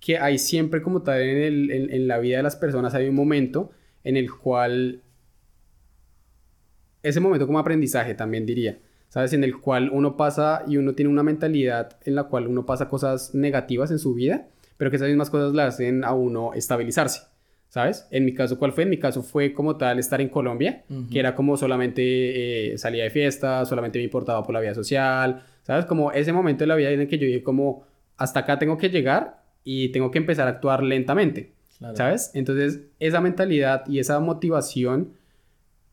que 0.00 0.18
hay 0.18 0.36
siempre 0.38 0.82
como 0.82 1.02
tal 1.02 1.22
en, 1.22 1.38
el- 1.42 1.70
en- 1.70 1.90
en 1.92 2.08
la 2.08 2.18
vida 2.18 2.36
de 2.38 2.42
las 2.42 2.56
personas, 2.56 2.92
hay 2.94 3.08
un 3.08 3.14
momento 3.14 3.70
en 4.04 4.16
el 4.16 4.30
cual, 4.32 5.02
ese 7.02 7.20
momento 7.20 7.46
como 7.46 7.58
aprendizaje 7.58 8.14
también 8.14 8.46
diría, 8.46 8.78
¿sabes? 9.08 9.32
En 9.32 9.44
el 9.44 9.58
cual 9.60 9.90
uno 9.92 10.16
pasa 10.16 10.64
y 10.66 10.76
uno 10.76 10.94
tiene 10.94 11.10
una 11.10 11.22
mentalidad 11.22 11.96
en 12.04 12.14
la 12.14 12.24
cual 12.24 12.46
uno 12.46 12.64
pasa 12.66 12.88
cosas 12.88 13.34
negativas 13.34 13.90
en 13.90 13.98
su 13.98 14.14
vida, 14.14 14.48
pero 14.76 14.90
que 14.90 14.96
esas 14.96 15.08
mismas 15.08 15.30
cosas 15.30 15.52
le 15.54 15.62
hacen 15.62 16.04
a 16.04 16.12
uno 16.14 16.52
estabilizarse. 16.54 17.22
¿Sabes? 17.68 18.06
En 18.10 18.26
mi 18.26 18.34
caso, 18.34 18.58
¿cuál 18.58 18.72
fue? 18.72 18.82
En 18.84 18.90
mi 18.90 18.98
caso 18.98 19.22
fue 19.22 19.54
como 19.54 19.78
tal 19.78 19.98
estar 19.98 20.20
en 20.20 20.28
Colombia, 20.28 20.84
que 21.08 21.18
era 21.18 21.34
como 21.34 21.56
solamente 21.56 22.72
eh, 22.74 22.76
salía 22.76 23.04
de 23.04 23.08
fiesta, 23.10 23.64
solamente 23.64 23.98
me 23.98 24.04
importaba 24.04 24.42
por 24.44 24.52
la 24.52 24.60
vida 24.60 24.74
social, 24.74 25.42
¿sabes? 25.62 25.84
Como 25.86 26.12
ese 26.12 26.32
momento 26.32 26.62
de 26.64 26.68
la 26.68 26.76
vida 26.76 26.90
en 26.90 27.00
el 27.00 27.08
que 27.08 27.18
yo 27.18 27.26
dije 27.26 27.42
como, 27.42 27.84
hasta 28.16 28.40
acá 28.40 28.58
tengo 28.58 28.76
que 28.78 28.88
llegar 28.90 29.42
y 29.64 29.88
tengo 29.90 30.10
que 30.10 30.18
empezar 30.18 30.46
a 30.46 30.50
actuar 30.50 30.82
lentamente, 30.82 31.52
Claro. 31.78 31.96
¿sabes? 31.96 32.30
Entonces, 32.34 32.80
esa 33.00 33.20
mentalidad 33.20 33.84
y 33.88 33.98
esa 33.98 34.20
motivación 34.20 35.12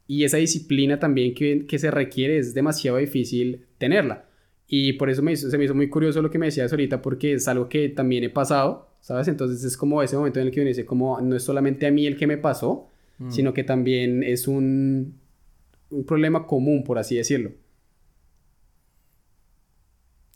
y 0.07 0.23
esa 0.23 0.37
disciplina 0.37 0.99
también 0.99 1.33
que, 1.33 1.65
que 1.67 1.79
se 1.79 1.91
requiere 1.91 2.37
es 2.37 2.53
demasiado 2.53 2.97
difícil 2.97 3.65
tenerla. 3.77 4.25
Y 4.67 4.93
por 4.93 5.09
eso 5.09 5.21
me 5.23 5.31
hizo- 5.31 5.49
se 5.49 5.57
me 5.57 5.65
hizo 5.65 5.73
muy 5.75 5.89
curioso 5.89 6.21
lo 6.21 6.29
que 6.29 6.37
me 6.37 6.45
decías 6.47 6.71
ahorita, 6.71 7.01
porque 7.01 7.33
es 7.33 7.47
algo 7.47 7.69
que 7.69 7.89
también 7.89 8.23
he 8.23 8.29
pasado, 8.29 8.89
¿sabes? 9.01 9.27
Entonces 9.27 9.63
es 9.63 9.75
como 9.77 10.01
ese 10.03 10.15
momento 10.15 10.39
en 10.39 10.47
el 10.47 10.51
que 10.53 10.61
uno 10.61 10.67
dice, 10.67 10.85
como 10.85 11.19
no 11.21 11.35
es 11.35 11.43
solamente 11.43 11.87
a 11.87 11.91
mí 11.91 12.05
el 12.05 12.17
que 12.17 12.27
me 12.27 12.37
pasó, 12.37 12.87
Mm. 13.19 13.31
sino 13.31 13.53
que 13.53 13.63
también 13.65 14.23
es 14.23 14.47
un, 14.47 15.15
un 15.89 16.05
problema 16.05 16.47
común, 16.47 16.83
por 16.85 16.97
así 16.99 17.15
decirlo. 17.17 17.51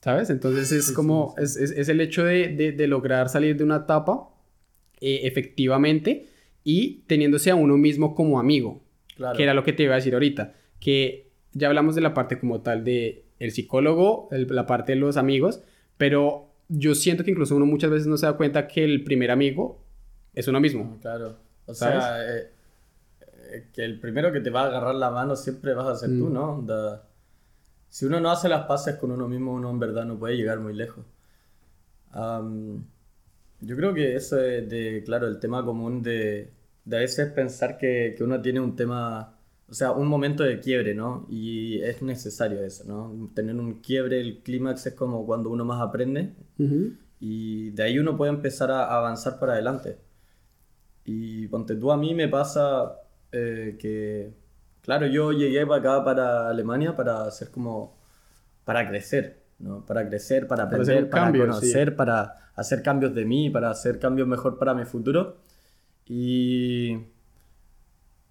¿Sabes? 0.04 0.30
Entonces 0.30 0.72
es 0.74 0.88
Sí, 0.88 0.94
como, 0.94 1.34
sí, 1.38 1.44
Es, 1.44 1.56
es- 1.56 1.72
es 1.72 1.88
el 1.90 2.02
hecho 2.02 2.26
de, 2.26 2.50
de- 2.50 2.72
de 2.74 2.88
lograr 2.88 3.30
salir 3.30 3.56
de 3.56 3.64
una 3.64 3.78
etapa 3.78 4.30
eh, 5.00 5.22
efectivamente 5.24 6.28
y 6.64 7.04
teniéndose 7.08 7.52
a 7.52 7.56
uno 7.56 7.78
mismo 7.78 8.14
como 8.16 8.40
amigo, 8.40 8.82
Claro. 9.16 9.38
que 9.38 9.44
era 9.44 9.54
lo 9.54 9.64
que 9.64 9.72
te 9.74 9.84
iba 9.84 9.94
a 9.94 9.98
decir 9.98 10.14
ahorita, 10.14 10.54
que 10.80 11.32
ya 11.54 11.68
hablamos 11.68 11.96
de 11.96 12.02
la 12.02 12.14
parte 12.14 12.38
como 12.40 12.62
tal 12.62 12.84
de 12.84 13.24
el 13.40 13.52
psicólogo, 13.52 14.28
el- 14.32 14.48
la 14.50 14.66
parte 14.66 14.92
de 14.94 14.98
los 14.98 15.16
amigos, 15.18 15.62
pero 15.98 16.50
yo 16.70 16.96
siento 16.96 17.24
que 17.24 17.32
incluso 17.32 17.56
uno 17.56 17.66
muchas 17.66 17.90
veces 17.92 18.08
no 18.08 18.18
se 18.18 18.26
da 18.26 18.34
cuenta 18.34 18.68
que 18.68 18.84
el 18.84 19.04
primer 19.04 19.32
amigo 19.32 19.84
es 20.34 20.48
uno 20.48 20.60
mismo. 20.60 20.98
Claro. 21.02 21.38
O 21.66 21.74
¿Sabes? 21.74 22.04
sea, 22.04 22.38
eh, 22.38 22.48
eh, 23.54 23.68
que 23.74 23.84
el 23.86 24.00
primero 24.00 24.32
que 24.34 24.40
te 24.42 24.50
va 24.50 24.64
a 24.64 24.68
agarrar 24.68 24.96
la 24.96 25.12
mano 25.12 25.36
siempre 25.36 25.74
vas 25.74 25.88
a 25.88 25.96
ser 25.96 26.10
tú, 26.18 26.28
Mm. 26.30 26.34
¿no? 26.34 26.52
Onda, 26.56 27.08
si 27.94 28.06
uno 28.08 28.20
no 28.20 28.32
hace 28.32 28.50
las 28.50 28.66
paces 28.66 28.96
con 28.96 29.12
uno 29.12 29.28
mismo, 29.28 29.54
uno 29.54 29.70
en 29.70 29.78
verdad 29.78 30.04
no 30.06 30.18
puede 30.18 30.36
llegar 30.36 30.60
muy 30.60 30.74
lejos. 30.74 31.06
Yo 33.62 33.76
creo 33.76 33.94
que 33.94 34.16
eso 34.16 34.40
es 34.42 34.68
de, 34.70 35.04
claro, 35.06 35.28
el 35.28 35.40
tema 35.40 35.64
común 35.64 36.02
de, 36.02 36.52
de 36.86 36.98
a 36.98 37.00
veces 37.00 37.32
pensar 37.32 37.78
que, 37.78 38.16
que 38.18 38.24
uno 38.24 38.42
tiene 38.42 38.60
un 38.60 38.76
tema, 38.76 39.38
o 39.70 39.74
sea, 39.74 39.92
un 39.92 40.08
momento 40.08 40.44
de 40.44 40.60
quiebre, 40.60 40.96
¿no? 40.96 41.28
Y 41.30 41.82
es 41.82 42.02
necesario 42.02 42.64
eso, 42.64 42.84
¿no? 42.86 43.30
Tener 43.36 43.56
un 43.56 43.80
quiebre, 43.82 44.20
el 44.22 44.42
clímax 44.42 44.88
es 44.88 44.94
como 44.96 45.26
cuando 45.26 45.50
uno 45.52 45.66
más 45.66 45.82
aprende 45.82 46.34
y 47.20 47.72
de 47.72 47.84
ahí 47.84 48.00
uno 48.00 48.18
puede 48.18 48.32
empezar 48.34 48.72
a 48.72 48.86
a 48.86 48.98
avanzar 48.98 49.40
para 49.40 49.54
adelante. 49.54 49.98
Y 51.06 51.48
ponte 51.48 51.76
tú, 51.76 51.92
a 51.92 51.98
mí 51.98 52.14
me 52.14 52.28
pasa 52.28 53.00
eh, 53.32 53.78
que, 53.80 54.34
claro, 54.84 55.08
yo 55.08 55.32
llegué 55.32 55.66
para 55.66 55.80
acá, 55.80 56.06
para 56.06 56.50
Alemania, 56.50 56.96
para 56.96 57.24
hacer 57.24 57.50
como, 57.50 57.98
para 58.66 58.88
crecer, 58.88 59.42
¿no? 59.60 59.86
Para 59.86 60.08
crecer, 60.08 60.48
para 60.48 60.64
aprender, 60.64 61.10
para 61.10 61.24
cambio, 61.24 61.48
conocer, 61.48 61.96
para 61.96 62.52
hacer 62.56 62.84
cambios 62.84 63.16
de 63.16 63.26
mí, 63.26 63.50
para 63.50 63.72
hacer 63.72 63.98
cambios 64.00 64.28
mejor 64.28 64.60
para 64.60 64.74
mi 64.74 64.86
futuro. 64.86 65.38
Y, 66.06 66.98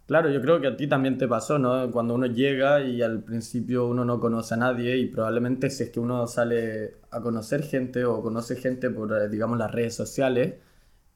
claro, 0.06 0.28
yo 0.28 0.40
creo 0.40 0.60
que 0.60 0.68
a 0.68 0.76
ti 0.76 0.86
también 0.86 1.18
te 1.18 1.26
pasó, 1.26 1.58
¿no? 1.58 1.90
Cuando 1.90 2.14
uno 2.14 2.26
llega 2.26 2.80
y 2.82 3.02
al 3.02 3.22
principio 3.22 3.86
uno 3.86 4.04
no 4.04 4.20
conoce 4.20 4.54
a 4.54 4.58
nadie 4.58 4.96
y 4.98 5.06
probablemente 5.06 5.70
si 5.70 5.84
es 5.84 5.90
que 5.90 6.00
uno 6.00 6.26
sale 6.26 6.98
a 7.10 7.20
conocer 7.20 7.62
gente 7.62 8.04
o 8.04 8.22
conoce 8.22 8.56
gente 8.56 8.90
por, 8.90 9.12
eh, 9.12 9.28
digamos, 9.28 9.58
las 9.58 9.70
redes 9.70 9.94
sociales, 9.94 10.54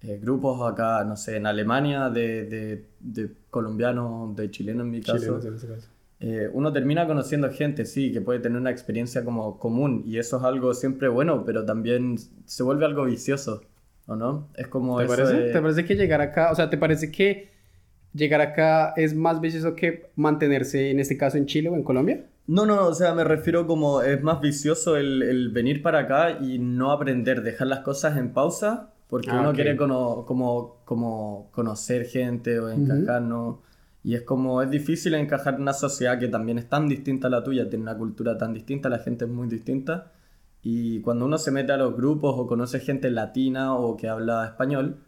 eh, 0.02 0.18
grupos 0.20 0.60
acá, 0.70 1.04
no 1.04 1.16
sé, 1.16 1.36
en 1.36 1.46
Alemania 1.46 2.10
de, 2.10 2.44
de, 2.44 2.86
de 3.00 3.30
colombianos, 3.50 4.36
de 4.36 4.50
chilenos 4.50 4.84
en 4.84 4.90
mi 4.90 5.00
caso, 5.02 5.18
Chilenos 5.18 5.44
en 5.46 5.54
ese 5.54 5.66
caso. 5.68 5.88
eh, 6.20 6.48
uno 6.52 6.72
termina 6.72 7.06
conociendo 7.06 7.50
gente, 7.50 7.84
sí, 7.86 8.12
que 8.12 8.20
puede 8.20 8.40
tener 8.40 8.58
una 8.60 8.70
experiencia 8.70 9.24
como 9.24 9.58
común 9.58 10.02
y 10.06 10.18
eso 10.18 10.38
es 10.38 10.44
algo 10.44 10.74
siempre 10.74 11.08
bueno, 11.08 11.44
pero 11.44 11.64
también 11.64 12.16
se 12.46 12.62
vuelve 12.62 12.84
algo 12.86 13.04
vicioso, 13.04 13.62
¿o 14.06 14.16
no? 14.16 14.48
Es 14.56 14.68
como 14.68 15.00
¿Te 15.00 15.06
eso 15.06 15.16
parece? 15.16 15.34
de- 15.34 15.52
¿Te 15.52 15.60
parece 15.62 15.84
que 15.84 15.94
llegar 15.96 16.20
acá, 16.20 16.50
o 16.52 16.54
sea, 16.54 16.70
¿te 16.70 16.78
parece 16.78 17.10
que 17.10 17.50
llegar 18.14 18.40
acá 18.40 18.94
es 18.96 19.14
más 19.14 19.40
vicioso 19.40 19.74
que 19.74 20.10
mantenerse 20.16 20.90
en 20.90 21.00
este 21.00 21.16
caso 21.18 21.38
en 21.38 21.46
Chile 21.46 21.68
o 21.70 21.74
en 21.76 21.84
Colombia? 21.84 22.26
No, 22.46 22.64
no, 22.64 22.86
o 22.86 22.94
sea, 22.94 23.12
me 23.14 23.24
refiero 23.24 23.66
como 23.66 24.02
es 24.02 24.22
más 24.22 24.40
vicioso 24.40 24.96
el, 24.96 25.22
el 25.22 25.48
venir 25.50 25.82
para 25.82 26.00
acá 26.00 26.38
y 26.40 26.58
no 26.60 26.92
aprender, 26.92 27.42
dejar 27.42 27.66
las 27.66 27.80
cosas 27.80 28.16
en 28.16 28.32
pausa, 28.32 28.92
porque 29.08 29.30
Ah, 29.30 29.40
uno 29.40 29.50
ok. 29.50 29.54
quiere 29.54 29.76
cono- 29.76 30.24
como, 30.26 30.82
como 30.84 31.50
conocer 31.52 32.06
gente 32.06 32.58
o 32.60 32.68
encajar, 32.70 33.22
¿no? 33.22 33.62
Y 34.02 34.14
es 34.14 34.22
como, 34.22 34.62
es 34.62 34.70
difícil 34.70 35.14
encajar 35.14 35.54
en 35.54 35.62
una 35.62 35.72
sociedad 35.72 36.18
que 36.18 36.28
también 36.28 36.58
es 36.58 36.68
tan 36.68 36.88
distinta 36.88 37.26
a 37.28 37.30
la 37.30 37.42
tuya, 37.42 37.68
tiene 37.68 37.82
una 37.82 37.96
cultura 37.98 38.38
tan 38.38 38.52
distinta, 38.52 38.88
la 38.88 38.98
gente 39.00 39.24
es 39.24 39.30
muy 39.30 39.48
distinta. 39.48 40.12
Y 40.62 41.00
cuando 41.00 41.24
uno 41.26 41.38
se 41.38 41.50
mete 41.50 41.72
a 41.72 41.76
los 41.76 41.96
grupos 41.96 42.34
o 42.38 42.46
conoce 42.46 42.80
gente 42.80 43.10
latina 43.10 43.74
o 43.76 43.96
que 43.96 44.08
habla 44.08 44.44
español, 44.46 44.98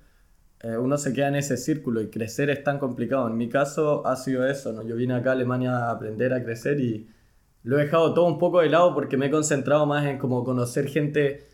eh, 0.60 0.76
uno 0.76 0.98
se 0.98 1.12
queda 1.12 1.28
en 1.28 1.36
ese 1.36 1.56
círculo 1.56 2.00
y 2.00 2.08
crecer 2.10 2.50
es 2.50 2.64
tan 2.64 2.78
complicado. 2.78 3.28
En 3.28 3.36
mi 3.36 3.48
caso 3.48 4.06
ha 4.06 4.16
sido 4.16 4.46
eso, 4.46 4.72
¿no? 4.72 4.82
Yo 4.82 4.96
vine 4.96 5.14
acá 5.14 5.30
a 5.30 5.32
Alemania 5.34 5.76
a 5.86 5.90
aprender 5.92 6.32
a 6.32 6.42
crecer 6.42 6.80
y 6.80 7.08
lo 7.62 7.78
he 7.78 7.84
dejado 7.84 8.14
todo 8.14 8.26
un 8.26 8.38
poco 8.38 8.60
de 8.60 8.68
lado 8.68 8.94
porque 8.94 9.16
me 9.16 9.26
he 9.26 9.30
concentrado 9.30 9.86
más 9.86 10.04
en 10.06 10.18
como 10.18 10.44
conocer 10.44 10.88
gente 10.88 11.47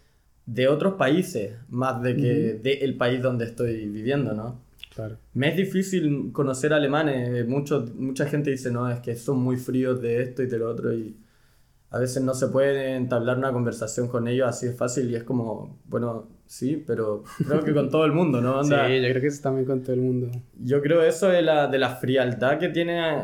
de 0.47 0.69
otros 0.69 0.95
países, 0.95 1.55
más 1.69 2.03
de 2.03 2.17
que 2.17 2.55
del 2.55 2.97
país 2.97 3.23
donde 3.23 3.47
estoy 3.47 3.87
viviendo, 3.89 4.35
¿no? 4.35 4.63
Claro. 4.95 5.17
Me 5.33 5.49
es 5.49 5.57
difícil 5.57 6.31
conocer 6.33 6.73
alemanes, 6.73 7.47
Mucho, 7.49 7.85
mucha 7.97 8.27
gente 8.27 8.51
dice, 8.51 8.71
no, 8.71 8.89
es 8.91 9.01
que 9.01 9.17
son 9.17 9.39
muy 9.39 9.57
fríos 9.57 10.01
de 10.01 10.23
esto 10.23 10.43
y 10.43 10.47
de 10.47 10.59
lo 10.59 10.71
otro 10.71 10.93
y 10.93 11.17
a 11.91 11.99
veces 11.99 12.23
no 12.23 12.35
se 12.35 12.49
puede 12.49 12.97
entablar 12.97 13.39
una 13.39 13.53
conversación 13.53 14.09
con 14.09 14.27
ellos 14.27 14.49
así 14.49 14.67
es 14.67 14.77
fácil 14.77 15.11
y 15.11 15.15
es 15.15 15.23
como, 15.23 15.79
bueno, 15.87 16.29
sí, 16.45 16.83
pero 16.85 17.23
creo 17.47 17.63
que 17.63 17.73
con 17.73 17.89
todo 17.89 18.05
el 18.05 18.13
mundo, 18.13 18.41
¿no? 18.41 18.63
sí, 18.65 18.71
yo 18.71 18.77
creo 18.77 19.21
que 19.21 19.27
eso 19.29 19.43
también 19.43 19.65
con 19.65 19.83
todo 19.83 19.95
el 19.95 20.01
mundo. 20.01 20.31
Yo 20.61 20.83
creo 20.83 21.03
eso 21.03 21.29
de 21.29 21.43
la, 21.43 21.69
de 21.69 21.79
la 21.79 21.91
frialdad 21.97 22.59
que 22.59 22.69
tiene 22.69 23.23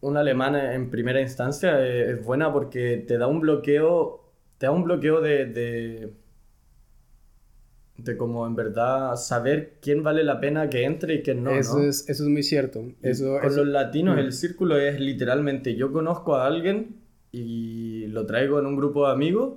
un 0.00 0.16
alemán 0.16 0.54
en 0.54 0.90
primera 0.90 1.20
instancia 1.20 1.84
es, 1.84 2.24
buena 2.24 2.52
porque 2.52 2.98
te 2.98 3.18
da 3.18 3.26
un 3.26 3.40
bloqueo, 3.40 4.22
te 4.58 4.66
da 4.66 4.72
un 4.72 4.84
bloqueo 4.84 5.20
de, 5.20 5.46
de, 5.46 6.12
de, 7.96 8.16
como 8.16 8.46
en 8.46 8.56
verdad 8.56 9.16
saber 9.16 9.78
quién 9.80 10.02
vale 10.02 10.24
la 10.24 10.40
pena 10.40 10.68
que 10.68 10.84
entre 10.84 11.16
y 11.16 11.22
quién 11.22 11.44
no. 11.44 11.50
Eso, 11.50 11.80
Es, 11.80 12.08
eso 12.08 12.24
es 12.24 12.28
muy 12.28 12.42
cierto. 12.42 12.84
Eso, 13.02 13.38
con 13.40 13.56
los 13.56 13.66
latinos 13.66 14.18
el 14.18 14.32
círculo 14.32 14.78
es 14.78 14.98
literalmente 15.00 15.76
yo 15.76 15.92
conozco 15.92 16.36
a 16.36 16.46
alguien 16.46 16.96
y 17.32 18.06
lo 18.08 18.26
traigo 18.26 18.58
en 18.58 18.66
un 18.66 18.76
grupo 18.76 19.06
de 19.06 19.12
amigos 19.12 19.54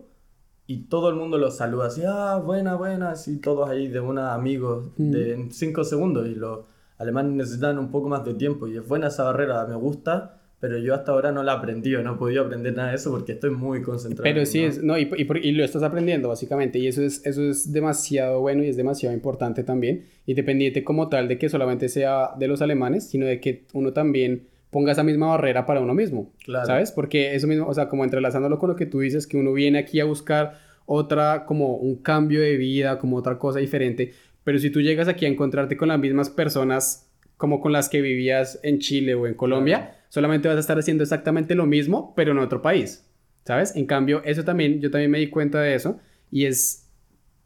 y 0.67 0.83
todo 0.83 1.09
el 1.09 1.15
mundo 1.15 1.37
lo 1.37 1.49
saluda 1.49 1.87
así, 1.87 2.01
ah, 2.05 2.41
buena, 2.43 2.75
buena, 2.75 3.11
así 3.11 3.39
todos 3.39 3.69
ahí 3.69 3.87
de 3.87 4.01
una 4.01 4.33
amigos 4.33 4.89
mm. 4.97 5.11
de 5.11 5.47
cinco 5.51 5.83
segundos 5.83 6.27
y 6.27 6.35
los 6.35 6.65
alemanes 6.97 7.33
necesitan 7.33 7.77
un 7.77 7.89
poco 7.89 8.09
más 8.09 8.25
de 8.25 8.33
tiempo 8.33 8.67
y 8.67 8.77
es 8.77 8.87
buena 8.87 9.07
esa 9.07 9.23
barrera, 9.23 9.65
me 9.65 9.75
gusta, 9.75 10.36
pero 10.59 10.77
yo 10.79 10.95
hasta 10.95 11.11
ahora 11.11 11.31
no 11.31 11.43
la 11.43 11.53
he 11.53 11.55
aprendido, 11.55 12.01
no 12.01 12.15
he 12.15 12.17
podido 12.17 12.43
aprender 12.43 12.75
nada 12.75 12.89
de 12.89 12.95
eso 12.95 13.11
porque 13.11 13.33
estoy 13.33 13.51
muy 13.51 13.81
concentrado. 13.81 14.23
Pero 14.23 14.45
sí, 14.45 14.63
es, 14.63 14.81
no, 14.81 14.97
y, 14.97 15.09
y, 15.17 15.51
lo 15.51 15.63
estás 15.63 15.83
aprendiendo 15.83 16.29
básicamente 16.29 16.79
y 16.79 16.87
eso 16.87 17.03
es, 17.03 17.23
eso 17.25 17.43
es 17.43 17.71
demasiado 17.71 18.41
bueno 18.41 18.63
y 18.63 18.69
es 18.69 18.77
demasiado 18.77 19.13
importante 19.13 19.63
también, 19.63 20.05
independiente 20.25 20.83
como 20.83 21.09
tal 21.09 21.27
de 21.27 21.37
que 21.37 21.49
solamente 21.49 21.89
sea 21.89 22.31
de 22.39 22.47
los 22.47 22.61
alemanes, 22.61 23.07
sino 23.07 23.25
de 23.25 23.39
que 23.39 23.65
uno 23.73 23.93
también 23.93 24.47
ponga 24.71 24.91
esa 24.91 25.03
misma 25.03 25.27
barrera 25.27 25.65
para 25.65 25.79
uno 25.79 25.93
mismo, 25.93 26.33
¿sabes? 26.65 26.91
Porque 26.91 27.35
eso 27.35 27.47
mismo, 27.47 27.67
o 27.67 27.73
sea, 27.73 27.87
como 27.87 28.03
entrelazándolo 28.03 28.57
con 28.57 28.69
lo 28.69 28.75
que 28.75 28.85
tú 28.85 28.99
dices, 28.99 29.27
que 29.27 29.37
uno 29.37 29.53
viene 29.53 29.79
aquí 29.79 29.99
a 29.99 30.05
buscar 30.05 30.59
otra, 30.85 31.45
como 31.45 31.75
un 31.77 31.97
cambio 31.97 32.41
de 32.41 32.57
vida, 32.57 32.97
como 32.97 33.17
otra 33.17 33.37
cosa 33.37 33.59
diferente, 33.59 34.13
pero 34.43 34.59
si 34.59 34.69
tú 34.69 34.81
llegas 34.81 35.07
aquí 35.07 35.25
a 35.25 35.29
encontrarte 35.29 35.77
con 35.77 35.89
las 35.89 35.99
mismas 35.99 36.29
personas 36.29 37.09
como 37.37 37.61
con 37.61 37.71
las 37.71 37.89
que 37.89 38.01
vivías 38.01 38.59
en 38.63 38.79
Chile 38.79 39.13
o 39.13 39.27
en 39.27 39.35
Colombia, 39.35 39.96
solamente 40.09 40.47
vas 40.47 40.57
a 40.57 40.61
estar 40.61 40.77
haciendo 40.77 41.03
exactamente 41.03 41.55
lo 41.55 41.65
mismo, 41.65 42.13
pero 42.15 42.31
en 42.31 42.39
otro 42.39 42.61
país, 42.61 43.07
¿sabes? 43.45 43.75
En 43.75 43.85
cambio, 43.85 44.21
eso 44.23 44.43
también, 44.43 44.79
yo 44.81 44.91
también 44.91 45.11
me 45.11 45.19
di 45.19 45.29
cuenta 45.29 45.61
de 45.61 45.75
eso 45.75 45.99
y 46.31 46.45
es, 46.45 46.89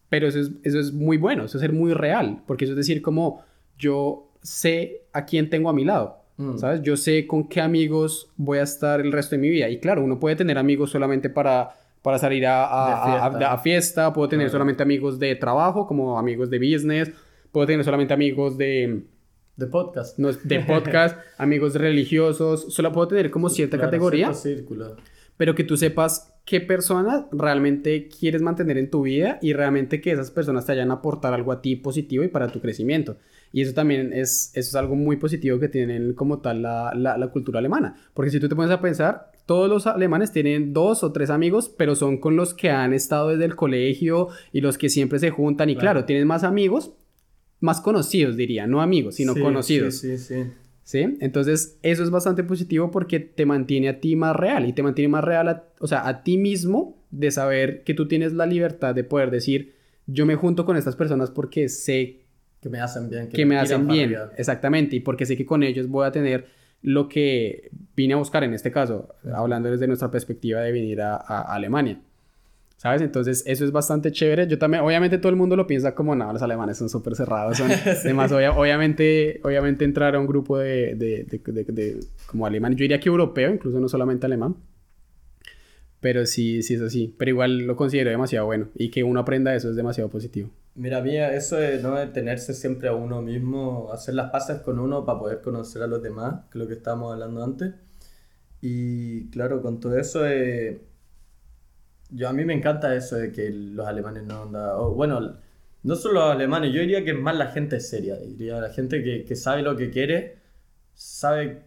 pero 0.09 0.27
eso 0.27 0.39
es, 0.39 0.51
eso 0.63 0.79
es 0.79 0.91
muy 0.91 1.17
bueno, 1.17 1.45
eso 1.45 1.57
es 1.57 1.61
ser 1.61 1.73
muy 1.73 1.93
real, 1.93 2.43
porque 2.47 2.65
eso 2.65 2.73
es 2.73 2.77
decir 2.77 3.01
como 3.01 3.43
yo 3.77 4.31
sé 4.41 5.03
a 5.13 5.25
quién 5.25 5.49
tengo 5.49 5.69
a 5.69 5.73
mi 5.73 5.85
lado, 5.85 6.21
Mm. 6.41 6.57
¿Sabes? 6.57 6.81
Yo 6.81 6.97
sé 6.97 7.27
con 7.27 7.47
qué 7.47 7.61
amigos 7.61 8.31
voy 8.35 8.57
a 8.57 8.63
estar 8.63 8.99
el 8.99 9.11
resto 9.11 9.35
de 9.35 9.41
mi 9.41 9.49
vida. 9.49 9.69
Y 9.69 9.79
claro, 9.79 10.03
uno 10.03 10.19
puede 10.19 10.35
tener 10.35 10.57
amigos 10.57 10.89
solamente 10.89 11.29
para, 11.29 11.71
para 12.01 12.17
salir 12.17 12.47
a, 12.47 13.27
a, 13.27 13.57
fiesta. 13.59 14.11
puedo 14.11 14.27
tener 14.27 14.49
solamente 14.49 14.81
amigos 14.81 15.19
de 15.19 15.35
trabajo, 15.35 15.85
como 15.85 16.17
amigos 16.17 16.49
de 16.49 16.57
business, 16.57 17.11
puedo 17.51 17.67
tener 17.67 17.83
solamente 17.85 18.13
amigos 18.13 18.57
de... 18.57 19.03
De 19.55 19.67
podcast. 19.67 20.17
No, 20.17 20.31
de 20.31 20.59
podcast, 20.61 21.17
amigos 21.37 21.75
religiosos, 21.75 22.73
solo 22.73 22.91
puedo 22.91 23.09
tener 23.09 23.29
como 23.29 23.49
cierta 23.49 23.77
categoría. 23.77 24.33
Círculo. 24.33 24.95
Pero 25.37 25.55
que 25.55 25.63
tú 25.63 25.77
sepas 25.77 26.33
qué 26.45 26.61
personas 26.61 27.25
realmente 27.31 28.07
quieres 28.07 28.41
mantener 28.41 28.77
en 28.77 28.89
tu 28.89 29.03
vida 29.03 29.39
y 29.41 29.53
realmente 29.53 30.01
que 30.01 30.11
esas 30.11 30.31
personas 30.31 30.65
te 30.65 30.71
vayan 30.73 30.91
a 30.91 30.95
aportar 30.95 31.33
algo 31.33 31.51
a 31.51 31.61
ti 31.61 31.75
positivo 31.75 32.23
y 32.23 32.27
para 32.27 32.51
tu 32.51 32.61
crecimiento. 32.61 33.17
Y 33.53 33.61
eso 33.61 33.73
también 33.73 34.13
es, 34.13 34.51
eso 34.55 34.69
es 34.69 34.75
algo 34.75 34.95
muy 34.95 35.17
positivo 35.17 35.59
que 35.59 35.67
tienen 35.67 36.13
como 36.13 36.39
tal 36.39 36.61
la, 36.61 36.93
la, 36.95 37.27
cultura 37.27 37.59
alemana. 37.59 37.95
Porque 38.13 38.31
si 38.31 38.39
tú 38.39 38.47
te 38.47 38.55
pones 38.55 38.71
a 38.71 38.81
pensar, 38.81 39.31
todos 39.45 39.69
los 39.69 39.87
alemanes 39.87 40.31
tienen 40.31 40.73
dos 40.73 41.03
o 41.03 41.11
tres 41.11 41.29
amigos, 41.29 41.69
pero 41.77 41.95
son 41.95 42.17
con 42.17 42.35
los 42.35 42.53
que 42.53 42.69
han 42.69 42.93
estado 42.93 43.29
desde 43.29 43.45
el 43.45 43.55
colegio 43.55 44.29
y 44.53 44.61
los 44.61 44.77
que 44.77 44.89
siempre 44.89 45.19
se 45.19 45.31
juntan. 45.31 45.69
Y 45.69 45.75
claro, 45.75 46.05
tienen 46.05 46.27
más 46.27 46.43
amigos, 46.43 46.93
más 47.61 47.79
conocidos 47.79 48.35
diría, 48.35 48.67
no 48.67 48.81
amigos, 48.81 49.15
sino 49.15 49.33
conocidos. 49.33 49.97
Sí, 49.97 50.17
sí, 50.17 50.35
sí. 50.35 50.51
¿Sí? 50.83 51.17
Entonces, 51.21 51.77
eso 51.83 52.03
es 52.03 52.09
bastante 52.09 52.43
positivo 52.43 52.91
porque 52.91 53.19
te 53.19 53.45
mantiene 53.45 53.87
a 53.87 54.01
ti 54.01 54.17
más 54.17 54.35
real 54.35 54.67
y 54.67 54.73
te 54.73 54.83
mantiene 54.83 55.07
más 55.07 55.23
real, 55.23 55.63
o 55.79 55.87
sea, 55.87 56.05
a 56.07 56.23
ti 56.23 56.37
mismo 56.37 56.97
de 57.11 57.31
saber 57.31 57.83
que 57.83 57.93
tú 57.93 58.07
tienes 58.07 58.33
la 58.33 58.45
libertad 58.45 58.93
de 58.93 59.05
poder 59.05 59.31
decir, 59.31 59.75
yo 60.07 60.25
me 60.25 60.35
junto 60.35 60.65
con 60.65 60.75
estas 60.75 60.95
personas 60.95 61.31
porque 61.31 61.69
sé 61.69 62.21
que 62.61 62.69
me 62.69 62.79
hacen 62.79 63.09
bien. 63.09 63.29
Que, 63.29 63.45
me, 63.45 63.57
hacen 63.57 63.87
bien, 63.87 64.15
exactamente. 64.37 64.95
Y 64.95 64.99
porque 64.99 65.25
sé 65.25 65.35
que 65.35 65.45
con 65.45 65.63
ellos 65.63 65.87
voy 65.87 66.05
a 66.05 66.11
tener 66.11 66.45
lo 66.83 67.09
que 67.09 67.71
vine 67.95 68.13
a 68.13 68.17
buscar 68.17 68.43
en 68.43 68.53
este 68.53 68.71
caso, 68.71 69.15
hablando 69.33 69.69
desde 69.69 69.87
nuestra 69.87 70.11
perspectiva 70.11 70.61
de 70.61 70.71
venir 70.71 71.01
a, 71.01 71.15
Alemania. 71.15 71.99
¿Sabes? 72.81 73.03
Entonces, 73.03 73.43
eso 73.45 73.63
es 73.63 73.71
bastante 73.71 74.11
chévere. 74.11 74.47
Yo 74.47 74.57
también, 74.57 74.81
obviamente 74.81 75.19
todo 75.19 75.29
el 75.29 75.35
mundo 75.35 75.55
lo 75.55 75.67
piensa 75.67 75.93
como, 75.93 76.15
no, 76.15 76.33
los 76.33 76.41
alemanes 76.41 76.79
son 76.79 76.89
súper 76.89 77.15
cerrados. 77.15 77.55
Son, 77.57 77.69
Además, 77.85 78.31
obviamente, 78.31 79.39
obviamente 79.43 79.85
entrar 79.85 80.15
a 80.15 80.19
un 80.19 80.25
grupo 80.25 80.57
de, 80.57 80.95
de, 80.95 81.25
de, 81.25 81.63
de, 81.63 81.99
como 82.25 82.47
alemán, 82.47 82.71
yo 82.71 82.81
diría 82.81 82.99
que 82.99 83.07
europeo, 83.07 83.53
incluso 83.53 83.79
no 83.79 83.87
solamente 83.87 84.25
alemán, 84.25 84.55
pero 85.99 86.25
sí, 86.25 86.63
sí 86.63 86.73
es 86.73 86.81
así. 86.81 87.13
Pero 87.19 87.29
igual 87.29 87.59
lo 87.67 87.75
considero 87.75 88.09
demasiado 88.09 88.47
bueno. 88.47 88.69
Y 88.73 88.89
que 88.89 89.03
uno 89.03 89.19
aprenda 89.19 89.53
eso 89.53 89.69
es 89.69 89.75
demasiado 89.75 90.09
positivo. 90.09 90.49
Mira, 90.73 91.03
mía, 91.03 91.35
eso 91.35 91.57
de 91.57 91.83
no 91.83 91.93
detenerse 91.93 92.55
siempre 92.55 92.89
a 92.89 92.95
uno 92.95 93.21
mismo, 93.21 93.91
hacer 93.93 94.15
las 94.15 94.31
paces 94.31 94.59
con 94.61 94.79
uno 94.79 95.05
para 95.05 95.19
poder 95.19 95.41
conocer 95.41 95.83
a 95.83 95.87
los 95.87 96.01
demás, 96.01 96.45
que 96.49 96.57
es 96.57 96.63
lo 96.63 96.67
que 96.67 96.73
estábamos 96.73 97.13
hablando 97.13 97.43
antes. 97.43 97.75
Y 98.59 99.29
claro, 99.29 99.61
con 99.61 99.79
todo 99.79 99.99
eso, 99.99 100.27
eh, 100.27 100.81
yo 102.11 102.29
a 102.29 102.33
mí 102.33 102.45
me 102.45 102.53
encanta 102.53 102.95
eso 102.95 103.15
de 103.15 103.31
que 103.31 103.49
los 103.49 103.87
alemanes 103.87 104.23
no 104.23 104.43
andan... 104.43 104.95
bueno, 104.95 105.37
no 105.83 105.95
solo 105.95 106.21
los 106.21 106.31
alemanes, 106.31 106.73
yo 106.73 106.81
diría 106.81 107.03
que 107.03 107.11
es 107.11 107.19
más 107.19 107.35
la 107.35 107.47
gente 107.47 107.79
seria, 107.79 108.15
diría 108.17 108.59
la 108.59 108.69
gente 108.69 109.03
que, 109.03 109.25
que 109.25 109.35
sabe 109.35 109.63
lo 109.63 109.75
que 109.75 109.89
quiere, 109.89 110.37
sabe 110.93 111.65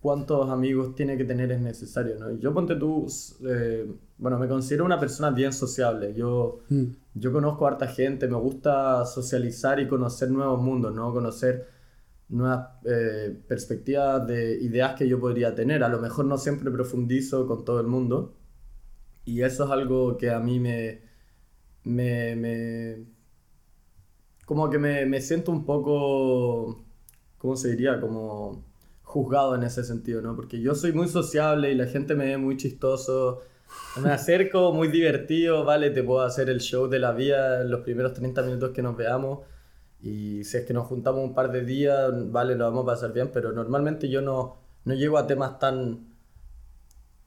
cuántos 0.00 0.48
amigos 0.50 0.94
tiene 0.94 1.16
que 1.16 1.24
tener 1.24 1.50
es 1.50 1.60
necesario, 1.60 2.16
¿no? 2.16 2.30
Yo 2.38 2.54
ponte 2.54 2.76
tú, 2.76 3.08
eh, 3.44 3.90
bueno, 4.18 4.38
me 4.38 4.46
considero 4.46 4.84
una 4.84 5.00
persona 5.00 5.30
bien 5.30 5.52
sociable, 5.52 6.14
yo, 6.14 6.60
mm. 6.68 6.84
yo 7.14 7.32
conozco 7.32 7.66
a 7.66 7.70
harta 7.70 7.88
gente, 7.88 8.28
me 8.28 8.36
gusta 8.36 9.04
socializar 9.04 9.80
y 9.80 9.88
conocer 9.88 10.30
nuevos 10.30 10.62
mundos, 10.62 10.94
¿no? 10.94 11.12
Conocer 11.12 11.66
nuevas 12.28 12.68
eh, 12.84 13.36
perspectivas 13.48 14.24
de 14.28 14.62
ideas 14.62 14.94
que 14.94 15.08
yo 15.08 15.18
podría 15.18 15.56
tener, 15.56 15.82
a 15.82 15.88
lo 15.88 15.98
mejor 15.98 16.26
no 16.26 16.38
siempre 16.38 16.70
profundizo 16.70 17.46
con 17.48 17.64
todo 17.64 17.80
el 17.80 17.88
mundo, 17.88 18.34
y 19.26 19.42
eso 19.42 19.64
es 19.64 19.70
algo 19.70 20.16
que 20.18 20.30
a 20.30 20.40
mí 20.40 20.60
me... 20.60 21.02
me, 21.84 22.36
me 22.36 23.06
como 24.44 24.70
que 24.70 24.78
me, 24.78 25.06
me 25.06 25.20
siento 25.20 25.50
un 25.52 25.64
poco, 25.64 26.84
¿cómo 27.38 27.56
se 27.56 27.70
diría? 27.70 28.00
Como 28.00 28.64
juzgado 29.02 29.54
en 29.56 29.62
ese 29.64 29.84
sentido, 29.84 30.22
¿no? 30.22 30.36
Porque 30.36 30.60
yo 30.60 30.74
soy 30.74 30.92
muy 30.92 31.08
sociable 31.08 31.70
y 31.72 31.74
la 31.74 31.86
gente 31.86 32.14
me 32.14 32.26
ve 32.26 32.36
muy 32.38 32.56
chistoso. 32.56 33.42
Me 34.02 34.10
acerco, 34.10 34.72
muy 34.72 34.88
divertido, 34.88 35.64
vale, 35.64 35.90
te 35.90 36.02
puedo 36.04 36.22
hacer 36.22 36.50
el 36.50 36.60
show 36.60 36.88
de 36.88 36.98
la 37.00 37.12
vida 37.12 37.62
en 37.62 37.70
los 37.70 37.80
primeros 37.82 38.14
30 38.14 38.42
minutos 38.42 38.70
que 38.72 38.82
nos 38.82 38.96
veamos. 38.96 39.40
Y 40.00 40.44
si 40.44 40.58
es 40.58 40.66
que 40.66 40.74
nos 40.74 40.86
juntamos 40.86 41.22
un 41.24 41.34
par 41.34 41.50
de 41.52 41.64
días, 41.64 42.12
vale, 42.30 42.54
lo 42.56 42.64
vamos 42.66 42.84
a 42.84 42.86
pasar 42.86 43.12
bien, 43.12 43.30
pero 43.32 43.52
normalmente 43.52 44.08
yo 44.08 44.22
no, 44.22 44.58
no 44.84 44.94
llego 44.94 45.18
a 45.18 45.26
temas 45.26 45.58
tan, 45.58 46.15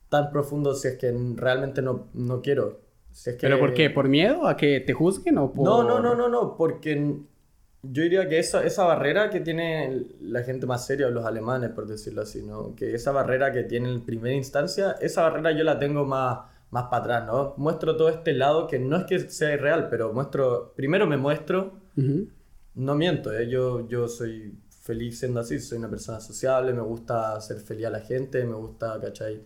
tan 0.10 0.32
profundos 0.32 0.82
si 0.82 0.90
es 0.90 0.98
que 0.98 1.16
realmente 1.36 1.82
no, 1.82 2.10
no 2.14 2.42
quiero. 2.42 2.82
Si 3.12 3.30
es 3.30 3.36
que... 3.36 3.42
¿Pero 3.42 3.60
por 3.60 3.74
qué? 3.74 3.90
¿Por 3.90 4.08
miedo 4.08 4.48
a 4.48 4.58
que 4.58 4.80
te 4.80 4.94
juzguen 4.94 5.38
o 5.38 5.52
por...? 5.52 5.66
No, 5.66 5.84
no, 5.84 6.00
no, 6.00 6.16
no, 6.16 6.28
no, 6.28 6.56
porque 6.58 7.16
yo 7.82 8.04
diría 8.04 8.28
que 8.28 8.40
esa, 8.40 8.64
esa 8.64 8.84
barrera 8.86 9.30
que 9.30 9.40
tiene 9.40 10.08
la 10.22 10.44
gente 10.44 10.66
más 10.66 10.86
seria, 10.86 11.10
los 11.10 11.26
alemanes, 11.26 11.72
por 11.72 11.88
decirlo 11.88 12.24
así, 12.24 12.42
¿no? 12.44 12.76
Que 12.76 12.94
esa 12.94 13.12
barrera 13.12 13.52
que 13.52 13.64
tiene 13.64 13.90
en 13.90 14.06
primera 14.06 14.36
instancia, 14.36 14.98
esa 15.00 15.24
barrera 15.24 15.52
yo 15.52 15.64
la 15.64 15.80
tengo 15.80 16.06
más, 16.06 16.40
más 16.72 16.86
para 16.86 17.04
atrás, 17.04 17.26
¿no? 17.28 17.54
Muestro 17.58 17.96
todo 17.96 18.10
este 18.10 18.34
lado 18.34 18.68
que 18.68 18.80
no 18.80 18.98
es 18.98 19.06
que 19.06 19.20
sea 19.20 19.54
irreal, 19.54 19.88
pero 19.90 20.12
muestro, 20.14 20.74
primero 20.76 21.08
me 21.08 21.18
muestro, 21.18 21.74
no 22.76 22.96
miento, 22.96 23.34
¿eh? 23.34 23.50
yo, 23.50 23.88
yo 23.90 24.08
soy 24.08 24.58
feliz 24.90 25.20
siendo 25.20 25.40
así. 25.40 25.60
Soy 25.60 25.78
una 25.78 25.90
persona 25.90 26.20
sociable, 26.20 26.74
me 26.74 26.82
gusta 26.82 27.36
hacer 27.36 27.60
feliz 27.60 27.86
a 27.86 27.90
la 27.92 28.00
gente, 28.00 28.44
me 28.44 28.56
gusta, 28.56 29.00
¿cachai? 29.00 29.44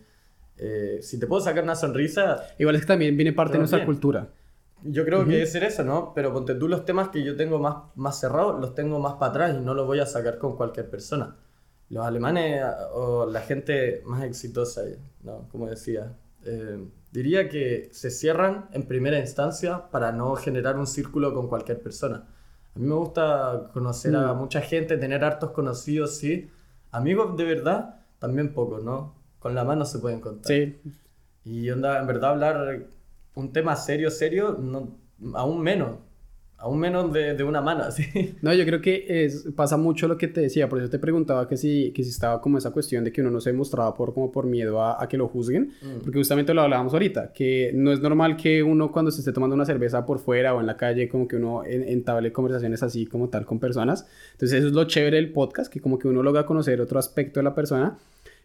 Eh, 0.57 0.99
si 1.01 1.19
te 1.19 1.27
puedo 1.27 1.41
sacar 1.41 1.63
una 1.63 1.75
sonrisa... 1.75 2.43
Igual 2.57 2.75
es 2.75 2.81
que 2.81 2.87
también 2.87 3.15
viene 3.17 3.33
parte 3.33 3.53
de 3.53 3.59
nuestra 3.59 3.85
cultura. 3.85 4.29
Yo 4.83 5.05
creo 5.05 5.25
que 5.25 5.41
es 5.41 5.51
ser 5.51 5.63
eso, 5.63 5.83
¿no? 5.83 6.13
Pero 6.13 6.33
ponte 6.33 6.55
tú 6.55 6.67
los 6.67 6.83
temas 6.83 7.09
que 7.09 7.23
yo 7.23 7.37
tengo 7.37 7.57
más, 7.57 7.75
más 7.95 8.19
cerrados, 8.19 8.59
los 8.59 8.75
tengo 8.75 8.99
más 8.99 9.13
para 9.13 9.29
atrás 9.31 9.55
y 9.57 9.61
no 9.61 9.73
los 9.73 9.87
voy 9.87 9.99
a 9.99 10.05
sacar 10.05 10.37
con 10.37 10.57
cualquier 10.57 10.89
persona. 10.89 11.37
Los 11.89 12.05
alemanes 12.05 12.63
o 12.93 13.25
la 13.25 13.41
gente 13.41 14.01
más 14.05 14.23
exitosa, 14.23 14.81
¿no? 15.21 15.47
Como 15.49 15.69
decía, 15.69 16.17
eh, 16.43 16.85
diría 17.11 17.47
que 17.47 17.89
se 17.93 18.09
cierran 18.09 18.67
en 18.73 18.83
primera 18.83 19.19
instancia 19.19 19.89
para 19.89 20.11
no 20.11 20.35
generar 20.35 20.77
un 20.77 20.87
círculo 20.87 21.33
con 21.33 21.47
cualquier 21.47 21.81
persona. 21.81 22.27
A 22.75 22.79
mí 22.79 22.87
me 22.87 22.95
gusta 22.95 23.69
conocer 23.71 24.15
a 24.15 24.33
mm. 24.33 24.37
mucha 24.37 24.61
gente, 24.61 24.97
tener 24.97 25.23
hartos 25.23 25.51
conocidos, 25.51 26.17
sí. 26.17 26.49
Amigos 26.91 27.37
de 27.37 27.45
verdad, 27.45 28.01
también 28.19 28.53
pocos, 28.53 28.83
¿no? 28.83 29.15
Con 29.43 29.55
la 29.55 29.65
mano 29.65 29.83
se 29.83 29.99
pueden 29.99 30.21
contar. 30.21 30.47
Sí. 30.47 30.77
Y 31.43 31.69
onda, 31.69 31.99
en 31.99 32.07
verdad 32.07 32.29
hablar 32.29 32.85
un 33.35 33.51
tema 33.51 33.75
serio, 33.75 34.09
serio, 34.09 34.57
no, 34.57 34.97
aún 35.33 35.61
menos. 35.61 35.97
Aún 36.55 36.79
menos 36.79 37.11
de, 37.11 37.33
de 37.33 37.43
una 37.43 37.59
mano, 37.59 37.83
así. 37.87 38.35
No, 38.41 38.53
yo 38.53 38.63
creo 38.63 38.79
que 38.79 39.25
es, 39.25 39.49
pasa 39.53 39.75
mucho 39.75 40.07
lo 40.07 40.17
que 40.17 40.29
te 40.29 40.39
decía, 40.39 40.69
por 40.69 40.79
eso 40.79 40.89
te 40.89 40.97
preguntaba 40.97 41.45
que 41.45 41.57
si, 41.57 41.91
que 41.91 42.05
si 42.05 42.09
estaba 42.11 42.39
como 42.39 42.57
esa 42.57 42.71
cuestión 42.71 43.03
de 43.03 43.11
que 43.11 43.19
uno 43.19 43.31
no 43.31 43.41
se 43.41 43.51
mostraba 43.51 43.93
por, 43.93 44.13
como 44.13 44.31
por 44.31 44.45
miedo 44.45 44.81
a, 44.81 45.03
a 45.03 45.09
que 45.09 45.17
lo 45.17 45.27
juzguen, 45.27 45.73
mm. 45.81 46.03
porque 46.05 46.19
justamente 46.19 46.53
lo 46.53 46.61
hablábamos 46.61 46.93
ahorita, 46.93 47.33
que 47.33 47.71
no 47.75 47.91
es 47.91 47.99
normal 47.99 48.37
que 48.37 48.63
uno 48.63 48.93
cuando 48.93 49.11
se 49.11 49.19
esté 49.19 49.33
tomando 49.33 49.55
una 49.55 49.65
cerveza 49.65 50.05
por 50.05 50.19
fuera 50.19 50.55
o 50.55 50.61
en 50.61 50.67
la 50.67 50.77
calle, 50.77 51.09
como 51.09 51.27
que 51.27 51.35
uno 51.35 51.65
entable 51.65 52.31
conversaciones 52.31 52.81
así 52.81 53.07
como 53.07 53.27
tal 53.27 53.45
con 53.45 53.59
personas. 53.59 54.07
Entonces 54.31 54.59
eso 54.59 54.67
es 54.69 54.73
lo 54.73 54.85
chévere 54.85 55.17
del 55.17 55.33
podcast, 55.33 55.69
que 55.69 55.81
como 55.81 55.99
que 55.99 56.07
uno 56.07 56.23
logra 56.23 56.45
conocer 56.45 56.79
otro 56.79 56.97
aspecto 56.97 57.41
de 57.41 57.43
la 57.43 57.53
persona. 57.53 57.97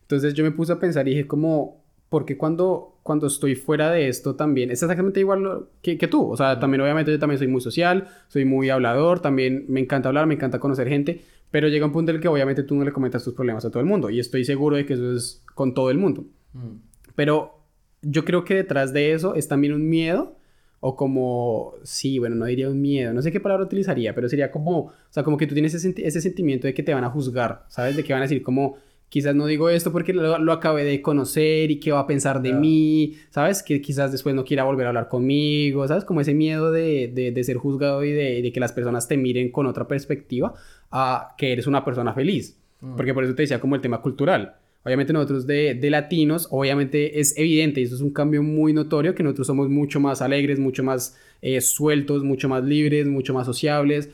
Entonces 0.08 0.32
yo 0.32 0.42
me 0.42 0.52
puse 0.52 0.72
a 0.72 0.80
pensar 0.80 1.06
y 1.06 1.10
dije 1.10 1.26
como, 1.26 1.84
porque 2.08 2.38
cuando, 2.38 2.96
cuando 3.02 3.26
estoy 3.26 3.54
fuera 3.56 3.90
de 3.90 4.08
esto 4.08 4.36
también 4.36 4.70
es 4.70 4.82
exactamente 4.82 5.20
igual 5.20 5.66
que, 5.82 5.98
que, 5.98 6.08
tú. 6.08 6.30
O 6.30 6.34
sea, 6.34 6.58
también 6.58 6.80
obviamente 6.80 7.12
yo 7.12 7.18
también 7.18 7.38
soy 7.38 7.48
muy 7.48 7.60
social, 7.60 8.08
soy 8.28 8.46
muy 8.46 8.70
hablador, 8.70 9.20
también 9.20 9.66
me 9.68 9.80
encanta 9.80 10.08
hablar, 10.08 10.26
me 10.26 10.32
encanta 10.32 10.58
conocer 10.58 10.88
gente, 10.88 11.20
pero 11.50 11.68
llega 11.68 11.84
un 11.84 11.92
punto 11.92 12.10
en 12.10 12.16
el 12.16 12.22
que 12.22 12.28
obviamente 12.28 12.62
tú 12.62 12.74
no 12.74 12.84
le 12.84 12.92
comentas 12.92 13.22
tus 13.22 13.34
problemas 13.34 13.66
a 13.66 13.70
todo 13.70 13.80
el 13.80 13.86
mundo 13.86 14.08
y 14.08 14.18
estoy 14.18 14.46
seguro 14.46 14.76
de 14.76 14.86
que 14.86 14.94
eso 14.94 15.12
es 15.12 15.44
con 15.54 15.74
todo 15.74 15.90
el 15.90 15.98
mundo. 15.98 16.24
Mm. 16.54 16.76
Pero 17.14 17.58
yo 18.00 18.24
creo 18.24 18.46
que 18.46 18.54
detrás 18.54 18.94
de 18.94 19.12
eso 19.12 19.34
es 19.34 19.46
también 19.46 19.74
un 19.74 19.90
miedo 19.90 20.38
o 20.80 20.96
como, 20.96 21.74
sí, 21.82 22.18
bueno, 22.18 22.36
no 22.36 22.46
diría 22.46 22.70
un 22.70 22.80
miedo, 22.80 23.12
no 23.12 23.20
sé 23.20 23.30
qué 23.30 23.40
palabra 23.40 23.66
utilizaría, 23.66 24.14
pero 24.14 24.26
sería 24.26 24.50
como, 24.50 24.78
o 24.78 24.92
sea, 25.10 25.22
como 25.22 25.36
que 25.36 25.46
tú 25.46 25.52
tienes 25.52 25.74
ese, 25.74 25.92
ese 25.98 26.22
sentimiento 26.22 26.66
de 26.66 26.72
que 26.72 26.82
te 26.82 26.94
van 26.94 27.04
a 27.04 27.10
juzgar, 27.10 27.66
¿sabes? 27.68 27.96
De 27.96 28.04
que 28.04 28.14
van 28.14 28.22
a 28.22 28.24
decir 28.24 28.42
como 28.42 28.76
quizás 29.08 29.34
no 29.34 29.46
digo 29.46 29.70
esto 29.70 29.92
porque 29.92 30.12
lo, 30.12 30.52
acabé 30.52 30.84
de 30.84 31.00
conocer 31.02 31.70
y 31.70 31.80
qué 31.80 31.92
va 31.92 32.00
a 32.00 32.06
pensar 32.06 32.42
de 32.42 32.52
mí, 32.52 33.14
¿sabes? 33.30 33.62
Que 33.62 33.80
quizás 33.80 34.12
después 34.12 34.34
no 34.34 34.44
quiera 34.44 34.64
volver 34.64 34.86
a 34.86 34.88
hablar 34.90 35.08
conmigo, 35.08 35.86
¿sabes? 35.88 36.04
Como 36.04 36.20
ese 36.20 36.34
miedo 36.34 36.70
de, 36.70 37.08
de, 37.34 37.44
ser 37.44 37.56
juzgado 37.56 38.04
y 38.04 38.12
de, 38.12 38.42
de, 38.42 38.52
que 38.52 38.60
las 38.60 38.72
personas 38.72 39.08
te 39.08 39.16
miren 39.16 39.50
con 39.50 39.66
otra 39.66 39.88
perspectiva 39.88 40.54
a 40.90 41.34
que 41.38 41.52
eres 41.52 41.66
una 41.66 41.84
persona 41.84 42.12
feliz. 42.12 42.58
Mm. 42.80 42.96
Porque 42.96 43.14
por 43.14 43.24
eso 43.24 43.34
te 43.34 43.42
decía 43.42 43.60
como 43.60 43.74
el 43.74 43.80
tema 43.80 44.00
cultural. 44.02 44.56
Obviamente 44.84 45.12
nosotros 45.12 45.46
de, 45.46 45.74
de, 45.74 45.90
latinos, 45.90 46.48
obviamente 46.50 47.20
es 47.20 47.36
evidente 47.36 47.80
y 47.80 47.84
eso 47.84 47.96
es 47.96 48.00
un 48.00 48.12
cambio 48.12 48.42
muy 48.42 48.72
notorio 48.72 49.14
que 49.14 49.22
nosotros 49.22 49.46
somos 49.46 49.68
mucho 49.68 50.00
más 50.00 50.22
alegres, 50.22 50.58
mucho 50.58 50.84
más 50.84 51.16
eh, 51.42 51.60
sueltos, 51.60 52.22
mucho 52.22 52.48
más 52.48 52.64
libres, 52.64 53.06
mucho 53.06 53.34
más 53.34 53.46
sociables, 53.46 54.10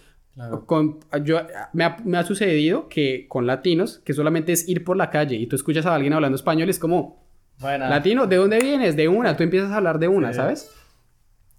con, 0.66 0.98
yo, 1.22 1.40
me, 1.72 1.84
ha, 1.84 1.96
me, 2.04 2.18
ha, 2.18 2.24
sucedido 2.24 2.88
que 2.88 3.26
con 3.28 3.46
latinos, 3.46 4.00
que 4.04 4.14
solamente 4.14 4.52
es 4.52 4.68
ir 4.68 4.82
por 4.82 4.96
la 4.96 5.10
calle 5.10 5.36
y 5.36 5.46
tú 5.46 5.54
escuchas 5.54 5.86
a 5.86 5.94
alguien 5.94 6.12
hablando 6.12 6.34
español, 6.34 6.68
es 6.68 6.78
como, 6.80 7.24
latino, 7.60 8.26
¿de 8.26 8.36
dónde 8.36 8.58
vienes? 8.58 8.96
De 8.96 9.06
una, 9.06 9.36
tú 9.36 9.44
empiezas 9.44 9.70
a 9.70 9.76
hablar 9.76 9.98
de 9.98 10.08
una, 10.08 10.32
¿sabes? 10.32 10.70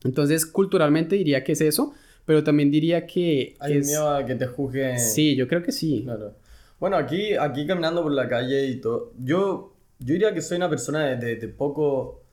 Entonces, 0.03 0.45
culturalmente 0.45 1.15
diría 1.15 1.43
que 1.43 1.53
es 1.53 1.61
eso, 1.61 1.93
pero 2.25 2.43
también 2.43 2.69
diría 2.69 3.05
que... 3.05 3.55
Hay 3.59 3.79
miedo 3.79 4.09
a 4.13 4.25
que 4.25 4.35
te 4.35 4.45
juzguen. 4.45 4.99
Sí, 4.99 5.35
yo 5.35 5.47
creo 5.47 5.63
que 5.63 5.71
sí. 5.71 6.01
Claro. 6.03 6.35
Bueno, 6.79 6.97
aquí, 6.97 7.33
aquí 7.35 7.65
caminando 7.65 8.03
por 8.03 8.11
la 8.11 8.27
calle 8.27 8.65
y 8.67 8.81
todo, 8.81 9.13
yo, 9.17 9.73
yo 9.99 10.13
diría 10.13 10.33
que 10.33 10.41
soy 10.41 10.57
una 10.57 10.69
persona 10.69 11.15
de, 11.15 11.38
de, 11.38 11.47
poco... 11.47 12.23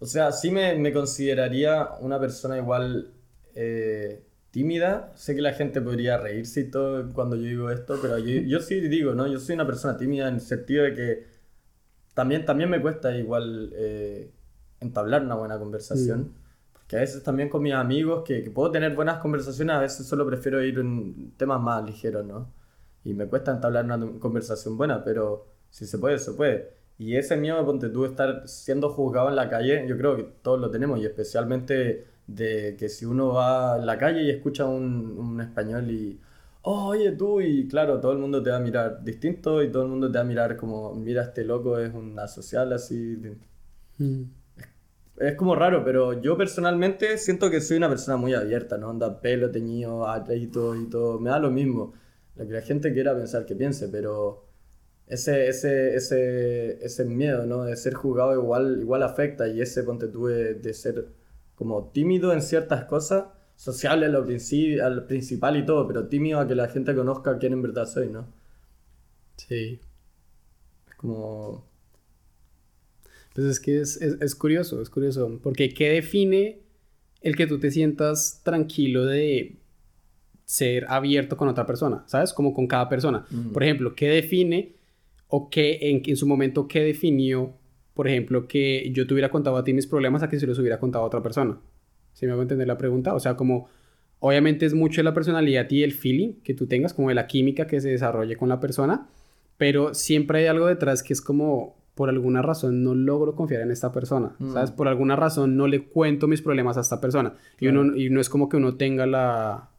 O 0.00 0.06
sea, 0.06 0.30
sí 0.30 0.50
me, 0.50 0.74
me 0.76 0.92
consideraría 0.92 1.88
una 2.00 2.20
persona 2.20 2.58
igual... 2.58 3.10
Eh, 3.54 4.22
tímida. 4.50 5.12
Sé 5.14 5.34
que 5.34 5.42
la 5.42 5.52
gente 5.52 5.80
podría 5.80 6.18
reírse 6.18 6.60
y 6.60 6.70
todo 6.70 7.12
cuando 7.12 7.36
yo 7.36 7.42
digo 7.42 7.70
esto, 7.70 7.98
pero 8.00 8.18
yo, 8.18 8.40
yo 8.42 8.60
sí 8.60 8.80
digo, 8.80 9.14
¿no? 9.14 9.26
Yo 9.26 9.38
soy 9.38 9.54
una 9.54 9.66
persona 9.66 9.96
tímida 9.96 10.28
en 10.28 10.34
el 10.34 10.40
sentido 10.40 10.84
de 10.84 10.94
que 10.94 11.26
también, 12.14 12.44
también 12.44 12.70
me 12.70 12.80
cuesta 12.80 13.16
igual 13.16 13.72
eh, 13.76 14.32
entablar 14.80 15.22
una 15.22 15.34
buena 15.34 15.58
conversación. 15.58 16.20
Mm. 16.20 16.34
Porque 16.72 16.96
a 16.96 17.00
veces 17.00 17.22
también 17.22 17.48
con 17.48 17.62
mis 17.62 17.74
amigos, 17.74 18.24
que, 18.24 18.42
que, 18.42 18.50
puedo 18.50 18.70
tener 18.70 18.94
buenas 18.94 19.18
conversaciones, 19.18 19.76
a 19.76 19.80
veces 19.80 20.06
solo 20.06 20.26
prefiero 20.26 20.62
ir 20.62 20.78
en 20.78 21.32
temas 21.36 21.60
más 21.60 21.84
ligeros, 21.84 22.24
¿no? 22.26 22.52
Y 23.04 23.14
me 23.14 23.26
cuesta 23.26 23.52
entablar 23.52 23.84
una 23.84 24.18
conversación 24.18 24.76
buena, 24.76 25.04
pero 25.04 25.46
si 25.70 25.86
se 25.86 25.98
puede, 25.98 26.18
se 26.18 26.32
puede. 26.32 26.72
Y 26.98 27.16
ese 27.16 27.36
miedo, 27.36 27.64
ponte 27.64 27.88
tú, 27.90 28.04
estar 28.04 28.48
siendo 28.48 28.90
juzgado 28.90 29.28
en 29.28 29.36
la 29.36 29.48
calle, 29.48 29.86
yo 29.86 29.96
creo 29.96 30.16
que 30.16 30.24
todos 30.42 30.58
lo 30.58 30.70
tenemos, 30.70 30.98
y 30.98 31.06
especialmente 31.06 32.06
de 32.28 32.76
que 32.78 32.88
si 32.88 33.06
uno 33.06 33.32
va 33.34 33.74
a 33.74 33.78
la 33.78 33.98
calle 33.98 34.22
y 34.22 34.30
escucha 34.30 34.66
un, 34.66 35.18
un 35.18 35.40
español 35.40 35.90
y, 35.90 36.20
oh, 36.62 36.88
oye 36.88 37.12
tú, 37.12 37.40
y 37.40 37.66
claro, 37.68 38.00
todo 38.00 38.12
el 38.12 38.18
mundo 38.18 38.42
te 38.42 38.50
va 38.50 38.56
a 38.56 38.60
mirar 38.60 39.02
distinto 39.04 39.62
y 39.62 39.72
todo 39.72 39.84
el 39.84 39.88
mundo 39.90 40.10
te 40.10 40.18
va 40.18 40.22
a 40.22 40.26
mirar 40.26 40.56
como, 40.56 40.94
mira, 40.94 41.22
este 41.22 41.44
loco 41.44 41.78
es 41.78 41.92
una 41.94 42.28
social 42.28 42.72
así. 42.72 43.18
Mm. 43.98 44.22
Es, 45.18 45.34
como 45.36 45.54
raro, 45.54 45.84
pero 45.84 46.20
yo 46.20 46.36
personalmente 46.36 47.18
siento 47.18 47.50
que 47.50 47.60
soy 47.60 47.78
una 47.78 47.88
persona 47.88 48.16
muy 48.16 48.34
abierta, 48.34 48.78
¿no? 48.78 48.90
Anda 48.90 49.20
pelo 49.20 49.50
teñido, 49.50 50.04
todo, 50.52 50.76
y 50.76 50.88
todo, 50.88 51.20
me 51.20 51.30
da 51.30 51.38
lo 51.38 51.50
mismo. 51.50 51.94
Lo 52.36 52.46
que 52.46 52.52
la 52.52 52.62
gente 52.62 52.92
quiera 52.92 53.16
pensar 53.16 53.46
que 53.46 53.56
piense, 53.56 53.88
pero 53.88 54.44
ese, 55.06 55.48
ese, 55.48 55.96
ese, 55.96 56.84
ese 56.84 57.04
miedo, 57.04 57.46
¿no? 57.46 57.64
De 57.64 57.76
ser 57.76 57.94
juzgado 57.94 58.34
igual, 58.34 58.80
igual 58.80 59.02
afecta 59.02 59.48
y 59.48 59.60
ese 59.60 59.82
ponte 59.82 60.08
tú 60.08 60.26
de 60.26 60.74
ser 60.74 61.17
como 61.58 61.88
tímido 61.88 62.32
en 62.32 62.40
ciertas 62.40 62.84
cosas, 62.84 63.24
sociable 63.56 64.06
a 64.06 64.08
lo 64.10 64.24
al 64.84 65.06
principal 65.06 65.56
y 65.56 65.66
todo, 65.66 65.88
pero 65.88 66.06
tímido 66.06 66.38
a 66.38 66.46
que 66.46 66.54
la 66.54 66.68
gente 66.68 66.94
conozca 66.94 67.36
quién 67.38 67.52
en 67.52 67.62
verdad 67.62 67.86
soy, 67.86 68.08
¿no? 68.08 68.28
Sí. 69.36 69.80
Es 70.88 70.94
como... 70.94 71.66
Pues 73.34 73.46
es 73.48 73.60
que 73.60 73.80
es, 73.80 73.96
es, 74.00 74.34
curioso, 74.36 74.80
es 74.80 74.88
curioso, 74.88 75.40
porque 75.42 75.68
¿qué 75.70 75.90
define 75.90 76.60
el 77.22 77.36
que 77.36 77.48
tú 77.48 77.58
te 77.58 77.72
sientas 77.72 78.40
tranquilo 78.44 79.04
de 79.04 79.56
ser 80.44 80.86
abierto 80.88 81.36
con 81.36 81.48
otra 81.48 81.66
persona? 81.66 82.04
¿Sabes? 82.06 82.32
Como 82.32 82.54
con 82.54 82.68
cada 82.68 82.88
persona. 82.88 83.26
Por 83.52 83.64
ejemplo, 83.64 83.94
¿qué 83.96 84.08
define 84.08 84.74
o 85.26 85.50
qué 85.50 85.78
en, 85.82 86.02
en 86.04 86.16
su 86.16 86.26
momento 86.26 86.66
qué 86.68 86.82
definió 86.82 87.54
por 87.98 88.06
ejemplo, 88.06 88.46
que 88.46 88.88
yo 88.92 89.08
te 89.08 89.12
hubiera 89.12 89.28
contado 89.28 89.56
a 89.56 89.64
ti 89.64 89.72
mis 89.74 89.88
problemas 89.88 90.22
a 90.22 90.28
que 90.28 90.38
se 90.38 90.46
los 90.46 90.56
hubiera 90.60 90.78
contado 90.78 91.02
a 91.02 91.08
otra 91.08 91.20
persona. 91.20 91.58
¿Sí 92.12 92.26
me 92.26 92.30
hago 92.30 92.42
entender 92.42 92.68
la 92.68 92.78
pregunta? 92.78 93.12
O 93.12 93.18
sea, 93.18 93.34
como 93.34 93.66
obviamente 94.20 94.66
es 94.66 94.72
mucho 94.72 95.00
de 95.00 95.02
la 95.02 95.14
personalidad 95.14 95.68
y 95.68 95.82
el 95.82 95.90
feeling 95.90 96.34
que 96.44 96.54
tú 96.54 96.68
tengas, 96.68 96.94
como 96.94 97.08
de 97.08 97.16
la 97.16 97.26
química 97.26 97.66
que 97.66 97.80
se 97.80 97.88
desarrolle 97.88 98.36
con 98.36 98.48
la 98.48 98.60
persona, 98.60 99.08
pero 99.56 99.94
siempre 99.94 100.38
hay 100.38 100.46
algo 100.46 100.68
detrás 100.68 101.02
que 101.02 101.12
es 101.12 101.20
como, 101.20 101.74
por 101.96 102.08
alguna 102.08 102.40
razón 102.40 102.84
no 102.84 102.94
logro 102.94 103.34
confiar 103.34 103.62
en 103.62 103.72
esta 103.72 103.90
persona, 103.90 104.36
mm. 104.38 104.52
¿sabes? 104.52 104.70
Por 104.70 104.86
alguna 104.86 105.16
razón 105.16 105.56
no 105.56 105.66
le 105.66 105.82
cuento 105.82 106.28
mis 106.28 106.40
problemas 106.40 106.76
a 106.76 106.82
esta 106.82 107.00
persona. 107.00 107.34
Y, 107.58 107.66
uno, 107.66 107.96
y 107.96 108.10
no 108.10 108.20
es 108.20 108.28
como 108.28 108.48
que 108.48 108.58
uno 108.58 108.76
tenga 108.76 109.06
la, 109.06 109.70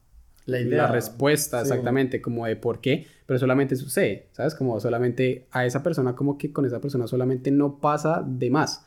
la, 0.50 0.60
idea. 0.60 0.84
la 0.84 0.92
respuesta 0.92 1.62
exactamente, 1.62 2.22
como 2.22 2.46
de 2.46 2.56
por 2.56 2.82
qué, 2.82 3.06
pero 3.26 3.40
solamente 3.40 3.76
sucede, 3.76 4.28
¿sabes? 4.32 4.56
Como 4.56 4.80
solamente 4.80 5.48
a 5.52 5.66
esa 5.66 5.84
persona, 5.84 6.16
como 6.16 6.38
que 6.38 6.52
con 6.52 6.66
esa 6.66 6.82
persona 6.82 7.08
solamente 7.08 7.52
no 7.52 7.80
pasa 7.80 8.26
de 8.28 8.50
más, 8.50 8.86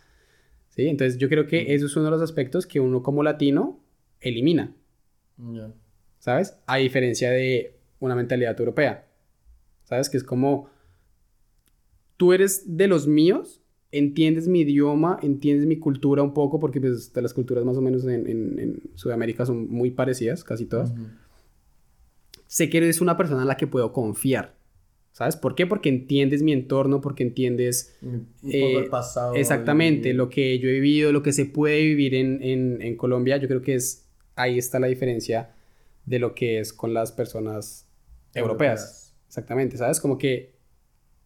¿sí? 0.70 0.88
Entonces 0.88 1.18
yo 1.18 1.28
creo 1.28 1.46
que 1.46 1.74
eso 1.74 1.86
es 1.86 1.96
uno 1.96 2.06
de 2.06 2.10
los 2.10 2.22
aspectos 2.22 2.66
que 2.66 2.80
uno 2.80 3.02
como 3.02 3.22
latino 3.22 3.80
elimina, 4.20 4.74
¿sabes? 6.18 6.56
A 6.66 6.76
diferencia 6.78 7.30
de 7.30 7.78
una 8.00 8.14
mentalidad 8.14 8.58
europea, 8.58 9.06
¿sabes? 9.84 10.10
Que 10.10 10.16
es 10.16 10.24
como, 10.24 10.68
tú 12.16 12.32
eres 12.32 12.76
de 12.76 12.88
los 12.88 13.06
míos, 13.06 13.62
entiendes 13.92 14.48
mi 14.48 14.60
idioma, 14.60 15.18
entiendes 15.22 15.66
mi 15.66 15.78
cultura 15.78 16.22
un 16.22 16.34
poco, 16.34 16.58
porque 16.58 16.80
pues, 16.80 17.12
las 17.14 17.34
culturas 17.34 17.64
más 17.64 17.76
o 17.76 17.82
menos 17.82 18.04
en, 18.06 18.28
en, 18.28 18.82
Sudamérica 18.94 19.46
son 19.46 19.68
muy 19.68 19.90
parecidas, 19.90 20.42
casi 20.42 20.66
todas 20.66 20.92
sé 22.52 22.68
que 22.68 22.76
eres 22.76 23.00
una 23.00 23.16
persona 23.16 23.40
en 23.40 23.48
la 23.48 23.56
que 23.56 23.66
puedo 23.66 23.94
confiar. 23.94 24.54
¿Sabes? 25.12 25.36
¿Por 25.36 25.54
qué? 25.54 25.66
Porque 25.66 25.88
entiendes 25.88 26.42
mi 26.42 26.52
entorno, 26.52 27.00
porque 27.00 27.22
entiendes... 27.22 27.96
Un 28.02 28.26
poco 28.42 28.48
el 28.52 28.84
eh, 28.84 28.88
pasado. 28.90 29.34
Exactamente, 29.34 30.12
lo 30.12 30.28
que 30.28 30.58
yo 30.58 30.68
he 30.68 30.72
vivido, 30.72 31.12
lo 31.12 31.22
que 31.22 31.32
se 31.32 31.46
puede 31.46 31.80
vivir 31.80 32.14
en, 32.14 32.42
en, 32.42 32.82
en, 32.82 32.96
Colombia. 32.96 33.38
Yo 33.38 33.48
creo 33.48 33.62
que 33.62 33.74
es... 33.74 34.06
Ahí 34.36 34.58
está 34.58 34.78
la 34.78 34.86
diferencia 34.88 35.54
de 36.04 36.18
lo 36.18 36.34
que 36.34 36.58
es 36.58 36.74
con 36.74 36.92
las 36.92 37.10
personas 37.10 37.86
europeas. 38.34 39.14
Exactamente, 39.28 39.78
¿sabes? 39.78 39.98
Como 39.98 40.18
que 40.18 40.52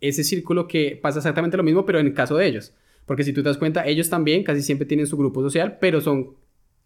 ese 0.00 0.22
círculo 0.22 0.68
que 0.68 0.96
pasa 1.00 1.18
exactamente 1.18 1.56
lo 1.56 1.64
mismo, 1.64 1.84
pero 1.84 1.98
en 1.98 2.06
el 2.06 2.14
caso 2.14 2.36
de 2.36 2.46
ellos. 2.46 2.72
Porque 3.04 3.24
si 3.24 3.32
tú 3.32 3.42
te 3.42 3.48
das 3.48 3.58
cuenta, 3.58 3.84
ellos 3.84 4.08
también 4.08 4.44
casi 4.44 4.62
siempre 4.62 4.86
tienen 4.86 5.08
su 5.08 5.16
grupo 5.16 5.42
social, 5.42 5.78
pero 5.80 6.00
son 6.00 6.36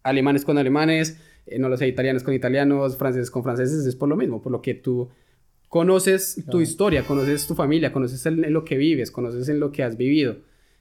alemanes 0.01 0.45
con 0.45 0.57
alemanes, 0.57 1.19
eh, 1.45 1.59
no 1.59 1.69
lo 1.69 1.77
sé, 1.77 1.87
italianos 1.87 2.23
con 2.23 2.33
italianos, 2.33 2.97
franceses 2.97 3.31
con 3.31 3.43
franceses, 3.43 3.85
es 3.85 3.95
por 3.95 4.09
lo 4.09 4.15
mismo, 4.15 4.41
por 4.41 4.51
lo 4.51 4.61
que 4.61 4.73
tú 4.73 5.09
conoces 5.69 6.43
tu 6.49 6.59
historia, 6.59 7.05
conoces 7.05 7.47
tu 7.47 7.55
familia, 7.55 7.93
conoces 7.93 8.25
en, 8.25 8.51
lo 8.51 8.65
que 8.65 8.77
vives, 8.77 9.09
conoces 9.09 9.47
en 9.47 9.59
lo 9.59 9.71
que 9.71 9.83
has 9.83 9.95
vivido 9.95 10.37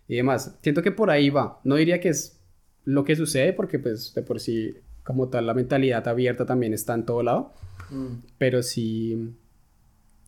y 0.09 0.17
demás. 0.17 0.59
Siento 0.63 0.83
que 0.83 0.91
por 0.91 1.11
ahí 1.11 1.31
va. 1.31 1.61
No 1.63 1.77
diría 1.77 2.01
que 2.01 2.09
es 2.09 2.41
lo 2.85 3.05
que 3.05 3.15
sucede 3.15 3.53
porque 3.53 3.79
pues 3.79 4.13
de 4.15 4.23
por 4.23 4.41
sí 4.41 4.75
como 5.05 5.29
tal 5.29 5.47
la 5.47 5.55
mentalidad 5.55 6.07
abierta 6.09 6.45
también 6.45 6.73
está 6.73 6.95
en 6.95 7.07
todo 7.07 7.23
lado. 7.23 7.53
Mm. 7.91 8.15
Pero 8.37 8.65
sí, 8.65 9.33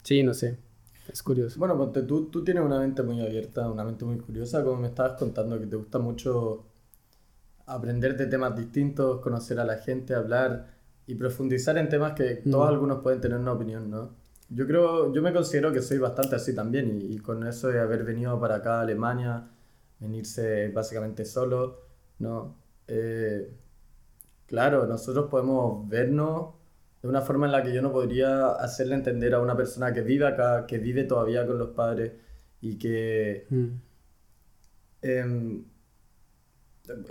sí, 0.04 0.22
no 0.22 0.32
sé. 0.32 0.58
Es 1.10 1.22
curioso. 1.24 1.58
Bueno, 1.58 1.76
porque 1.76 2.02
tú, 2.02 2.26
tú 2.26 2.44
tienes 2.44 2.62
una 2.62 2.78
mente 2.78 3.02
muy 3.02 3.20
abierta, 3.20 3.68
una 3.68 3.84
mente 3.84 4.04
muy 4.04 4.18
curiosa, 4.18 4.62
como 4.62 4.80
me 4.80 4.88
estabas 4.88 5.18
contando, 5.18 5.58
que 5.58 5.66
te 5.66 5.74
gusta 5.74 5.98
mucho 5.98 6.66
aprender 7.66 8.16
de 8.16 8.26
temas 8.26 8.56
distintos, 8.56 9.20
conocer 9.20 9.58
a 9.60 9.64
la 9.64 9.76
gente, 9.76 10.14
hablar 10.14 10.68
y 11.06 11.14
profundizar 11.14 11.76
en 11.78 11.88
temas 11.88 12.12
que 12.12 12.36
todos 12.36 12.66
mm. 12.66 12.72
algunos 12.72 13.02
pueden 13.02 13.20
tener 13.20 13.38
una 13.38 13.52
opinión, 13.52 13.90
¿no? 13.90 14.14
Yo 14.48 14.66
creo, 14.66 15.12
yo 15.12 15.22
me 15.22 15.32
considero 15.32 15.72
que 15.72 15.80
soy 15.80 15.98
bastante 15.98 16.36
así 16.36 16.54
también 16.54 16.98
y, 17.00 17.18
con 17.18 17.46
eso 17.46 17.68
de 17.68 17.80
haber 17.80 18.04
venido 18.04 18.38
para 18.38 18.56
acá 18.56 18.78
a 18.78 18.80
Alemania, 18.82 19.48
venirse 19.98 20.68
básicamente 20.68 21.24
solo, 21.24 21.80
¿no? 22.18 22.56
Eh, 22.86 23.50
claro, 24.46 24.86
nosotros 24.86 25.30
podemos 25.30 25.88
vernos 25.88 26.54
de 27.00 27.08
una 27.08 27.22
forma 27.22 27.46
en 27.46 27.52
la 27.52 27.62
que 27.62 27.72
yo 27.72 27.80
no 27.80 27.92
podría 27.92 28.50
hacerle 28.50 28.94
entender 28.94 29.34
a 29.34 29.40
una 29.40 29.56
persona 29.56 29.92
que 29.92 30.02
vive 30.02 30.26
acá, 30.26 30.66
que 30.66 30.78
vive 30.78 31.04
todavía 31.04 31.46
con 31.46 31.58
los 31.58 31.70
padres 31.70 32.12
y 32.60 32.78
que... 32.78 33.46
Mm. 33.48 33.68
Em, 35.02 35.64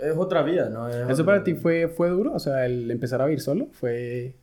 es 0.00 0.16
otra 0.16 0.42
vida, 0.42 0.68
¿no? 0.68 0.88
¿Eso 0.88 1.24
para 1.24 1.44
ti 1.44 1.54
fue, 1.54 1.88
fue 1.88 2.08
duro? 2.08 2.32
O 2.34 2.38
sea, 2.38 2.66
el 2.66 2.90
empezar 2.90 3.20
a 3.22 3.26
vivir 3.26 3.40
solo 3.40 3.68
fue... 3.72 4.34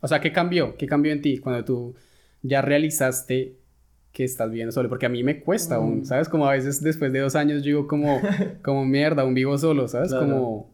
O 0.00 0.08
sea, 0.08 0.20
¿qué 0.20 0.32
cambió? 0.32 0.76
¿Qué 0.76 0.86
cambió 0.86 1.12
en 1.12 1.22
ti 1.22 1.38
cuando 1.38 1.64
tú 1.64 1.94
ya 2.42 2.60
realizaste 2.60 3.56
que 4.12 4.24
estás 4.24 4.50
viviendo 4.50 4.72
solo, 4.72 4.88
porque 4.88 5.06
a 5.06 5.08
mí 5.08 5.22
me 5.24 5.40
cuesta 5.40 5.76
aún, 5.76 6.00
mm. 6.00 6.04
¿sabes? 6.04 6.28
Como 6.28 6.46
a 6.46 6.52
veces 6.52 6.82
después 6.82 7.12
de 7.12 7.20
dos 7.20 7.34
años 7.34 7.62
digo 7.62 7.86
como, 7.86 8.20
como 8.62 8.84
mierda, 8.84 9.24
un 9.24 9.34
vivo 9.34 9.56
solo, 9.56 9.88
¿sabes? 9.88 10.12
Como... 10.12 10.70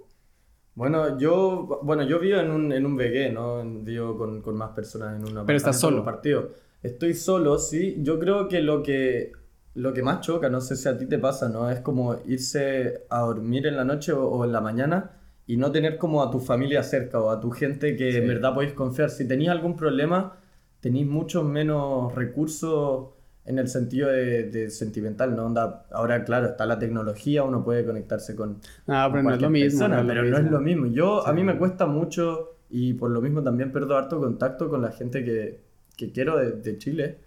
Bueno, 0.75 1.19
yo, 1.19 1.81
bueno, 1.83 2.05
yo 2.05 2.21
vivo 2.21 2.39
en 2.39 2.51
un, 2.51 2.73
en 2.73 2.87
un 2.87 2.97
VG, 2.97 3.33
¿no? 3.33 3.65
Vivo 3.83 4.17
con, 4.17 4.43
con 4.43 4.57
más 4.57 4.71
personas 4.71 5.21
en 5.21 5.31
una... 5.31 5.45
Pero 5.45 5.57
estás 5.57 5.79
solo. 5.79 6.05
Partido. 6.05 6.51
Estoy 6.83 7.15
solo, 7.15 7.59
sí. 7.59 7.97
Yo 8.01 8.19
creo 8.21 8.49
que 8.49 8.61
lo 8.61 8.83
que 8.83 9.33
lo 9.79 9.95
que 9.95 10.03
más 10.03 10.21
choca, 10.21 10.49
no 10.49 10.61
sé 10.61 10.77
si 10.77 10.89
a 10.89 10.99
ti 10.99 11.07
te 11.07 11.19
pasa, 11.19 11.49
¿no? 11.49 11.71
Es 11.71 11.81
como 11.81 12.17
irse 12.27 13.05
a 13.09 13.21
dormir 13.21 13.67
en 13.67 13.77
la 13.77 13.85
noche 13.85 14.13
o, 14.13 14.45
en 14.45 14.53
la 14.53 14.61
mañana 14.61 15.13
y 15.47 15.57
no 15.57 15.71
tener 15.71 15.99
como 15.99 16.23
a 16.23 16.31
tu 16.31 16.41
familia 16.41 16.83
cerca 16.83 17.21
o 17.21 17.31
a 17.31 17.41
tu 17.41 17.51
gente 17.51 17.97
que 17.97 18.19
en 18.19 18.27
verdad 18.27 18.55
podéis 18.55 18.73
confiar. 18.73 19.09
Si 19.09 19.27
tenéis 19.27 19.51
algún 19.51 19.77
problema, 19.77 20.37
tenéis 20.81 21.07
mucho 21.07 21.45
menos 21.45 22.15
recursos 22.15 23.11
en 23.45 23.59
el 23.59 23.69
sentido 23.69 24.09
de, 24.09 24.69
sentimental, 24.69 25.35
¿no? 25.37 25.47
Onda, 25.47 25.87
ahora, 25.93 26.25
claro, 26.25 26.49
está 26.49 26.67
la 26.67 26.79
tecnología, 26.79 27.45
uno 27.45 27.65
puede 27.65 27.87
conectarse 27.87 28.35
con. 28.35 28.59
Ah, 28.89 29.09
pero 29.11 29.23
no 29.23 29.35
es 29.35 29.41
lo 29.41 29.49
mismo. 29.49 29.87
pero 29.89 30.25
no 30.25 30.39
es 30.39 30.51
lo 30.51 30.61
mismo. 30.61 30.87
Yo, 30.87 31.27
a 31.27 31.33
mí 31.33 31.45
me 31.45 31.57
cuesta 31.57 31.87
mucho 31.87 32.57
y 32.69 32.95
por 32.95 33.11
lo 33.11 33.23
mismo 33.23 33.43
también 33.43 33.73
pierdo 33.73 33.97
harto 33.97 34.19
contacto 34.19 34.69
con 34.69 34.83
la 34.83 34.91
gente 34.91 35.25
que, 35.25 35.61
que 35.97 36.11
quiero 36.11 36.37
de, 36.37 36.53
de, 36.53 36.79
Chile. 36.79 37.19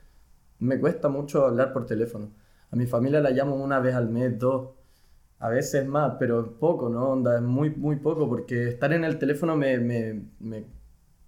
Me 0.60 0.80
cuesta 0.80 1.08
mucho 1.08 1.46
hablar 1.46 1.72
por 1.72 1.86
teléfono. 1.86 2.30
A 2.72 2.76
mi 2.76 2.86
familia 2.86 3.20
la 3.20 3.32
llamo 3.32 3.56
una 3.56 3.80
vez 3.80 3.96
al 3.96 4.10
mes, 4.10 4.40
dos. 4.40 4.72
A 5.40 5.50
veces 5.50 5.88
más, 5.88 6.14
pero 6.20 6.42
es 6.42 6.48
poco, 6.60 6.90
¿no? 6.90 7.10
Onda, 7.10 7.36
es 7.36 7.42
muy, 7.42 7.72
muy 7.72 7.98
poco 7.98 8.30
porque 8.30 8.70
estar 8.70 8.94
en 8.94 9.04
el 9.04 9.18
teléfono 9.18 9.56
me... 9.56 9.78
me, 9.80 10.22
me... 10.40 10.66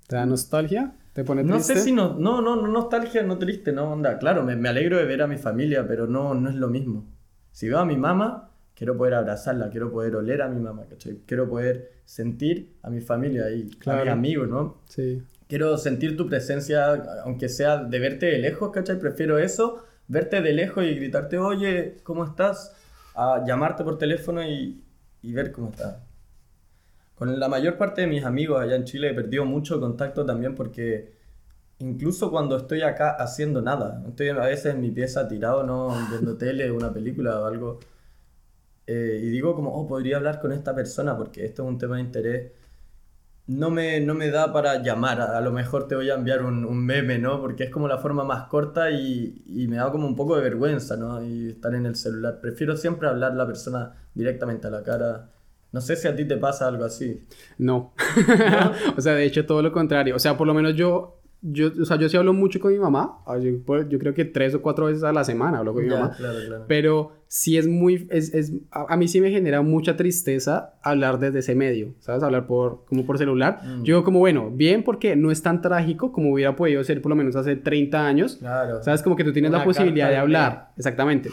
¿Te 0.08 0.16
da 0.16 0.26
nostalgia? 0.26 0.96
¿Te 1.14 1.24
pone 1.24 1.44
triste? 1.44 1.74
No 1.74 1.80
sé 1.80 1.84
si 1.84 1.92
no, 1.92 2.16
no, 2.16 2.42
no, 2.42 2.56
no 2.56 2.68
nostalgia, 2.68 3.24
no 3.24 3.38
triste, 3.38 3.72
no, 3.72 3.92
onda. 3.92 4.18
Claro, 4.18 4.44
me, 4.44 4.56
me, 4.56 4.70
alegro 4.70 4.98
de 4.98 5.06
ver 5.06 5.22
a 5.22 5.28
mi 5.28 5.38
familia, 5.38 5.88
pero 5.88 6.08
no, 6.08 6.34
no 6.34 6.50
es 6.50 6.56
lo 6.56 6.70
mismo. 6.70 7.06
Si 7.52 7.68
veo 7.68 7.80
a 7.80 7.86
mi 7.86 7.98
mamá, 7.98 8.52
quiero 8.76 8.98
poder 8.98 9.16
abrazarla, 9.16 9.70
quiero 9.70 9.92
poder 9.92 10.16
oler 10.16 10.42
a 10.42 10.50
mi 10.50 10.60
mamá, 10.60 10.86
¿cachai? 10.90 11.22
Quiero 11.26 11.50
poder 11.50 11.92
sentir 12.06 12.78
a 12.82 12.90
mi 12.90 13.02
familia 13.02 13.50
y 13.52 13.70
a 13.86 13.96
mis 13.96 14.08
amigos, 14.10 14.50
¿no? 14.50 14.82
Sí. 14.88 15.24
Quiero 15.48 15.78
sentir 15.78 16.18
tu 16.18 16.28
presencia, 16.28 16.94
aunque 17.24 17.50
sea 17.50 17.78
de 17.84 18.00
verte 18.00 18.26
de 18.28 18.40
lejos, 18.40 18.72
¿cachai? 18.72 19.00
Prefiero 19.00 19.38
eso, 19.38 19.84
verte 20.08 20.42
de 20.42 20.54
lejos 20.54 20.84
y 20.84 20.96
gritarte, 20.96 21.38
oye, 21.38 21.98
¿cómo 22.04 22.26
estás? 22.26 22.76
A 23.16 23.44
llamarte 23.46 23.84
por 23.84 23.98
teléfono 23.98 24.44
y, 24.44 24.84
y 25.22 25.34
ver 25.34 25.52
cómo 25.52 25.70
estás. 25.70 25.98
Con 27.16 27.40
la 27.40 27.48
mayor 27.48 27.78
parte 27.78 28.02
de 28.02 28.08
mis 28.08 28.26
amigos 28.26 28.62
allá 28.62 28.76
en 28.76 28.86
Chile 28.86 29.12
he 29.12 29.14
perdido 29.14 29.46
mucho 29.46 29.80
contacto 29.80 30.26
también 30.26 30.56
porque 30.56 31.14
incluso 31.80 32.32
cuando 32.32 32.58
estoy 32.58 32.82
acá 32.82 33.12
haciendo 33.12 33.62
nada, 33.62 34.04
estoy 34.08 34.30
a 34.30 34.36
veces 34.36 34.74
en 34.74 34.82
mi 34.82 34.92
pieza 34.92 35.28
tirado, 35.28 35.64
¿no? 35.64 35.96
Viendo 36.10 36.38
tele, 36.40 36.72
una 36.72 36.92
película 36.94 37.40
o 37.40 37.46
algo, 37.46 37.80
eh, 38.88 39.20
y 39.22 39.30
digo 39.30 39.56
como, 39.56 39.74
oh, 39.74 39.88
podría 39.88 40.18
hablar 40.18 40.40
con 40.42 40.52
esta 40.52 40.76
persona 40.76 41.18
porque 41.18 41.46
esto 41.46 41.64
es 41.64 41.70
un 41.70 41.78
tema 41.78 41.96
de 41.98 42.02
interés. 42.02 42.52
No 43.46 43.70
me, 43.70 44.00
no 44.00 44.14
me 44.14 44.30
da 44.30 44.54
para 44.54 44.82
llamar, 44.82 45.20
a, 45.20 45.42
lo 45.42 45.52
mejor 45.52 45.88
te 45.88 45.96
voy 45.96 46.10
a 46.10 46.14
enviar 46.14 46.44
un, 46.44 46.64
un, 46.64 46.86
meme, 46.86 47.20
¿no? 47.20 47.42
Porque 47.42 47.66
es 47.66 47.70
como 47.70 47.90
la 47.90 47.98
forma 47.98 48.24
más 48.24 48.48
corta 48.48 48.90
y, 48.90 49.44
y, 49.46 49.68
me 49.68 49.76
da 49.76 49.92
como 49.92 50.08
un 50.08 50.16
poco 50.16 50.38
de 50.38 50.44
vergüenza, 50.44 50.96
¿no? 50.96 51.22
Y 51.22 51.50
estar 51.50 51.76
en 51.76 51.86
el 51.86 51.96
celular. 51.96 52.40
Prefiero 52.42 52.78
siempre 52.78 53.10
hablar 53.10 53.34
a 53.34 53.36
la 53.36 53.46
persona 53.46 53.96
directamente 54.14 54.68
a 54.68 54.70
la 54.70 54.82
cara 54.82 55.30
no 55.74 55.82
sé 55.82 55.96
si 55.96 56.08
a 56.08 56.16
ti 56.16 56.26
te 56.26 56.38
pasa 56.38 56.68
algo 56.68 56.86
así. 56.86 57.26
No. 57.58 57.94
o 58.98 59.02
sea, 59.02 59.16
de 59.16 59.26
hecho, 59.26 59.48
todo 59.48 59.64
lo 59.64 59.72
contrario. 59.72 60.16
O 60.16 60.20
sea, 60.20 60.38
por 60.38 60.46
lo 60.46 60.54
menos 60.54 60.76
yo, 60.76 61.20
yo, 61.44 61.72
o 61.80 61.86
sea, 61.86 61.98
yo 61.98 62.08
sí 62.08 62.16
hablo 62.18 62.34
mucho 62.34 62.60
con 62.60 62.72
mi 62.72 62.80
mamá. 62.80 63.20
Ah, 63.28 63.38
yo, 63.38 64.00
creo 64.00 64.14
que 64.14 64.26
tres 64.26 64.56
o 64.56 64.62
cuatro 64.62 64.86
veces 64.86 65.04
a 65.04 65.12
la 65.12 65.24
semana 65.24 65.60
hablo 65.60 65.74
con 65.74 65.84
mi 65.84 65.90
mamá. 65.90 66.12
Claro, 66.16 66.40
claro. 66.48 66.66
Pero 66.68 67.12
sí 67.28 67.58
es 67.58 67.68
muy, 67.68 68.08
es, 68.10 68.34
es, 68.34 68.54
a, 68.72 68.96
mí 68.96 69.08
sí 69.08 69.20
me 69.20 69.30
genera 69.30 69.62
mucha 69.62 69.98
tristeza 69.98 70.76
hablar 70.82 71.20
desde 71.20 71.40
ese 71.40 71.54
medio, 71.54 71.94
¿sabes? 72.00 72.24
Hablar 72.24 72.48
por, 72.48 72.86
como 72.86 73.06
por 73.06 73.18
celular. 73.18 73.60
Mm. 73.64 73.84
Yo 73.84 74.04
como, 74.04 74.20
bueno, 74.20 74.50
bien 74.52 74.84
porque 74.84 75.16
no 75.16 75.32
es 75.32 75.44
tan 75.44 75.62
trágico 75.62 76.12
como 76.12 76.32
hubiera 76.32 76.56
podido 76.56 76.84
ser 76.84 77.02
por 77.02 77.10
lo 77.10 77.16
menos 77.18 77.36
hace 77.36 77.58
30 77.58 78.08
años. 78.08 78.38
Claro. 78.38 78.82
¿Sabes? 78.82 79.04
Como 79.04 79.16
que 79.16 79.26
tú 79.26 79.34
tienes 79.34 79.52
la 79.52 79.64
posibilidad 79.64 80.10
de 80.10 80.18
hablar. 80.18 80.72
Exactamente 80.78 81.30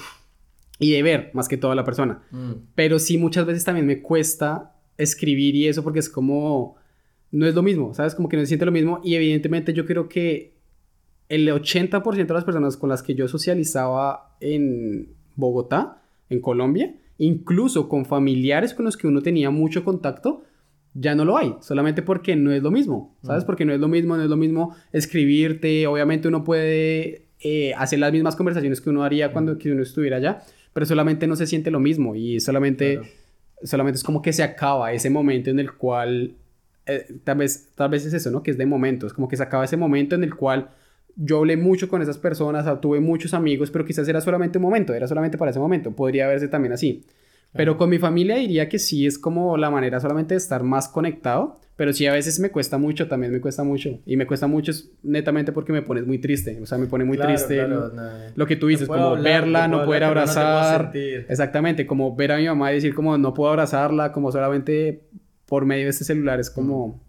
y 0.81 0.93
de 0.93 1.03
ver 1.03 1.31
más 1.35 1.47
que 1.47 1.59
toda 1.59 1.75
la 1.77 1.85
persona. 1.85 2.23
Mm. 2.31 2.53
Pero 2.75 2.99
sí 2.99 3.19
muchas 3.19 3.47
veces 3.47 3.65
también 3.65 3.87
me 3.87 4.01
cuesta 4.01 4.73
escribir 4.97 5.55
y 5.55 5.69
eso 5.69 5.85
porque 5.85 6.01
es 6.01 6.09
como, 6.09 6.77
no 7.33 7.47
es 7.47 7.55
lo 7.55 7.63
mismo, 7.63 7.95
¿sabes? 7.95 8.15
Como 8.15 8.29
que 8.29 8.37
no 8.37 8.43
se 8.43 8.49
siente 8.49 8.67
lo 8.67 8.73
mismo 8.73 9.01
y 9.05 9.15
evidentemente 9.15 9.73
yo 9.73 9.87
creo 9.87 10.09
que 10.09 10.55
el 11.29 11.49
80% 11.49 12.27
de 12.27 12.35
las 12.35 12.45
personas 12.45 12.77
con 12.77 12.89
las 12.89 13.03
que 13.03 13.15
yo 13.15 13.29
socializaba 13.29 14.37
en 14.41 15.11
Bogotá, 15.37 16.03
en 16.29 16.41
Colombia, 16.41 16.95
incluso 17.19 17.89
con 17.89 18.05
familiares 18.05 18.75
con 18.75 18.85
los 18.85 18.97
que 18.97 19.07
uno 19.07 19.23
tenía 19.23 19.51
mucho 19.51 19.85
contacto, 19.85 20.43
ya 20.95 21.15
no 21.15 21.25
lo 21.25 21.37
hay, 21.37 21.55
solamente 21.61 22.03
porque 22.03 22.35
no 22.35 22.51
es 22.51 22.63
lo 22.63 22.71
mismo, 22.71 23.17
¿sabes? 23.23 23.45
Mm. 23.45 23.47
Porque 23.47 23.65
no 23.65 23.73
es 23.73 23.81
lo 23.81 23.89
mismo, 23.89 24.17
no 24.17 24.25
es 24.25 24.29
lo 24.29 24.37
mismo 24.37 24.75
escribirte, 24.93 25.87
obviamente 25.87 26.27
uno 26.27 26.43
puede 26.43 27.27
eh, 27.41 27.73
hacer 27.75 28.01
las 28.01 28.13
mismas 28.13 28.37
conversaciones 28.37 28.81
que 28.81 28.91
uno 28.91 29.05
haría 29.05 29.33
cuando 29.33 29.57
que 29.57 29.71
uno 29.71 29.83
estuviera 29.83 30.17
allá, 30.17 30.43
pero 30.73 30.87
solamente 30.87 31.27
no 31.27 31.37
se 31.37 31.47
siente 31.47 31.71
lo 31.71 31.81
mismo 31.81 32.17
y 32.17 32.41
solamente, 32.41 33.01
solamente 33.63 33.99
es 33.99 34.05
como 34.05 34.21
que 34.21 34.33
se 34.33 34.43
acaba 34.43 34.93
ese 34.93 35.11
momento 35.11 35.51
en 35.51 35.61
el 35.61 35.73
cual, 35.73 36.35
eh, 36.87 37.07
tal, 37.25 37.39
vez, 37.39 37.71
tal 37.75 37.91
vez 37.91 38.05
es 38.07 38.15
eso, 38.15 38.31
¿no? 38.31 38.43
Que 38.43 38.51
es 38.51 38.59
de 38.59 38.67
momento, 38.67 39.07
es 39.07 39.13
como 39.13 39.29
que 39.29 39.37
se 39.37 39.43
acaba 39.43 39.65
ese 39.65 39.77
momento 39.77 40.15
en 40.15 40.25
el 40.25 40.35
cual 40.35 40.71
yo 41.17 41.39
hablé 41.39 41.57
mucho 41.57 41.89
con 41.89 42.03
esas 42.03 42.19
personas, 42.19 42.67
tuve 42.81 43.01
muchos 43.01 43.35
amigos, 43.35 43.71
pero 43.71 43.85
quizás 43.85 44.09
era 44.09 44.21
solamente 44.21 44.59
un 44.59 44.63
momento, 44.63 44.95
era 44.95 45.07
solamente 45.07 45.37
para 45.37 45.51
ese 45.51 45.61
momento, 45.61 45.93
podría 45.93 46.27
verse 46.27 46.49
también 46.49 46.73
así. 46.73 47.05
Pero 47.53 47.77
con 47.77 47.91
mi 47.91 47.99
familia 47.99 48.37
diría 48.37 48.69
que 48.69 48.79
sí 48.79 49.07
es 49.07 49.19
como 49.19 49.57
la 49.57 49.71
manera 49.71 49.99
solamente 49.99 50.35
de 50.35 50.39
estar 50.39 50.63
más 50.63 50.89
conectado, 50.89 51.59
pero 51.75 51.93
sí 51.93 52.07
a 52.07 52.13
veces 52.13 52.39
me 52.39 52.51
cuesta 52.51 52.79
mucho, 52.79 53.09
también 53.09 53.33
me 53.33 53.41
cuesta 53.41 53.65
mucho. 53.65 53.99
Y 54.07 54.17
me 54.17 54.27
cuesta 54.27 54.47
mucho 54.47 54.71
netamente 55.03 55.51
porque 55.51 55.73
me 55.73 55.83
pones 55.83 56.07
muy 56.07 56.19
triste, 56.19 56.61
o 56.63 56.67
sea, 56.67 56.79
me 56.79 56.87
pone 56.87 57.05
muy 57.05 57.19
triste 57.19 57.67
lo, 57.67 58.47
que 58.47 58.55
tú 58.55 58.69
dices, 58.69 58.87
como 58.87 59.17
verla, 59.17 59.67
no, 59.67 59.85
poder 59.85 60.05
abrazar. 60.05 60.93
Exactamente, 60.95 61.87
como 61.87 62.15
ver 62.15 62.33
a 62.33 62.37
mi 62.37 62.47
mamá 62.47 62.71
y 62.71 62.77
decir 62.77 62.95
como 62.95 63.19
no 63.19 63.35
puedo 63.35 63.51
abrazarla, 63.51 64.13
como 64.13 64.31
solamente 64.31 65.09
por 65.51 65.67
medio 65.67 65.85
de 65.85 65.91
este 65.91 66.05
celular, 66.05 66.39
es 66.39 66.49
como... 66.49 67.03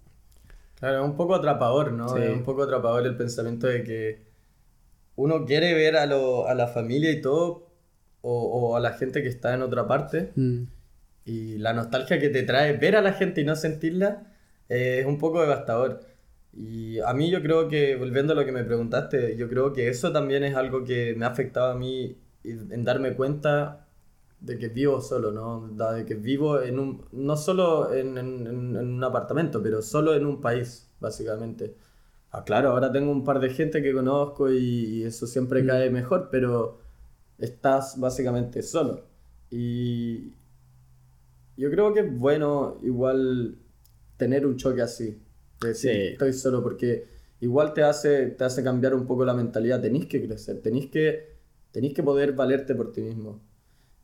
Claro, 0.80 1.04
es 1.04 1.06
un 1.06 1.16
poco 1.16 1.36
atrapador, 1.36 1.94
¿no? 1.94 2.18
Es 2.18 2.34
un 2.36 2.44
poco 2.44 2.64
atrapador 2.64 3.06
el 3.06 3.16
pensamiento 3.16 3.68
de 3.68 3.84
que 3.84 4.26
uno 5.16 5.46
quiere 5.46 5.76
ver 5.76 5.96
a, 5.96 6.08
lo, 6.08 6.48
a 6.48 6.56
la 6.56 6.68
familia 6.68 7.12
y 7.12 7.22
todo, 7.22 7.70
o, 8.22 8.76
a 8.76 8.80
la 8.80 8.94
gente 8.94 9.22
que 9.22 9.28
está 9.28 9.54
en 9.54 9.62
otra 9.62 9.88
parte. 9.88 10.32
Mm. 10.36 10.64
Y 11.24 11.60
la 11.60 11.74
nostalgia 11.74 12.20
que 12.20 12.30
te 12.30 12.42
trae 12.42 12.76
ver 12.78 12.96
a 12.96 13.02
la 13.02 13.14
gente 13.14 13.42
y 13.42 13.44
no 13.44 13.56
sentirla 13.56 14.34
eh, 14.70 15.02
es 15.02 15.06
un 15.06 15.20
poco 15.20 15.40
devastador. 15.42 16.02
Y 16.52 17.00
a 17.00 17.14
mí 17.14 17.30
yo 17.30 17.44
creo 17.44 17.68
que, 17.68 17.96
volviendo 17.96 18.34
a 18.34 18.36
lo 18.36 18.44
que 18.44 18.52
me 18.52 18.64
preguntaste, 18.64 19.38
yo 19.38 19.48
creo 19.50 19.72
que 19.72 19.88
eso 19.88 20.12
también 20.12 20.44
es 20.44 20.56
algo 20.56 20.84
que 20.84 21.14
me 21.16 21.26
ha 21.26 21.30
afectado 21.30 21.72
a 21.72 21.76
mí 21.76 22.18
en 22.44 22.84
darme 22.84 23.14
cuenta 23.14 23.86
de 24.42 24.58
que 24.58 24.68
vivo 24.70 25.00
solo, 25.02 25.32
¿no? 25.32 25.70
De 25.70 26.06
que 26.06 26.16
vivo 26.16 26.62
en 26.62 26.80
un, 26.80 27.06
no 27.12 27.38
solo 27.38 27.94
en, 27.94 28.18
en, 28.18 28.48
en 28.48 28.78
un 28.78 29.04
apartamento, 29.04 29.62
pero 29.64 29.82
solo 29.82 30.14
en 30.16 30.26
un 30.26 30.42
país, 30.42 30.92
básicamente. 31.00 31.76
Ah, 32.32 32.44
claro, 32.46 32.70
ahora 32.70 32.92
tengo 32.92 33.12
un 33.12 33.24
par 33.26 33.40
de 33.40 33.50
gente 33.50 33.82
que 33.82 33.94
conozco 33.94 34.52
y, 34.52 35.04
eso 35.04 35.28
siempre 35.28 35.64
mm. 35.64 35.68
cae 35.68 35.90
mejor, 35.90 36.30
pero 36.32 36.80
estás 37.38 38.00
básicamente 38.00 38.64
solo. 38.64 39.06
Y 39.50 40.32
yo 41.58 41.70
creo 41.70 41.94
que 41.94 42.02
es 42.02 42.18
bueno 42.18 42.78
igual 42.84 43.58
tener 44.18 44.46
un 44.46 44.56
choque 44.58 44.82
así. 44.82 45.22
sí. 45.74 45.90
estoy 45.90 46.34
solo 46.34 46.64
porque 46.64 47.06
igual 47.42 47.74
te 47.74 47.84
hace, 47.84 48.28
te 48.28 48.44
hace 48.46 48.64
cambiar 48.64 48.96
un 48.96 49.06
poco 49.06 49.26
la 49.26 49.34
mentalidad. 49.34 49.82
Tenéis 49.82 50.06
que 50.08 50.26
crecer, 50.26 50.62
tenéis 50.62 50.90
que, 50.90 51.36
tenéis 51.72 51.94
que 51.94 52.04
poder 52.04 52.32
valerte 52.34 52.76
por 52.76 52.94
ti 52.94 53.02
mismo. 53.02 53.42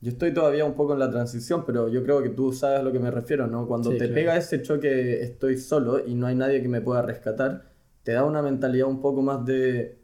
Yo 0.00 0.10
estoy 0.10 0.32
todavía 0.32 0.64
un 0.64 0.74
poco 0.74 0.92
en 0.92 1.00
la 1.00 1.10
transición, 1.10 1.64
pero 1.66 1.88
yo 1.88 2.04
creo 2.04 2.22
que 2.22 2.28
tú 2.28 2.52
sabes 2.52 2.80
a 2.80 2.82
lo 2.82 2.92
que 2.92 3.00
me 3.00 3.10
refiero, 3.10 3.48
¿no? 3.48 3.66
Cuando 3.66 3.90
te 3.90 4.08
pega 4.08 4.36
ese 4.36 4.62
choque, 4.62 5.22
estoy 5.22 5.56
solo 5.56 6.06
y 6.06 6.14
no 6.14 6.28
hay 6.28 6.36
nadie 6.36 6.62
que 6.62 6.68
me 6.68 6.80
pueda 6.80 7.02
rescatar, 7.02 7.64
te 8.04 8.12
da 8.12 8.24
una 8.24 8.40
mentalidad 8.40 8.86
un 8.86 9.00
poco 9.00 9.22
más 9.22 9.44
de 9.44 9.98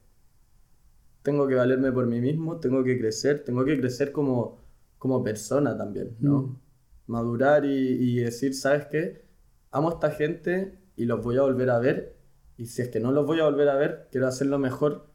tengo 1.22 1.46
que 1.46 1.54
valerme 1.54 1.90
por 1.92 2.06
mí 2.06 2.20
mismo, 2.20 2.58
tengo 2.58 2.84
que 2.84 2.98
crecer, 2.98 3.44
tengo 3.44 3.64
que 3.64 3.78
crecer 3.78 4.12
como, 4.12 4.60
como 4.98 5.22
persona 5.22 5.76
también, 5.76 6.16
¿no? 6.20 6.42
Mm. 6.42 6.60
Madurar 7.06 7.64
y, 7.64 7.70
y, 7.70 8.16
decir, 8.16 8.54
¿sabes 8.54 8.86
qué? 8.86 9.24
Amo 9.70 9.90
a 9.90 9.92
esta 9.94 10.10
gente 10.10 10.78
y 10.96 11.04
los 11.06 11.22
voy 11.22 11.38
a 11.38 11.42
volver 11.42 11.70
a 11.70 11.78
ver 11.78 12.16
y 12.56 12.66
si 12.66 12.82
es 12.82 12.88
que 12.88 13.00
no 13.00 13.12
los 13.12 13.26
voy 13.26 13.40
a 13.40 13.44
volver 13.44 13.68
a 13.68 13.76
ver, 13.76 14.08
quiero 14.10 14.26
hacerlo 14.26 14.58
mejor 14.58 15.13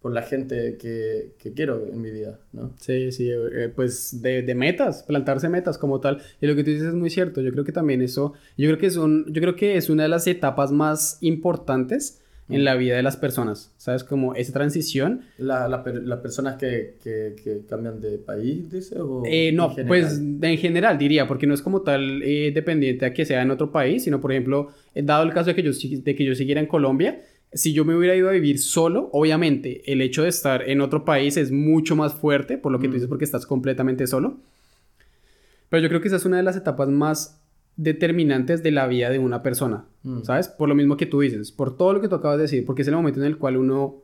por 0.00 0.12
la 0.12 0.22
gente 0.22 0.78
que, 0.78 1.32
que, 1.38 1.52
quiero 1.52 1.86
en 1.86 2.00
mi 2.00 2.10
vida, 2.10 2.40
¿no? 2.52 2.72
Sí, 2.78 3.12
sí, 3.12 3.30
eh, 3.30 3.70
pues 3.74 4.22
de, 4.22 4.42
de, 4.42 4.54
metas, 4.54 5.02
plantarse 5.02 5.48
metas 5.48 5.76
como 5.76 6.00
tal. 6.00 6.22
Y 6.40 6.46
lo 6.46 6.56
que 6.56 6.64
tú 6.64 6.70
dices 6.70 6.88
es 6.88 6.94
muy 6.94 7.10
cierto. 7.10 7.42
Yo 7.42 7.52
creo 7.52 7.64
que 7.64 7.72
también 7.72 8.00
eso, 8.00 8.32
yo 8.56 8.68
creo 8.68 8.78
que 8.78 8.86
es 8.86 8.96
un, 8.96 9.26
yo 9.30 9.42
creo 9.42 9.56
que 9.56 9.76
es 9.76 9.90
una 9.90 10.04
de 10.04 10.08
las 10.08 10.26
etapas 10.26 10.72
más 10.72 11.18
importantes 11.20 12.20
en 12.48 12.64
la 12.64 12.74
vida 12.74 12.96
de 12.96 13.02
las 13.02 13.16
personas, 13.16 13.72
¿sabes? 13.76 14.04
Como 14.04 14.34
esa 14.34 14.52
transición. 14.52 15.22
La, 15.38 15.68
las 15.68 16.18
personas 16.20 16.56
que, 16.56 16.96
que, 17.02 17.36
que, 17.42 17.60
cambian 17.68 18.00
de 18.00 18.18
país, 18.18 18.70
dice, 18.70 18.98
o 19.00 19.22
eh, 19.24 19.52
no, 19.52 19.74
pues 19.86 20.18
en 20.18 20.58
general 20.58 20.98
diría, 20.98 21.28
porque 21.28 21.46
no 21.46 21.54
es 21.54 21.62
como 21.62 21.82
tal 21.82 22.22
eh, 22.22 22.50
dependiente 22.52 23.06
a 23.06 23.12
que 23.12 23.24
sea 23.24 23.42
en 23.42 23.50
otro 23.50 23.70
país, 23.70 24.04
sino 24.04 24.20
por 24.20 24.32
ejemplo, 24.32 24.70
dado 24.94 25.22
el 25.22 25.32
caso 25.32 25.50
de 25.50 25.54
que 25.54 25.62
yo, 25.62 25.70
de 25.72 26.16
que 26.16 26.24
yo 26.24 26.34
siguiera 26.34 26.60
en 26.60 26.66
Colombia, 26.66 27.20
si 27.52 27.72
yo 27.72 27.84
me 27.84 27.96
hubiera 27.96 28.14
ido 28.14 28.28
a 28.28 28.32
vivir 28.32 28.58
solo, 28.58 29.10
obviamente 29.12 29.82
el 29.92 30.00
hecho 30.00 30.22
de 30.22 30.28
estar 30.28 30.68
en 30.68 30.80
otro 30.80 31.04
país 31.04 31.36
es 31.36 31.50
mucho 31.50 31.96
más 31.96 32.14
fuerte, 32.14 32.58
por 32.58 32.70
lo 32.70 32.78
que 32.78 32.88
tú 32.88 32.94
dices, 32.94 33.08
mm. 33.08 33.10
porque 33.10 33.24
estás 33.24 33.46
completamente 33.46 34.06
solo. 34.06 34.38
Pero 35.68 35.82
yo 35.82 35.88
creo 35.88 36.00
que 36.00 36.08
esa 36.08 36.16
es 36.16 36.24
una 36.24 36.36
de 36.36 36.42
las 36.42 36.56
etapas 36.56 36.88
más 36.88 37.40
determinantes 37.76 38.62
de 38.62 38.70
la 38.70 38.86
vida 38.86 39.10
de 39.10 39.18
una 39.18 39.42
persona, 39.42 39.84
mm. 40.02 40.22
¿sabes? 40.22 40.48
Por 40.48 40.68
lo 40.68 40.74
mismo 40.74 40.96
que 40.96 41.06
tú 41.06 41.20
dices, 41.20 41.50
por 41.50 41.76
todo 41.76 41.94
lo 41.94 42.00
que 42.00 42.08
tú 42.08 42.14
acabas 42.14 42.36
de 42.36 42.42
decir, 42.42 42.64
porque 42.64 42.82
es 42.82 42.88
el 42.88 42.94
momento 42.94 43.20
en 43.20 43.26
el 43.26 43.38
cual 43.38 43.56
uno 43.56 44.02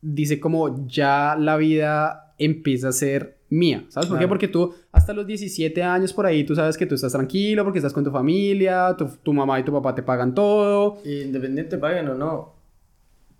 dice 0.00 0.40
como 0.40 0.86
ya 0.86 1.36
la 1.38 1.56
vida 1.56 2.34
empieza 2.38 2.88
a 2.88 2.92
ser 2.92 3.35
mía, 3.48 3.84
¿sabes? 3.88 4.08
¿Por 4.08 4.18
qué? 4.18 4.28
Porque 4.28 4.48
tú 4.48 4.74
hasta 4.92 5.12
los 5.12 5.26
17 5.26 5.82
años 5.82 6.12
por 6.12 6.26
ahí, 6.26 6.44
tú 6.44 6.54
sabes 6.54 6.76
que 6.76 6.86
tú 6.86 6.94
estás 6.94 7.12
tranquilo 7.12 7.64
porque 7.64 7.78
estás 7.78 7.92
con 7.92 8.04
tu 8.04 8.10
familia, 8.10 8.96
tu, 8.96 9.32
mamá 9.32 9.60
y 9.60 9.64
tu 9.64 9.72
papá 9.72 9.94
te 9.94 10.02
pagan 10.02 10.34
todo. 10.34 10.98
Independiente 11.04 11.78
paguen 11.78 12.08
o 12.08 12.14
no, 12.14 12.54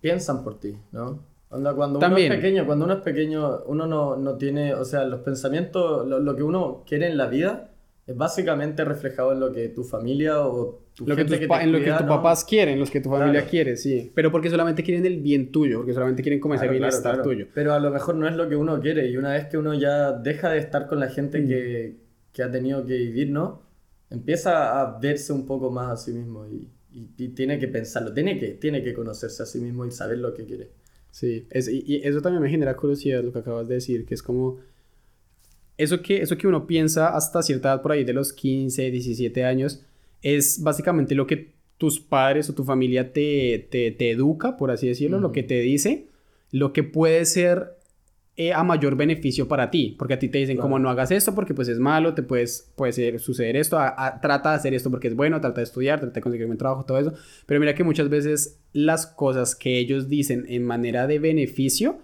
piensan 0.01 0.45
por 0.45 0.59
ti, 0.59 0.77
¿no? 0.93 1.21
cuando 1.49 1.99
uno 1.99 2.17
es 2.17 2.29
pequeño, 2.29 2.67
cuando 2.67 2.85
uno 2.85 2.95
es 2.95 3.01
pequeño, 3.01 3.63
uno 3.67 3.87
no, 3.87 4.17
no 4.17 4.35
tiene, 4.35 4.75
o 4.75 4.85
sea, 4.85 5.05
los 5.05 5.21
pensamientos, 5.21 6.07
lo, 6.07 6.19
lo 6.19 6.37
que 6.37 6.43
uno 6.43 6.83
quiere 6.87 7.07
en 7.07 7.17
la 7.17 7.29
vida 7.29 7.71
es 8.07 8.17
básicamente 8.17 8.85
reflejado 8.85 9.33
en 9.33 9.41
lo 9.41 9.51
que 9.51 9.69
tu 9.69 9.83
familia 9.83 10.41
o 10.47 10.81
tu 10.95 11.07
lo 11.07 11.17
que, 11.17 11.23
en 11.23 11.73
lo 11.73 11.81
que 11.81 11.91
tus 11.91 12.07
papás 12.07 12.45
quieren, 12.45 12.79
los 12.79 12.89
que 12.89 13.01
tu 13.01 13.11
familia 13.11 13.45
quiere, 13.47 13.77
sí. 13.77 14.13
Pero 14.15 14.31
porque 14.31 14.49
solamente 14.49 14.85
quieren 14.85 15.05
el 15.05 15.21
bien 15.21 15.51
tuyo, 15.51 15.79
porque 15.79 15.93
solamente 15.93 16.23
quieren 16.23 16.39
como 16.39 16.55
ese 16.55 16.69
bienestar 16.69 17.21
tuyo. 17.23 17.49
Pero 17.53 17.75
a 17.75 17.81
lo 17.81 17.91
mejor 17.91 18.15
no 18.15 18.29
es 18.29 18.37
lo 18.37 18.49
que 18.49 18.55
uno 18.55 18.81
quiere 18.81 19.09
y 19.09 19.17
una 19.17 19.33
vez 19.33 19.47
que 19.47 19.59
uno 19.59 19.75
ya 19.75 20.13
deja 20.13 20.51
de 20.51 20.59
estar 20.59 20.87
con 20.87 21.01
la 21.01 21.09
gente 21.09 21.41
mm. 21.41 21.49
que, 21.49 21.97
que, 22.33 22.43
ha 22.45 22.51
tenido 22.51 22.87
que 22.87 22.95
vivir, 22.95 23.31
¿no? 23.31 23.63
Empieza 24.09 24.81
a 24.81 25.01
verse 25.01 25.33
un 25.33 25.45
poco 25.45 25.73
más 25.73 25.91
a 25.91 25.97
sí 25.97 26.13
mismo 26.13 26.47
y, 26.47 26.71
y, 26.93 27.29
tiene 27.31 27.59
que 27.59 27.67
pensarlo, 27.67 28.15
tiene 28.15 28.39
que, 28.39 28.51
tiene 28.53 28.85
que 28.85 28.95
conocerse 28.95 29.43
a 29.43 29.47
sí 29.47 29.59
mismo 29.59 29.85
y 29.85 29.91
saber 29.91 30.19
lo 30.19 30.33
que 30.33 30.45
quiere. 30.45 30.71
Sí, 31.11 31.49
es, 31.51 31.69
y 31.69 32.03
eso 32.05 32.21
también 32.21 32.43
me 32.43 32.51
genera 32.51 32.77
curiosidad 32.77 33.25
lo 33.25 33.33
que 33.33 33.41
acabas 33.41 33.67
de 33.67 33.75
decir, 33.75 34.07
que 34.07 34.15
es 34.15 34.23
como 34.23 34.59
eso 35.79 36.03
que, 36.03 36.23
eso 36.23 36.37
que 36.37 36.47
uno 36.47 36.67
piensa 36.67 37.15
hasta 37.15 37.43
cierta 37.43 37.69
edad 37.69 37.83
por 37.83 37.93
ahí 37.93 38.05
de 38.05 38.13
los 38.13 38.33
15, 38.33 38.91
17 38.91 39.45
años, 39.45 39.83
es 40.23 40.63
básicamente 40.63 41.15
lo 41.15 41.27
que 41.27 41.51
tus 41.79 42.01
padres 42.01 42.49
o 42.49 42.55
tu 42.55 42.65
familia 42.65 43.13
te, 43.13 43.69
te, 43.71 44.11
educa, 44.11 44.57
por 44.57 44.71
así 44.71 44.89
decirlo, 44.89 45.21
lo 45.21 45.33
que 45.33 45.43
te 45.43 45.61
dice, 45.61 46.07
lo 46.51 46.73
que 46.73 46.83
puede 46.83 47.25
ser 47.27 47.77
eh, 48.37 48.53
a 48.55 48.63
mayor 48.65 48.97
beneficio 48.97 49.47
para 49.47 49.71
ti, 49.71 49.95
porque 49.99 50.15
a 50.15 50.19
ti 50.19 50.29
te 50.29 50.39
dicen 50.39 50.57
como 50.57 50.79
no 50.79 50.89
hagas 50.89 51.11
esto 51.11 51.35
porque 51.35 51.53
pues 51.53 51.69
es 51.69 51.79
malo, 51.79 52.15
te 52.15 52.23
puedes, 52.23 52.73
puede 52.77 53.19
suceder 53.19 53.57
esto, 53.57 53.79
trata 54.23 54.51
de 54.51 54.57
hacer 54.57 54.75
esto 54.75 54.91
porque 54.91 55.09
es 55.09 55.17
bueno, 55.17 55.41
trata 55.41 55.61
de 55.61 55.65
estudiar, 55.65 56.01
trata 56.01 56.15
de 56.15 56.21
conseguir 56.23 56.47
un 56.47 56.57
trabajo, 56.57 56.85
todo 56.85 56.99
eso, 56.99 57.13
pero 57.45 57.61
mira 57.61 57.75
que 57.75 57.85
muchas 57.85 58.09
veces 58.09 58.59
las 58.73 59.07
cosas 59.07 59.55
que 59.55 59.79
ellos 59.79 60.09
dicen 60.09 60.47
en 60.49 60.65
manera 60.65 61.07
de 61.07 61.19
beneficio 61.19 61.99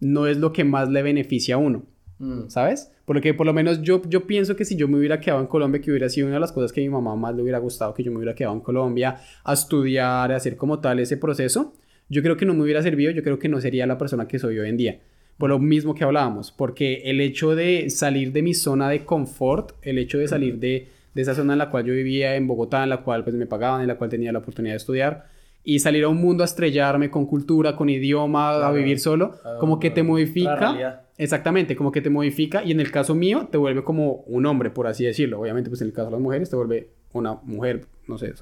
no 0.00 0.26
es 0.26 0.36
lo 0.36 0.52
que 0.52 0.64
más 0.64 0.90
le 0.90 1.02
beneficia 1.02 1.54
a 1.54 1.58
uno. 1.58 1.84
Mm. 2.18 2.48
¿Sabes? 2.48 2.93
Porque 3.04 3.34
por 3.34 3.46
lo 3.46 3.52
menos 3.52 3.82
yo, 3.82 4.00
yo 4.08 4.26
pienso 4.26 4.56
que 4.56 4.64
si 4.64 4.76
yo 4.76 4.88
me 4.88 4.98
hubiera 4.98 5.20
quedado 5.20 5.40
en 5.40 5.46
Colombia, 5.46 5.80
que 5.80 5.90
hubiera 5.90 6.08
sido 6.08 6.26
una 6.26 6.36
de 6.36 6.40
las 6.40 6.52
cosas 6.52 6.72
que 6.72 6.80
a 6.80 6.84
mi 6.84 6.88
mamá 6.88 7.14
más 7.16 7.34
le 7.34 7.42
hubiera 7.42 7.58
gustado, 7.58 7.92
que 7.92 8.02
yo 8.02 8.10
me 8.10 8.18
hubiera 8.18 8.34
quedado 8.34 8.54
en 8.54 8.60
Colombia 8.60 9.16
a 9.44 9.52
estudiar, 9.52 10.32
a 10.32 10.36
hacer 10.36 10.56
como 10.56 10.78
tal 10.80 10.98
ese 11.00 11.16
proceso, 11.16 11.74
yo 12.08 12.22
creo 12.22 12.36
que 12.36 12.46
no 12.46 12.54
me 12.54 12.62
hubiera 12.62 12.82
servido, 12.82 13.10
yo 13.10 13.22
creo 13.22 13.38
que 13.38 13.48
no 13.48 13.60
sería 13.60 13.86
la 13.86 13.98
persona 13.98 14.26
que 14.26 14.38
soy 14.38 14.58
hoy 14.58 14.68
en 14.68 14.76
día. 14.76 15.00
Por 15.36 15.50
lo 15.50 15.58
mismo 15.58 15.94
que 15.94 16.04
hablábamos, 16.04 16.52
porque 16.52 17.02
el 17.04 17.20
hecho 17.20 17.54
de 17.54 17.90
salir 17.90 18.32
de 18.32 18.42
mi 18.42 18.54
zona 18.54 18.88
de 18.88 19.04
confort, 19.04 19.72
el 19.82 19.98
hecho 19.98 20.18
de 20.18 20.28
salir 20.28 20.58
de, 20.58 20.88
de 21.12 21.22
esa 21.22 21.34
zona 21.34 21.54
en 21.54 21.58
la 21.58 21.70
cual 21.70 21.84
yo 21.84 21.92
vivía 21.92 22.36
en 22.36 22.46
Bogotá, 22.46 22.84
en 22.84 22.90
la 22.90 23.02
cual 23.02 23.24
pues 23.24 23.34
me 23.34 23.46
pagaban, 23.46 23.82
en 23.82 23.88
la 23.88 23.96
cual 23.96 24.10
tenía 24.10 24.32
la 24.32 24.38
oportunidad 24.38 24.74
de 24.74 24.78
estudiar, 24.78 25.26
y 25.64 25.78
salir 25.80 26.04
a 26.04 26.08
un 26.08 26.18
mundo 26.18 26.44
a 26.44 26.46
estrellarme 26.46 27.10
con 27.10 27.26
cultura, 27.26 27.74
con 27.74 27.88
idioma, 27.88 28.66
a 28.66 28.70
vivir 28.70 29.00
solo, 29.00 29.34
como 29.58 29.80
que 29.80 29.90
te 29.90 30.02
modifica. 30.02 31.03
Exactamente, 31.16 31.76
como 31.76 31.92
que 31.92 32.00
te 32.00 32.10
modifica 32.10 32.64
y 32.64 32.72
en 32.72 32.80
el 32.80 32.90
caso 32.90 33.14
mío 33.14 33.48
te 33.50 33.56
vuelve 33.56 33.84
como 33.84 34.24
un 34.26 34.46
hombre, 34.46 34.70
por 34.70 34.86
así 34.86 35.04
decirlo. 35.04 35.40
Obviamente, 35.40 35.70
pues 35.70 35.80
en 35.80 35.88
el 35.88 35.92
caso 35.92 36.06
de 36.06 36.12
las 36.12 36.20
mujeres 36.20 36.50
te 36.50 36.56
vuelve 36.56 36.90
una 37.12 37.34
mujer, 37.44 37.86
no 38.08 38.18
sé, 38.18 38.34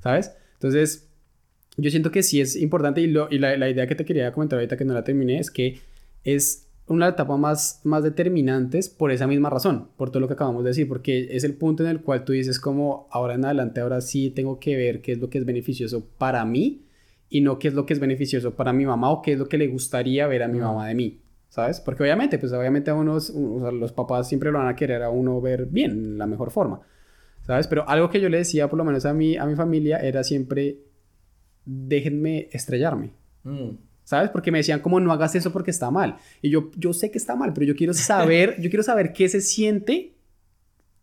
¿sabes? 0.00 0.32
Entonces, 0.54 1.08
yo 1.76 1.90
siento 1.90 2.10
que 2.10 2.22
sí 2.22 2.40
es 2.40 2.56
importante 2.56 3.00
y, 3.00 3.08
lo, 3.08 3.28
y 3.30 3.38
la, 3.38 3.56
la 3.56 3.68
idea 3.68 3.86
que 3.86 3.94
te 3.94 4.04
quería 4.04 4.32
comentar 4.32 4.58
ahorita 4.58 4.76
que 4.76 4.84
no 4.84 4.94
la 4.94 5.04
terminé 5.04 5.38
es 5.38 5.50
que 5.50 5.80
es 6.24 6.66
una 6.86 7.08
etapa 7.08 7.36
más, 7.36 7.80
más 7.84 8.02
determinantes 8.04 8.88
por 8.88 9.10
esa 9.10 9.26
misma 9.26 9.50
razón, 9.50 9.88
por 9.96 10.10
todo 10.10 10.20
lo 10.20 10.28
que 10.28 10.34
acabamos 10.34 10.62
de 10.62 10.70
decir, 10.70 10.86
porque 10.86 11.28
es 11.32 11.42
el 11.42 11.54
punto 11.54 11.82
en 11.82 11.90
el 11.90 12.00
cual 12.00 12.24
tú 12.24 12.32
dices 12.32 12.60
como 12.60 13.08
ahora 13.10 13.34
en 13.34 13.44
adelante, 13.44 13.80
ahora 13.80 14.00
sí 14.00 14.30
tengo 14.30 14.60
que 14.60 14.76
ver 14.76 15.02
qué 15.02 15.12
es 15.12 15.18
lo 15.18 15.28
que 15.28 15.38
es 15.38 15.44
beneficioso 15.44 16.06
para 16.18 16.44
mí 16.44 16.82
y 17.28 17.40
no 17.40 17.58
qué 17.58 17.68
es 17.68 17.74
lo 17.74 17.86
que 17.86 17.94
es 17.94 17.98
beneficioso 17.98 18.54
para 18.54 18.72
mi 18.72 18.86
mamá 18.86 19.10
o 19.10 19.20
qué 19.20 19.32
es 19.32 19.38
lo 19.38 19.48
que 19.48 19.58
le 19.58 19.66
gustaría 19.66 20.28
ver 20.28 20.44
a 20.44 20.48
mi 20.48 20.60
mamá 20.60 20.86
de 20.86 20.94
mí, 20.94 21.18
¿sabes? 21.48 21.80
Porque 21.80 22.02
obviamente, 22.02 22.38
pues 22.38 22.52
obviamente 22.52 22.90
a 22.90 22.94
unos, 22.94 23.30
los 23.30 23.92
papás 23.92 24.28
siempre 24.28 24.50
lo 24.50 24.58
van 24.58 24.68
a 24.68 24.76
querer 24.76 25.02
a 25.02 25.10
uno 25.10 25.40
ver 25.40 25.66
bien, 25.66 26.18
la 26.18 26.26
mejor 26.26 26.50
forma, 26.50 26.80
¿sabes? 27.46 27.66
Pero 27.66 27.88
algo 27.88 28.10
que 28.10 28.20
yo 28.20 28.28
le 28.28 28.38
decía 28.38 28.68
por 28.68 28.78
lo 28.78 28.84
menos 28.84 29.04
a 29.06 29.12
mi, 29.12 29.36
a 29.36 29.46
mi 29.46 29.54
familia 29.54 29.98
era 29.98 30.24
siempre, 30.24 30.80
déjenme 31.64 32.48
estrellarme. 32.52 33.12
Mm. 33.44 33.70
¿Sabes? 34.04 34.30
Porque 34.30 34.52
me 34.52 34.58
decían 34.58 34.80
como 34.80 35.00
no 35.00 35.12
hagas 35.12 35.34
eso 35.34 35.52
porque 35.52 35.72
está 35.72 35.90
mal. 35.90 36.18
Y 36.40 36.50
yo, 36.50 36.70
yo 36.76 36.92
sé 36.92 37.10
que 37.10 37.18
está 37.18 37.34
mal, 37.34 37.52
pero 37.52 37.66
yo 37.66 37.74
quiero 37.74 37.92
saber, 37.92 38.54
yo 38.60 38.70
quiero 38.70 38.84
saber 38.84 39.12
qué 39.12 39.28
se 39.28 39.40
siente 39.40 40.14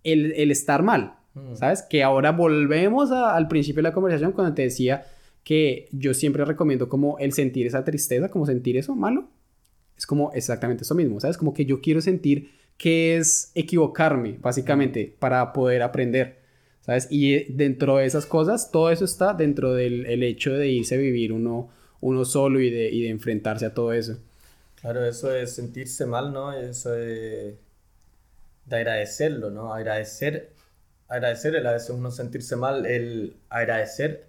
el, 0.04 0.32
el 0.34 0.52
estar 0.52 0.84
mal. 0.84 1.16
Mm. 1.34 1.56
¿Sabes? 1.56 1.82
Que 1.82 2.04
ahora 2.04 2.32
volvemos 2.32 3.12
al 3.12 3.48
principio 3.48 3.80
de 3.80 3.90
la 3.90 3.94
conversación 3.94 4.32
cuando 4.32 4.54
te 4.54 4.62
decía 4.62 5.04
que 5.44 5.90
yo 5.92 6.14
siempre 6.14 6.46
recomiendo 6.46 6.88
como 6.88 7.18
el 7.20 7.34
sentir 7.34 7.68
esa 7.68 7.84
tristeza, 7.84 8.30
como 8.30 8.46
sentir 8.46 8.78
eso 8.78 8.96
malo. 8.96 9.30
Es 9.98 10.06
como 10.06 10.32
exactamente 10.34 10.84
eso 10.84 10.96
mismo, 10.96 11.20
¿sabes? 11.20 11.38
Como 11.38 11.54
que 11.54 11.66
yo 11.66 11.82
quiero 11.82 12.02
sentir 12.02 12.52
que 12.78 13.18
es 13.18 13.52
equivocarme, 13.56 14.38
básicamente, 14.42 15.16
para 15.20 15.54
poder 15.54 15.82
aprender. 15.82 16.42
¿Sabes? 16.82 17.08
Y 17.10 17.46
dentro 17.54 17.98
de 17.98 18.06
esas 18.06 18.26
cosas, 18.26 18.72
todo 18.72 18.92
eso 18.92 19.06
está 19.06 19.34
dentro 19.34 19.74
del 19.74 20.06
el 20.06 20.22
hecho 20.22 20.52
de 20.52 20.68
irse 20.68 20.96
a 20.96 20.98
vivir 20.98 21.32
uno 21.32 21.70
uno 22.04 22.26
solo 22.26 22.60
y 22.60 22.70
de, 22.70 22.90
y 22.90 23.04
de 23.04 23.10
enfrentarse 23.10 23.66
a 23.66 23.74
todo 23.74 23.94
eso. 23.94 24.18
Claro, 24.82 25.06
eso 25.06 25.34
es 25.34 25.56
sentirse 25.56 26.06
mal, 26.06 26.34
¿no? 26.34 26.52
Eso 26.52 26.92
de, 26.92 27.58
de 28.66 28.76
agradecerlo, 28.76 29.50
¿no? 29.50 29.74
Agradecer, 29.74 30.52
agradecer, 31.08 31.56
el 31.56 31.66
a 31.66 31.72
veces 31.72 31.92
uno 31.92 32.12
sentirse 32.12 32.58
mal, 32.58 32.86
el 32.86 33.38
agradecer 33.50 34.28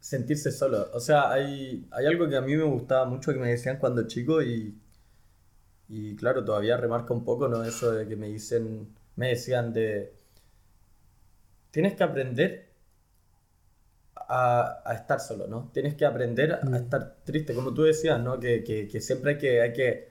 sentirse 0.00 0.52
solo. 0.52 0.90
O 0.94 1.00
sea, 1.00 1.30
hay, 1.32 1.86
hay 1.92 2.06
algo 2.06 2.28
que 2.28 2.36
a 2.36 2.40
mí 2.42 2.56
me 2.56 2.64
gustaba 2.64 3.04
mucho 3.06 3.32
que 3.32 3.38
me 3.38 3.50
decían 3.50 3.78
cuando 3.78 4.06
chico 4.06 4.42
y, 4.42 4.76
y 5.88 6.14
claro, 6.16 6.44
todavía 6.44 6.76
remarca 6.76 7.14
un 7.14 7.24
poco, 7.24 7.48
¿no? 7.48 7.64
Eso 7.64 7.92
de 7.92 8.06
que 8.06 8.16
me 8.16 8.28
dicen, 8.28 8.94
me 9.16 9.28
decían 9.30 9.72
de, 9.72 10.12
tienes 11.70 11.94
que 11.94 12.04
aprender 12.04 12.68
a, 14.16 14.82
a 14.84 14.94
estar 14.94 15.20
solo, 15.20 15.46
¿no? 15.46 15.70
Tienes 15.72 15.94
que 15.94 16.04
aprender 16.04 16.52
a 16.52 16.60
Mm. 16.62 16.74
estar 16.76 17.16
triste, 17.24 17.54
como 17.54 17.72
tú 17.74 17.82
decías, 17.84 18.20
¿no? 18.20 18.38
Que, 18.40 18.62
que, 18.64 18.88
que 18.88 19.00
siempre 19.00 19.32
hay 19.32 19.38
que, 19.38 19.60
hay 19.62 19.72
que, 19.72 20.08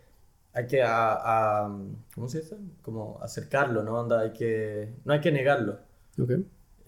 hay 0.54 0.68
que 0.68 0.82
a, 0.84 1.66
a- 1.66 1.80
¿cómo 2.16 2.28
se 2.30 2.42
dice? 2.42 2.58
Como 2.82 3.20
acercarlo, 3.22 3.84
¿no? 3.84 4.00
Onda, 4.00 4.22
hay 4.22 4.34
que, 4.34 4.96
no 5.06 5.14
hay 5.14 5.22
que 5.22 5.32
negarlo. 5.32 5.80
Ok. 6.20 6.32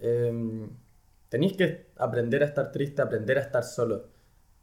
Em, 0.01 0.69
tenéis 1.29 1.53
que 1.53 1.87
aprender 1.97 2.43
a 2.43 2.45
estar 2.45 2.71
triste, 2.71 3.01
aprender 3.01 3.37
a 3.37 3.41
estar 3.41 3.63
solo. 3.63 4.07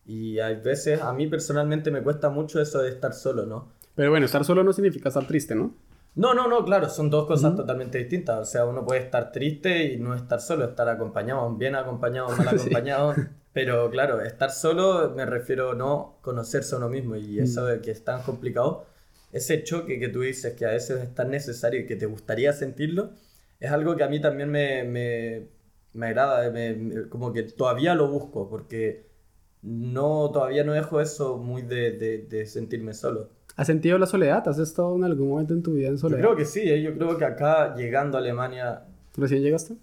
Y 0.04 0.38
hay 0.38 0.56
veces, 0.56 1.00
a 1.02 1.12
mí 1.12 1.26
personalmente 1.26 1.90
me 1.90 2.02
cuesta 2.02 2.28
mucho 2.30 2.60
eso 2.60 2.80
de 2.80 2.90
estar 2.90 3.12
solo, 3.12 3.46
¿no? 3.46 3.72
Pero 3.94 4.10
bueno, 4.10 4.26
estar 4.26 4.44
solo 4.44 4.62
no 4.62 4.72
significa 4.72 5.08
estar 5.08 5.26
triste, 5.26 5.54
¿no? 5.54 5.74
No, 6.14 6.32
no, 6.32 6.48
no, 6.48 6.64
claro, 6.64 6.88
son 6.88 7.10
dos 7.10 7.26
cosas 7.26 7.54
totalmente 7.56 7.98
distintas. 7.98 8.38
O 8.40 8.44
sea, 8.44 8.64
uno 8.64 8.84
puede 8.84 9.00
estar 9.02 9.32
triste 9.32 9.84
y 9.92 9.98
no 9.98 10.14
estar 10.14 10.40
solo, 10.40 10.64
estar 10.64 10.88
acompañado, 10.88 11.54
bien 11.56 11.74
acompañado, 11.74 12.28
mal 12.28 12.48
Sí. 12.50 12.56
acompañado. 12.56 13.14
Pero 13.52 13.90
claro, 13.90 14.20
estar 14.20 14.50
solo 14.50 15.12
me 15.16 15.24
refiero 15.26 15.74
no 15.74 16.18
conocerse 16.22 16.74
a 16.74 16.78
uno 16.78 16.88
mismo 16.90 17.16
y 17.16 17.38
eso 17.40 17.64
de 17.64 17.80
que 17.80 17.90
es 17.90 18.04
tan 18.04 18.22
complicado, 18.22 18.84
ese 19.32 19.62
choque 19.64 19.98
que 19.98 20.08
tú 20.08 20.20
dices 20.20 20.54
que 20.54 20.66
a 20.66 20.70
veces 20.70 21.02
es 21.02 21.14
tan 21.14 21.30
necesario 21.30 21.80
y 21.80 21.86
que 21.86 21.96
te 21.96 22.04
gustaría 22.06 22.52
sentirlo, 22.52 23.12
es 23.58 23.70
algo 23.70 23.96
que 23.96 24.04
a 24.04 24.08
mí 24.08 24.20
también 24.20 24.50
me, 24.50 24.84
me, 24.84 25.48
me 25.96 26.06
agrada, 26.08 26.50
me- 26.50 26.74
me- 26.74 27.08
como 27.08 27.32
que 27.32 27.42
todavía 27.42 27.94
lo 27.94 28.08
busco 28.08 28.48
porque 28.48 29.06
no, 29.62 30.30
todavía 30.32 30.62
no 30.64 30.72
dejo 30.72 31.00
eso 31.00 31.38
muy 31.38 31.62
de, 31.62 31.92
de, 31.92 32.18
de 32.18 32.46
sentirme 32.46 32.94
solo. 32.94 33.30
¿Has 33.56 33.66
sentido 33.66 33.98
la 33.98 34.06
soledad? 34.06 34.46
¿Has 34.48 34.58
estado 34.58 34.94
en 34.96 35.04
algún 35.04 35.28
momento 35.30 35.54
en 35.54 35.62
tu 35.62 35.72
vida 35.72 35.88
en 35.88 35.94
Yo 35.94 36.00
soledad? 36.00 36.20
creo 36.20 36.36
que 36.36 36.44
sí, 36.44 36.60
¿eh? 36.60 36.82
yo 36.82 36.94
creo 36.94 37.16
que 37.16 37.24
acá 37.24 37.74
llegando 37.74 38.16
a 38.18 38.20
Alemania, 38.20 38.82
¿Recién 39.16 39.42
llegaste? 39.42 39.74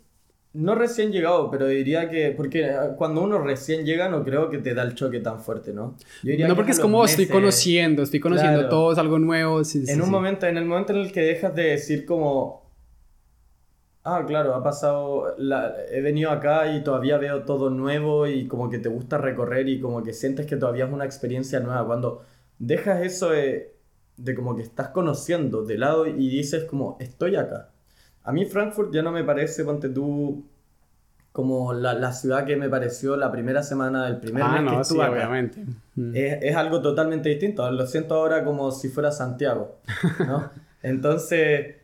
no 0.56 0.76
recién 0.76 1.12
llegado, 1.12 1.50
pero 1.50 1.66
diría 1.66 2.08
que, 2.12 2.32
porque 2.38 2.68
eh, 2.68 2.76
cuando 2.96 3.24
uno 3.24 3.40
recién 3.40 3.84
llega 3.86 4.08
no 4.10 4.24
creo 4.24 4.52
que 4.52 4.60
te 4.60 4.76
da 4.76 4.84
el 4.84 4.94
choque 4.94 5.20
tan 5.20 5.40
fuerte, 5.42 5.74
¿no? 5.74 5.96
Yo 6.22 6.30
diría 6.30 6.48
No, 6.48 6.54
que 6.54 6.58
porque 6.58 6.72
a 6.72 6.76
es 6.76 6.80
como 6.80 7.04
estoy 7.04 7.26
meses, 7.26 7.36
conociendo, 7.36 8.04
estoy 8.04 8.20
conociendo 8.20 8.60
Claro. 8.60 8.70
todo, 8.70 8.92
es 8.94 9.00
algo 9.00 9.18
nuevo. 9.18 9.64
sí, 9.64 9.84
sí, 9.84 9.92
En 9.92 10.00
un 10.02 10.06
sí. 10.06 10.12
momento, 10.12 10.46
en 10.46 10.58
el 10.58 10.66
momento 10.66 10.94
en 10.94 11.00
el 11.00 11.12
que 11.12 11.22
dejas 11.22 11.56
de 11.56 11.64
decir 11.64 12.06
como, 12.06 12.63
ah, 14.04 14.24
claro, 14.28 14.54
ha 14.56 14.64
pasado, 14.64 15.34
la- 15.38 15.74
he 15.92 16.02
venido 16.02 16.32
acá 16.32 16.74
y 16.76 16.84
todavía 16.84 17.18
veo 17.18 17.44
todo 17.44 17.70
nuevo 17.70 18.28
y 18.28 18.48
como 18.48 18.70
que 18.70 18.80
te 18.80 18.90
gusta 18.90 19.18
recorrer 19.18 19.70
y 19.70 19.80
como 19.80 20.04
que 20.04 20.14
sientes 20.14 20.46
que 20.46 20.58
todavía 20.58 20.86
es 20.86 20.92
una 20.94 21.06
experiencia 21.06 21.60
nueva. 21.60 21.86
Cuando 21.86 22.24
dejas 22.60 23.02
eso 23.02 23.30
de, 23.30 23.76
de 24.18 24.36
como 24.36 24.56
que 24.56 24.62
estás 24.64 24.90
conociendo 24.90 25.64
de 25.64 25.78
lado 25.78 26.06
y 26.08 26.30
dices 26.30 26.66
como, 26.66 26.98
estoy 27.00 27.36
acá. 27.36 27.70
A 28.24 28.32
mí 28.32 28.46
Frankfurt 28.46 28.94
ya 28.94 29.02
no 29.02 29.12
me 29.12 29.24
parece, 29.24 29.66
ponte 29.66 29.90
tú, 29.90 30.46
como 31.32 31.74
la, 31.74 31.94
la 31.96 32.12
ciudad 32.14 32.46
que 32.46 32.56
me 32.56 32.70
pareció 32.70 33.18
la 33.18 33.32
primera 33.32 33.64
semana 33.64 34.06
del 34.06 34.18
primer 34.18 34.44
Ah, 34.44 34.50
mes 34.50 34.60
que 34.60 34.66
no, 34.66 34.72
sí, 34.76 34.82
estuve 34.94 35.04
acá. 35.04 35.12
obviamente. 35.14 35.66
Mm. 35.96 36.16
Es, 36.16 36.38
es 36.44 36.56
algo 36.56 36.82
totalmente 36.82 37.30
distinto. 37.30 37.70
Lo 37.72 37.88
siento 37.88 38.16
ahora 38.16 38.44
como 38.46 38.72
si 38.72 38.90
fuera 38.90 39.12
Santiago, 39.12 39.78
¿no? 40.28 40.52
Entonces, 40.84 41.76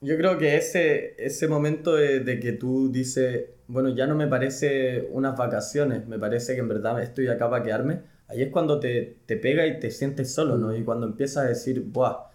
yo 0.00 0.16
creo 0.16 0.38
que 0.38 0.56
ese, 0.56 1.14
ese 1.24 1.46
momento 1.48 1.94
de, 1.94 2.20
de 2.20 2.40
que 2.40 2.52
tú 2.52 2.90
dices, 2.90 3.46
bueno, 3.66 3.90
ya 3.94 4.06
no 4.06 4.14
me 4.14 4.26
parece 4.28 5.08
unas 5.12 5.36
vacaciones, 5.36 6.06
me 6.08 6.18
parece 6.18 6.54
que 6.54 6.60
en 6.60 6.68
verdad 6.68 7.02
estoy 7.02 7.28
acá 7.28 7.50
para 7.50 7.62
quedarme, 7.62 8.02
ahí 8.28 8.42
es 8.42 8.50
cuando 8.50 8.80
te, 8.80 9.18
te 9.26 9.36
pega 9.36 9.66
y 9.66 9.78
te 9.78 9.90
sientes 9.90 10.32
solo, 10.34 10.56
¿no? 10.56 10.74
Y 10.74 10.84
cuando 10.84 11.06
empiezas 11.06 11.44
a 11.44 11.48
decir, 11.48 11.82
Buah, 11.82 12.28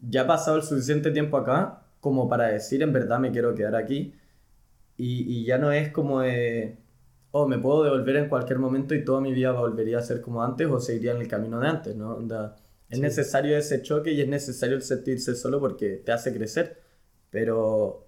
ya 0.00 0.22
ha 0.22 0.26
pasado 0.28 0.56
el 0.58 0.62
suficiente 0.64 1.10
tiempo 1.12 1.36
acá 1.38 1.82
como 2.00 2.28
para 2.28 2.48
decir, 2.48 2.82
en 2.82 2.92
verdad 2.92 3.20
me 3.20 3.32
quiero 3.32 3.54
quedar 3.54 3.76
aquí. 3.76 4.14
Y, 4.96 5.22
y 5.40 5.44
ya 5.46 5.58
no 5.58 5.72
es 5.72 5.90
como 5.92 6.20
de, 6.20 6.78
oh, 7.30 7.48
me 7.48 7.58
puedo 7.58 7.84
devolver 7.84 8.16
en 8.16 8.28
cualquier 8.28 8.58
momento 8.58 8.94
y 8.94 9.04
toda 9.04 9.20
mi 9.20 9.32
vida 9.32 9.52
volvería 9.52 9.98
a 9.98 10.02
ser 10.02 10.20
como 10.20 10.42
antes 10.42 10.68
o 10.68 10.78
seguiría 10.80 11.12
en 11.12 11.18
el 11.22 11.28
camino 11.28 11.58
de 11.60 11.68
antes, 11.68 11.96
¿no? 11.96 12.14
Onda, 12.16 12.56
es 12.90 12.98
Sí. 12.98 13.00
necesario 13.00 13.56
ese 13.56 13.82
choque 13.82 14.12
y 14.12 14.20
es 14.20 14.28
necesario 14.28 14.76
el 14.76 14.82
sentirse 14.82 15.34
solo 15.34 15.60
porque 15.60 15.96
te 16.04 16.12
hace 16.12 16.32
crecer. 16.34 16.78
Pero 17.30 18.06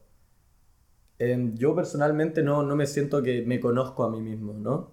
em, 1.19 1.55
yo 1.57 1.75
personalmente 1.75 2.43
no, 2.43 2.63
no 2.63 2.77
me 2.77 2.87
siento 2.87 3.23
que 3.23 3.43
me 3.43 3.61
conozco 3.61 4.05
a 4.05 4.11
mí 4.11 4.21
mismo, 4.21 4.53
¿no? 4.55 4.93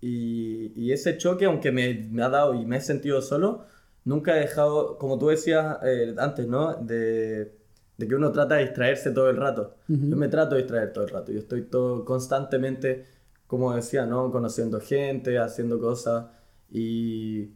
Y, 0.00 0.72
y 0.76 0.92
ese 0.92 1.18
choque, 1.18 1.44
aunque 1.46 1.72
me, 1.72 1.94
me 2.10 2.22
ha 2.22 2.28
dado 2.30 2.54
y 2.54 2.64
me 2.66 2.78
he 2.78 2.80
sentido 2.80 3.20
solo, 3.22 3.66
nunca 4.04 4.36
he 4.36 4.40
dejado, 4.40 4.98
como 4.98 5.18
tú 5.18 5.28
decías 5.28 5.78
eh, 5.84 6.14
antes, 6.18 6.46
¿no? 6.46 6.74
De, 6.76 7.54
de 7.98 8.08
que 8.08 8.14
uno 8.14 8.32
trata 8.32 8.56
de 8.56 8.62
distraerse 8.64 9.10
todo 9.10 9.30
el 9.30 9.36
rato. 9.36 9.76
Ujú. 9.88 10.06
Yo 10.10 10.16
me 10.16 10.28
trato 10.28 10.54
de 10.54 10.62
distraer 10.62 10.92
todo 10.92 11.04
el 11.04 11.10
rato. 11.10 11.32
Yo 11.32 11.38
estoy 11.40 11.62
todo 11.62 12.04
constantemente, 12.04 13.06
como 13.46 13.74
decía, 13.74 14.06
¿no? 14.06 14.30
Conociendo 14.30 14.80
gente, 14.80 15.38
haciendo 15.38 15.78
cosas 15.80 16.26
y... 16.70 17.50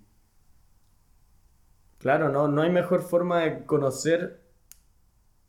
Claro, 1.99 2.29
no, 2.29 2.49
no 2.49 2.63
hay 2.63 2.71
mejor 2.71 3.03
forma 3.03 3.41
de 3.41 3.65
conocer 3.65 4.44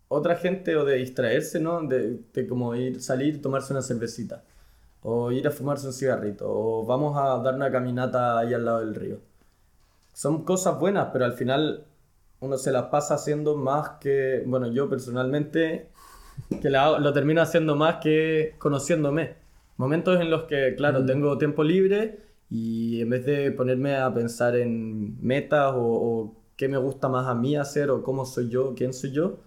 otra 0.08 0.36
gente 0.36 0.76
o 0.78 0.86
de 0.86 0.96
distraerse, 0.98 1.60
¿no? 1.60 1.82
De, 1.84 2.20
de 2.34 2.48
como 2.48 2.76
ir, 2.76 3.02
salir, 3.02 3.42
tomarse 3.42 3.74
una 3.74 3.82
cervecita. 3.82 4.44
O 5.04 5.32
ir 5.32 5.48
a 5.48 5.52
fumarse 5.52 5.88
un 5.88 5.94
cigarrito. 5.94 6.46
O 6.50 6.86
vamos 6.86 7.18
a 7.18 7.38
dar 7.44 7.56
una 7.56 7.72
caminata 7.72 8.40
ahí 8.40 8.54
al 8.54 8.66
lado 8.66 8.80
del 8.80 8.96
río. 8.96 9.20
Son 10.14 10.44
cosas 10.46 10.80
buenas, 10.80 11.10
pero 11.14 11.26
al 11.26 11.34
final 11.34 11.86
uno 12.40 12.58
se 12.58 12.72
las 12.72 12.86
pasa 12.86 13.16
haciendo 13.16 13.56
más 13.58 13.92
que, 14.00 14.44
bueno, 14.46 14.68
yo 14.68 14.90
personalmente, 14.90 15.90
que 16.62 16.70
la 16.70 17.00
lo 17.00 17.14
termino 17.14 17.42
haciendo 17.42 17.76
más 17.76 17.98
que 17.98 18.56
conociéndome. 18.60 19.36
Momentos 19.78 20.20
en 20.22 20.30
los 20.32 20.44
que, 20.44 20.76
claro, 20.78 21.02
Mm. 21.02 21.06
tengo 21.06 21.38
tiempo 21.38 21.64
libre 21.64 22.20
y 22.50 23.02
en 23.02 23.10
vez 23.10 23.26
de 23.26 23.52
ponerme 23.52 23.98
a 23.98 24.14
pensar 24.14 24.56
en 24.56 25.22
metas 25.26 25.74
o, 25.76 25.82
o 25.82 26.36
qué 26.56 26.68
me 26.70 26.78
gusta 26.78 27.10
más 27.10 27.28
a 27.28 27.36
mí 27.36 27.56
hacer 27.58 27.90
o 27.92 28.04
cómo 28.04 28.26
soy 28.26 28.50
yo, 28.50 28.74
quién 28.76 28.94
soy 28.94 29.12
yo, 29.12 29.40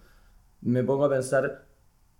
me 0.61 0.83
pongo 0.83 1.05
a 1.05 1.09
pensar, 1.09 1.65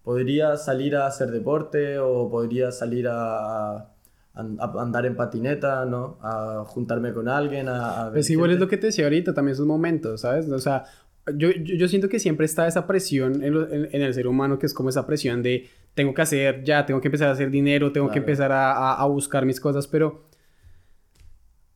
podría 0.04 0.56
salir 0.58 0.96
a 0.96 1.08
hacer 1.08 1.30
deporte 1.32 2.00
o 2.00 2.30
podría 2.30 2.72
salir 2.72 3.08
a, 3.10 3.92
andar 4.34 5.06
en 5.06 5.16
patineta, 5.16 5.86
¿no? 5.86 6.18
A 6.22 6.64
juntarme 6.66 7.12
con 7.14 7.28
alguien, 7.28 7.68
a, 7.68 8.08
a 8.08 8.12
Pues 8.12 8.30
igual 8.30 8.52
es 8.52 8.54
gente. 8.56 8.66
lo 8.66 8.70
que 8.70 8.78
te 8.78 8.88
decía 8.88 9.06
ahorita, 9.06 9.34
también 9.34 9.54
esos 9.54 9.66
momentos, 9.68 10.22
¿sabes? 10.22 10.50
O 10.50 10.60
sea, 10.60 10.86
yo, 11.36 11.50
yo, 11.52 11.76
yo 11.76 11.88
siento 11.90 12.08
que 12.10 12.20
siempre 12.20 12.46
está 12.46 12.66
esa 12.68 12.88
presión 12.88 13.44
en, 13.44 13.54
lo- 13.54 13.70
en- 13.70 13.90
en 13.92 14.02
el 14.02 14.14
ser 14.14 14.28
humano, 14.28 14.58
que 14.58 14.66
es 14.66 14.74
como 14.74 14.90
esa 14.90 15.06
presión 15.06 15.44
de 15.44 15.68
tengo 15.94 16.14
que 16.14 16.22
hacer 16.22 16.64
ya, 16.64 16.86
tengo 16.86 17.02
que 17.02 17.10
empezar 17.10 17.28
a 17.28 17.32
hacer 17.32 17.52
dinero, 17.52 17.92
tengo 17.92 18.10
que 18.10 18.20
empezar 18.20 18.52
a, 18.54 18.72
a- 18.72 18.96
a 19.02 19.06
buscar 19.08 19.46
mis 19.46 19.60
cosas, 19.60 19.88
pero 19.88 20.24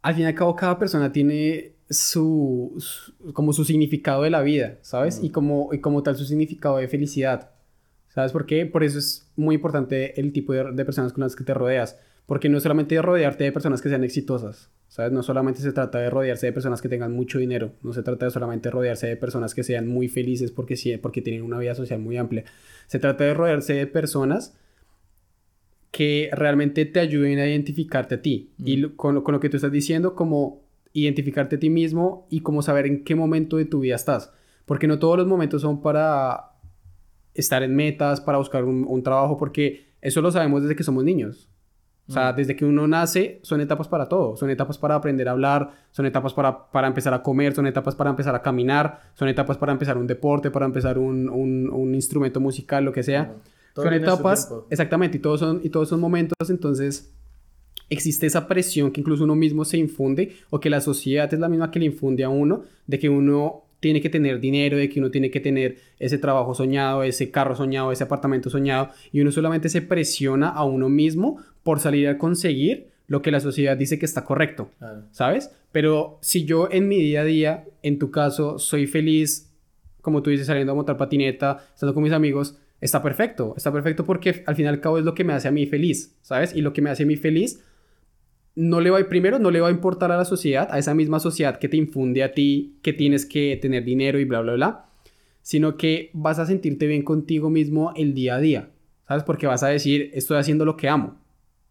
al 0.02 0.14
fin 0.16 0.24
y 0.24 0.28
al 0.28 0.36
cabo 0.36 0.56
cada 0.56 0.78
persona 0.80 1.12
tiene 1.12 1.73
su, 1.94 2.74
su- 2.80 3.34
como 3.34 3.54
su 3.54 3.66
significado 3.66 4.24
de 4.24 4.30
la 4.30 4.42
vida, 4.42 4.78
¿sabes? 4.82 5.20
Y 5.24 5.30
como, 5.32 5.70
y 5.74 5.80
como 5.80 6.04
tal 6.04 6.16
su 6.16 6.26
significado 6.26 6.78
de 6.78 6.88
felicidad. 6.88 7.52
¿Sabes 8.10 8.32
por 8.32 8.46
qué? 8.46 8.66
Por 8.66 8.84
eso 8.84 9.00
es 9.00 9.28
muy 9.36 9.56
importante 9.56 10.20
el 10.20 10.34
tipo 10.34 10.54
de, 10.54 10.72
de 10.72 10.86
personas 10.86 11.14
con 11.14 11.24
las 11.24 11.36
que 11.36 11.44
te 11.44 11.54
rodeas. 11.54 11.98
Porque 12.26 12.48
no 12.50 12.60
solamente 12.60 12.96
de 12.96 13.02
rodearte 13.02 13.44
de 13.44 13.52
personas 13.52 13.82
que 13.82 13.90
sean 13.90 14.04
exitosas, 14.04 14.70
¿sabes? 14.88 15.12
No 15.12 15.24
solamente 15.24 15.60
se 15.62 15.74
trata 15.74 16.00
de 16.00 16.10
rodearse 16.10 16.46
de 16.46 16.54
personas 16.54 16.82
que 16.82 16.88
tengan 16.90 17.12
mucho 17.14 17.38
dinero, 17.40 17.74
no 17.82 17.92
se 17.92 18.02
trata 18.04 18.26
de 18.26 18.32
solamente 18.32 18.70
rodearse 18.72 19.08
de 19.08 19.18
personas 19.18 19.54
que 19.54 19.64
sean 19.64 19.88
muy 19.88 20.08
felices 20.08 20.52
porque, 20.52 20.78
sí, 20.78 20.96
porque 20.98 21.22
tienen 21.22 21.42
una 21.44 21.60
vida 21.60 21.76
social 21.76 22.00
muy 22.00 22.16
amplia. 22.18 22.46
Se 22.88 23.00
trata 23.00 23.26
de 23.26 23.34
rodearse 23.34 23.74
de 23.74 23.88
personas 23.88 24.56
que 25.92 26.30
realmente 26.34 26.86
te 26.86 27.00
ayuden 27.00 27.40
a 27.40 27.48
identificarte 27.48 28.16
a 28.16 28.22
ti. 28.22 28.52
Y 28.58 28.82
con, 28.92 29.16
lo- 29.16 29.24
con 29.24 29.34
lo 29.34 29.40
que 29.40 29.50
tú 29.50 29.58
estás 29.58 29.72
diciendo, 29.72 30.16
como 30.16 30.63
identificarte 30.94 31.56
a 31.58 31.60
ti 31.60 31.70
mismo 31.70 32.28
y 32.30 32.42
como 32.42 32.62
saber 32.62 32.86
en 32.86 33.04
qué 33.04 33.16
momento 33.16 33.58
de 33.58 33.66
tu 33.66 33.80
vida 33.82 33.96
estás. 33.96 34.32
Porque 34.66 34.88
no 34.88 35.00
todos 35.00 35.18
los 35.18 35.28
momentos 35.28 35.62
son 35.62 35.82
para 35.82 36.52
estar 37.34 37.64
en 37.64 37.76
metas, 37.76 38.22
para 38.22 38.38
buscar 38.38 38.64
un, 38.64 38.86
un 38.88 39.04
trabajo, 39.04 39.38
porque 39.38 39.88
eso 40.02 40.22
lo 40.22 40.32
sabemos 40.32 40.62
desde 40.62 40.76
que 40.76 40.84
somos 40.84 41.04
niños. 41.04 41.50
O 42.08 42.12
sea, 42.12 42.34
Mm. 42.34 42.36
desde 42.36 42.56
que 42.58 42.66
uno 42.66 42.86
nace, 42.88 43.40
son 43.44 43.62
etapas 43.62 43.88
para 43.88 44.08
todo. 44.10 44.36
Son 44.36 44.50
etapas 44.50 44.78
para 44.78 44.96
aprender 44.96 45.28
a 45.30 45.32
hablar, 45.32 45.72
son 45.92 46.06
etapas 46.06 46.34
para, 46.34 46.70
para 46.70 46.88
empezar 46.88 47.14
a 47.14 47.24
comer, 47.24 47.54
son 47.56 47.66
etapas 47.66 47.96
para 47.96 48.10
empezar 48.10 48.36
a 48.36 48.42
caminar, 48.42 49.00
son 49.14 49.30
etapas 49.30 49.58
para 49.58 49.72
empezar 49.72 49.98
un 49.98 50.06
deporte, 50.06 50.52
para 50.52 50.66
empezar 50.66 50.98
un, 51.00 51.30
un- 51.30 51.70
un 51.72 51.96
instrumento 51.96 52.40
musical, 52.42 52.84
lo 52.84 52.92
que 52.92 53.04
sea. 53.04 53.34
Son 53.74 53.92
etapas, 53.94 54.54
exactamente, 54.70 55.18
y 55.18 55.22
todos 55.22 55.40
son, 55.40 55.62
y 55.64 55.70
todos 55.70 55.90
son 55.90 56.00
momentos, 56.02 56.50
entonces 56.50 57.12
existe 57.94 58.28
esa 58.28 58.48
presión 58.48 58.92
que 58.92 59.02
incluso 59.02 59.24
uno 59.24 59.36
mismo 59.36 59.66
se 59.66 59.78
infunde 59.78 60.36
o 60.50 60.60
que 60.60 60.70
la 60.70 60.82
sociedad 60.82 61.34
es 61.34 61.40
la 61.40 61.50
misma 61.50 61.72
que 61.72 61.80
le 61.80 61.86
infunde 61.86 62.24
a 62.24 62.30
uno 62.30 62.64
de 62.88 63.00
que 63.00 63.10
uno 63.10 63.64
tiene 63.80 64.02
que 64.02 64.10
tener 64.10 64.40
dinero, 64.40 64.78
de 64.78 64.90
que 64.90 65.00
uno 65.00 65.12
tiene 65.12 65.30
que 65.30 65.42
tener 65.42 65.78
ese 66.00 66.18
trabajo 66.18 66.54
soñado, 66.54 67.04
ese 67.04 67.32
carro 67.32 67.56
soñado, 67.56 67.92
ese 67.92 68.06
apartamento 68.06 68.50
soñado 68.50 68.90
y 69.12 69.20
uno 69.20 69.32
solamente 69.32 69.68
se 69.68 69.82
presiona 69.82 70.50
a 70.50 70.64
uno 70.64 70.88
mismo 70.88 71.38
por 71.64 71.80
salir 71.80 72.08
a 72.08 72.18
conseguir 72.18 72.88
lo 73.08 73.22
que 73.22 73.32
la 73.32 73.42
sociedad 73.42 73.76
dice 73.76 74.00
que 74.00 74.06
está 74.06 74.24
correcto, 74.24 74.70
¿sabes? 75.12 75.52
Pero 75.74 76.18
si 76.22 76.46
yo 76.46 76.70
en 76.72 76.88
mi 76.88 76.98
día 76.98 77.22
a 77.22 77.26
día, 77.26 77.66
en 77.82 78.00
tu 78.00 78.10
caso, 78.10 78.58
soy 78.58 78.88
feliz, 78.88 79.52
como 80.02 80.24
tú 80.24 80.30
dices, 80.30 80.48
saliendo 80.48 80.72
a 80.72 80.76
montar 80.76 80.98
patineta, 80.98 81.66
estando 81.74 81.94
con 81.94 82.04
mis 82.04 82.14
amigos, 82.14 82.58
está 82.80 83.02
perfecto, 83.02 83.54
está 83.58 83.72
perfecto 83.72 84.06
porque 84.06 84.44
al 84.46 84.56
fin 84.56 84.66
y 84.66 84.68
al 84.70 84.80
cabo 84.80 84.98
es 84.98 85.06
lo 85.06 85.14
que 85.14 85.24
me 85.24 85.34
hace 85.34 85.48
a 85.48 85.52
mí 85.52 85.66
feliz, 85.66 86.16
¿sabes? 86.22 86.56
Y 86.56 86.62
lo 86.62 86.74
que 86.74 86.82
me 86.82 86.90
hace 86.90 87.04
a 87.04 87.06
mí 87.06 87.18
feliz 87.18 87.62
no 88.56 88.82
le 88.82 88.90
va 88.90 89.00
primero 89.10 89.40
no 89.40 89.52
le 89.52 89.62
va 89.62 89.70
a 89.70 89.72
importar 89.72 90.12
a 90.12 90.18
la 90.18 90.26
sociedad, 90.26 90.68
a 90.72 90.80
esa 90.80 90.94
misma 90.94 91.20
sociedad 91.20 91.58
que 91.58 91.70
te 91.70 91.78
infunde 91.78 92.24
a 92.24 92.34
ti 92.34 92.78
que 92.82 92.94
tienes 92.94 93.26
que 93.26 93.58
tener 93.62 93.84
dinero 93.84 94.20
y 94.20 94.26
bla 94.26 94.42
bla 94.42 94.54
bla, 94.54 94.86
sino 95.42 95.78
que 95.78 96.10
vas 96.14 96.40
a 96.40 96.46
sentirte 96.46 96.88
bien 96.88 97.04
contigo 97.04 97.50
mismo 97.50 97.94
el 97.96 98.14
día 98.14 98.36
a 98.36 98.40
día, 98.40 98.70
¿sabes? 99.08 99.24
Porque 99.24 99.48
vas 99.48 99.64
a 99.64 99.68
decir, 99.68 100.12
estoy 100.14 100.38
haciendo 100.38 100.66
lo 100.66 100.78
que 100.78 100.88
amo. 100.88 101.20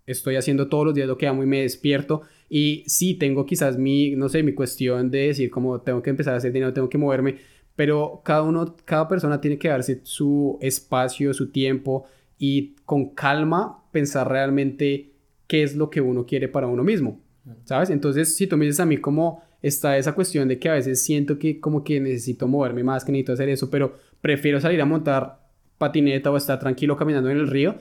Estoy 0.05 0.35
haciendo 0.35 0.69
todos 0.69 0.85
los 0.87 0.95
días 0.95 1.07
lo 1.07 1.17
que 1.17 1.29
amo 1.29 1.45
y 1.45 1.47
me 1.47 1.63
despierto 1.63 2.23
y 2.49 2.83
sí 2.87 3.15
tengo 3.15 3.47
quizás 3.47 3.79
mi, 3.79 4.17
no 4.17 4.29
sé, 4.29 4.43
mi 4.43 4.53
cuestión 4.53 5.11
de 5.11 5.29
decir 5.29 5.49
como 5.49 5.81
tengo 5.81 6.03
que 6.03 6.11
empezar 6.11 6.35
a 6.35 6.39
hacer 6.39 6.53
dinero, 6.53 6.73
tengo 6.73 6.89
que 6.89 6.99
moverme, 6.99 7.37
pero 7.77 8.21
cada 8.25 8.43
uno, 8.43 8.75
cada 8.85 9.09
persona 9.09 9.41
tiene 9.41 9.59
que 9.59 9.69
darse 9.69 10.01
su 10.03 10.59
espacio, 10.61 11.33
su 11.33 11.51
tiempo 11.51 12.05
y 12.37 12.75
con 12.85 13.11
calma 13.15 13.85
pensar 13.93 14.29
realmente 14.29 15.12
qué 15.47 15.63
es 15.63 15.77
lo 15.77 15.91
que 15.91 16.01
uno 16.01 16.27
quiere 16.27 16.49
para 16.49 16.67
uno 16.67 16.83
mismo, 16.85 17.21
¿sabes? 17.65 17.91
Entonces, 17.91 18.37
si 18.37 18.47
tú 18.47 18.57
me 18.57 18.65
dices 18.65 18.81
a 18.81 18.87
mí 18.87 18.99
como 18.99 19.43
está 19.63 19.97
esa 19.97 20.15
cuestión 20.15 20.49
de 20.49 20.59
que 20.59 20.69
a 20.69 20.75
veces 20.75 21.03
siento 21.03 21.39
que 21.39 21.61
como 21.61 21.85
que 21.85 22.01
necesito 22.01 22.49
moverme 22.49 22.83
más, 22.83 23.05
que 23.05 23.13
necesito 23.13 23.33
hacer 23.33 23.49
eso, 23.49 23.71
pero 23.71 23.97
prefiero 24.21 24.61
salir 24.61 24.81
a 24.81 24.87
montar 24.87 25.49
patineta 25.79 26.31
o 26.31 26.37
estar 26.37 26.59
tranquilo 26.59 26.97
caminando 26.97 27.31
en 27.31 27.39
el 27.39 27.49
río, 27.49 27.77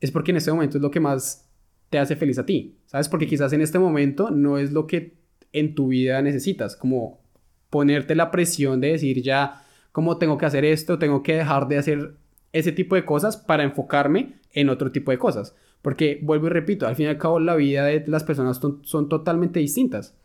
es 0.00 0.10
porque 0.10 0.30
en 0.30 0.38
este 0.38 0.52
momento 0.52 0.78
es 0.78 0.82
lo 0.82 0.90
que 0.90 1.00
más 1.00 1.48
te 1.90 1.98
hace 1.98 2.16
feliz 2.16 2.38
a 2.38 2.46
ti, 2.46 2.76
¿sabes? 2.86 3.08
Porque 3.08 3.26
quizás 3.26 3.52
en 3.52 3.60
este 3.60 3.78
momento 3.78 4.30
no 4.30 4.58
es 4.58 4.72
lo 4.72 4.86
que 4.86 5.14
en 5.52 5.74
tu 5.74 5.88
vida 5.88 6.20
necesitas, 6.22 6.76
como 6.76 7.20
ponerte 7.70 8.14
la 8.14 8.30
presión 8.30 8.80
de 8.80 8.92
decir 8.92 9.22
ya, 9.22 9.64
¿cómo 9.92 10.18
tengo 10.18 10.38
que 10.38 10.46
hacer 10.46 10.64
esto? 10.64 10.98
Tengo 10.98 11.22
que 11.22 11.36
dejar 11.36 11.68
de 11.68 11.78
hacer 11.78 12.14
ese 12.52 12.72
tipo 12.72 12.94
de 12.94 13.04
cosas 13.04 13.36
para 13.36 13.64
enfocarme 13.64 14.34
en 14.52 14.68
otro 14.68 14.90
tipo 14.92 15.10
de 15.10 15.18
cosas. 15.18 15.54
Porque 15.86 16.18
vuelvo 16.20 16.48
y 16.48 16.50
repito, 16.50 16.88
al 16.88 16.96
fin 16.96 17.06
y 17.06 17.10
al 17.10 17.16
cabo 17.16 17.38
la 17.38 17.54
vida 17.54 17.84
de 17.84 18.02
las 18.08 18.24
personas 18.24 18.60
son, 18.82 19.08
totalmente 19.08 19.60
distintas. 19.60 20.16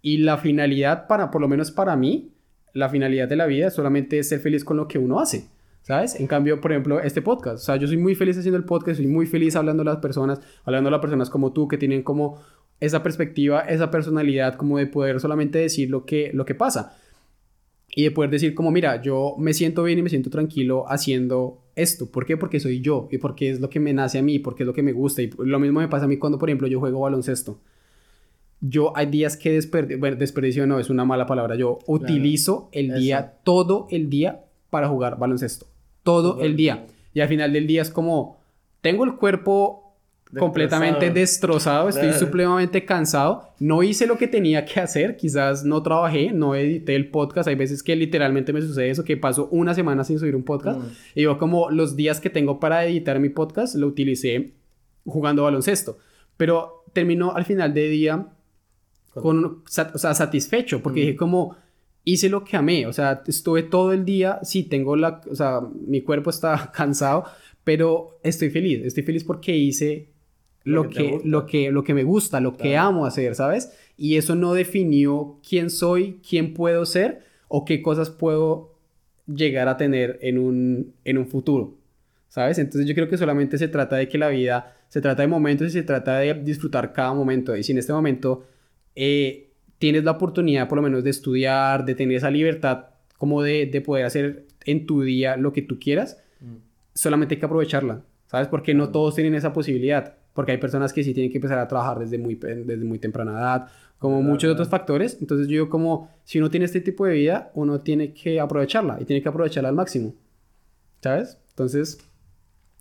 Y 0.00 0.16
la 0.16 0.38
finalidad 0.38 1.08
para, 1.08 1.30
por 1.30 1.42
lo 1.42 1.46
menos 1.46 1.70
para 1.70 1.94
mí, 1.94 2.32
la 2.72 2.88
finalidad 2.88 3.28
de 3.28 3.36
la 3.36 3.44
vida 3.44 3.66
es 3.66 3.74
solamente 3.74 4.22
ser 4.22 4.40
feliz 4.40 4.64
con 4.64 4.78
lo 4.78 4.88
que 4.88 4.98
uno 4.98 5.20
hace. 5.20 5.50
¿Sabes? 5.82 6.18
En 6.18 6.26
cambio, 6.26 6.62
por 6.62 6.72
ejemplo, 6.72 7.00
este 7.00 7.20
podcast. 7.20 7.56
O 7.56 7.66
sea, 7.66 7.76
yo 7.76 7.86
soy 7.86 7.98
muy 7.98 8.14
feliz 8.14 8.38
haciendo 8.38 8.56
el 8.56 8.64
podcast, 8.64 8.96
soy 8.96 9.08
muy 9.08 9.26
feliz 9.26 9.56
hablando 9.56 9.82
a 9.82 9.84
las 9.84 9.98
personas, 9.98 10.40
hablando 10.64 10.88
a 10.88 10.92
las 10.92 11.00
personas 11.02 11.28
como 11.28 11.52
tú, 11.52 11.68
que 11.68 11.76
tienen 11.76 12.02
como 12.02 12.40
esa 12.80 13.02
perspectiva, 13.02 13.60
esa 13.60 13.90
personalidad, 13.90 14.54
como 14.54 14.78
de 14.78 14.86
poder 14.86 15.20
solamente 15.20 15.58
decir 15.58 15.90
lo 15.90 16.06
que, 16.06 16.30
lo 16.32 16.46
que 16.46 16.54
pasa. 16.54 16.96
Y 17.94 18.04
de 18.04 18.10
poder 18.10 18.30
decir 18.30 18.54
como, 18.54 18.70
mira, 18.70 19.02
yo 19.02 19.34
me 19.38 19.52
siento 19.52 19.82
bien 19.82 19.98
y 19.98 20.02
me 20.02 20.10
siento 20.10 20.30
tranquilo 20.30 20.84
haciendo 20.88 21.58
esto. 21.74 22.10
¿Por 22.10 22.24
qué? 22.24 22.36
Porque 22.36 22.60
soy 22.60 22.80
yo 22.80 23.08
y 23.10 23.18
porque 23.18 23.50
es 23.50 23.60
lo 23.60 23.68
que 23.68 23.80
me 23.80 23.92
nace 23.92 24.18
a 24.18 24.22
mí, 24.22 24.38
porque 24.38 24.62
es 24.62 24.66
lo 24.66 24.72
que 24.72 24.82
me 24.82 24.92
gusta. 24.92 25.22
Y 25.22 25.30
lo 25.38 25.58
mismo 25.58 25.80
me 25.80 25.88
pasa 25.88 26.04
a 26.04 26.08
mí 26.08 26.16
cuando, 26.16 26.38
por 26.38 26.48
ejemplo, 26.48 26.68
yo 26.68 26.78
juego 26.78 27.00
baloncesto. 27.00 27.58
Yo 28.60 28.96
hay 28.96 29.06
días 29.06 29.36
que 29.36 29.52
desperdicio, 29.52 29.98
bueno, 29.98 30.16
desperdicio 30.16 30.66
no 30.66 30.78
es 30.78 30.90
una 30.90 31.04
mala 31.04 31.24
palabra, 31.26 31.56
yo 31.56 31.78
utilizo 31.86 32.68
el 32.72 32.94
día, 32.94 33.38
todo 33.42 33.86
el 33.90 34.10
día 34.10 34.44
para 34.68 34.88
jugar 34.88 35.18
baloncesto. 35.18 35.66
Todo 36.02 36.42
el 36.42 36.56
día. 36.56 36.86
Y 37.14 37.20
al 37.20 37.28
final 37.28 37.52
del 37.52 37.66
día 37.66 37.82
es 37.82 37.90
como, 37.90 38.38
tengo 38.82 39.04
el 39.04 39.16
cuerpo 39.16 39.89
completamente 40.38 41.10
destrozado, 41.10 41.88
estoy 41.88 42.12
supremamente 42.12 42.84
cansado, 42.84 43.48
no 43.58 43.82
hice 43.82 44.06
lo 44.06 44.16
que 44.16 44.28
tenía 44.28 44.64
que 44.64 44.80
hacer, 44.80 45.16
quizás 45.16 45.64
no 45.64 45.82
trabajé, 45.82 46.32
no 46.32 46.54
edité 46.54 46.94
el 46.94 47.10
podcast, 47.10 47.48
hay 47.48 47.56
veces 47.56 47.82
que 47.82 47.96
literalmente 47.96 48.52
me 48.52 48.62
sucede 48.62 48.90
eso, 48.90 49.04
que 49.04 49.16
paso 49.16 49.48
una 49.50 49.74
semana 49.74 50.04
sin 50.04 50.18
subir 50.18 50.36
un 50.36 50.44
podcast, 50.44 50.78
mm. 50.80 50.92
y 51.16 51.22
yo 51.22 51.38
como 51.38 51.70
los 51.70 51.96
días 51.96 52.20
que 52.20 52.30
tengo 52.30 52.60
para 52.60 52.84
editar 52.84 53.18
mi 53.18 53.28
podcast 53.28 53.74
lo 53.74 53.88
utilicé 53.88 54.52
jugando 55.04 55.44
baloncesto, 55.44 55.98
pero 56.36 56.84
terminó 56.92 57.34
al 57.34 57.44
final 57.44 57.74
de 57.74 57.88
día 57.88 58.26
con, 59.14 59.44
o 59.44 59.62
sea, 59.66 60.14
satisfecho, 60.14 60.80
porque 60.82 61.00
mm. 61.00 61.02
dije 61.02 61.16
como 61.16 61.56
hice 62.04 62.28
lo 62.28 62.44
que 62.44 62.56
amé, 62.56 62.86
o 62.86 62.92
sea, 62.92 63.22
estuve 63.26 63.62
todo 63.62 63.92
el 63.92 64.04
día, 64.04 64.38
sí, 64.42 64.62
tengo 64.62 64.96
la, 64.96 65.20
o 65.30 65.34
sea, 65.34 65.60
mi 65.86 66.02
cuerpo 66.02 66.30
está 66.30 66.70
cansado, 66.74 67.24
pero 67.64 68.18
estoy 68.22 68.50
feliz, 68.50 68.84
estoy 68.84 69.02
feliz 69.02 69.24
porque 69.24 69.56
hice 69.56 70.08
lo, 70.64 70.88
que, 70.88 71.20
lo, 71.24 71.46
que, 71.46 71.70
lo 71.70 71.84
que 71.84 71.94
me 71.94 72.04
gusta, 72.04 72.40
lo 72.40 72.56
que 72.56 72.76
amo 72.76 73.06
hacer, 73.06 73.34
¿sabes? 73.34 73.72
Y 73.96 74.16
eso 74.16 74.34
no 74.34 74.54
definió 74.54 75.38
quién 75.46 75.70
soy, 75.70 76.20
quién 76.28 76.54
puedo 76.54 76.84
ser 76.86 77.22
o 77.48 77.64
qué 77.64 77.82
cosas 77.82 78.10
puedo 78.10 78.74
llegar 79.26 79.68
a 79.68 79.76
tener 79.76 80.18
en 80.22 80.38
un, 80.38 80.94
en 81.04 81.18
un 81.18 81.26
futuro, 81.26 81.76
¿sabes? 82.28 82.58
Entonces 82.58 82.86
yo 82.86 82.94
creo 82.94 83.08
que 83.08 83.16
solamente 83.16 83.58
se 83.58 83.68
trata 83.68 83.96
de 83.96 84.08
que 84.08 84.18
la 84.18 84.28
vida, 84.28 84.76
se 84.88 85.00
trata 85.00 85.22
de 85.22 85.28
momentos 85.28 85.68
y 85.68 85.70
se 85.70 85.82
trata 85.82 86.18
de 86.18 86.34
disfrutar 86.34 86.92
cada 86.92 87.14
momento. 87.14 87.56
Y 87.56 87.62
si 87.62 87.72
en 87.72 87.78
este 87.78 87.92
momento 87.92 88.44
eh, 88.94 89.50
tienes 89.78 90.04
la 90.04 90.12
oportunidad 90.12 90.68
por 90.68 90.76
lo 90.76 90.82
menos 90.82 91.04
de 91.04 91.10
estudiar, 91.10 91.84
de 91.84 91.94
tener 91.94 92.16
esa 92.16 92.30
libertad 92.30 92.86
como 93.18 93.42
de, 93.42 93.66
de 93.66 93.80
poder 93.80 94.04
hacer 94.04 94.46
en 94.64 94.86
tu 94.86 95.02
día 95.02 95.36
lo 95.36 95.52
que 95.52 95.62
tú 95.62 95.78
quieras, 95.78 96.22
mm. 96.40 96.56
solamente 96.94 97.34
hay 97.34 97.38
que 97.38 97.46
aprovecharla, 97.46 98.02
¿sabes? 98.26 98.48
Porque 98.48 98.74
no 98.74 98.90
todos 98.90 99.14
tienen 99.14 99.34
esa 99.34 99.52
posibilidad 99.52 100.19
porque 100.32 100.52
hay 100.52 100.58
personas 100.58 100.92
que 100.92 101.02
sí 101.02 101.14
tienen 101.14 101.30
que 101.30 101.38
empezar 101.38 101.58
a 101.58 101.68
trabajar 101.68 101.98
desde 101.98 102.18
muy, 102.18 102.34
desde 102.34 102.84
muy 102.84 102.98
temprana 102.98 103.32
edad, 103.32 103.68
como 103.98 104.22
muchos 104.22 104.50
otros 104.50 104.68
factores. 104.68 105.18
Entonces 105.20 105.48
yo 105.48 105.68
como, 105.68 106.10
si 106.24 106.38
uno 106.38 106.50
tiene 106.50 106.66
este 106.66 106.80
tipo 106.80 107.06
de 107.06 107.14
vida, 107.14 107.50
uno 107.54 107.80
tiene 107.80 108.12
que 108.12 108.40
aprovecharla 108.40 108.98
y 109.00 109.04
tiene 109.04 109.22
que 109.22 109.28
aprovecharla 109.28 109.68
al 109.68 109.74
máximo, 109.74 110.14
¿sabes? 111.02 111.38
Entonces, 111.50 111.98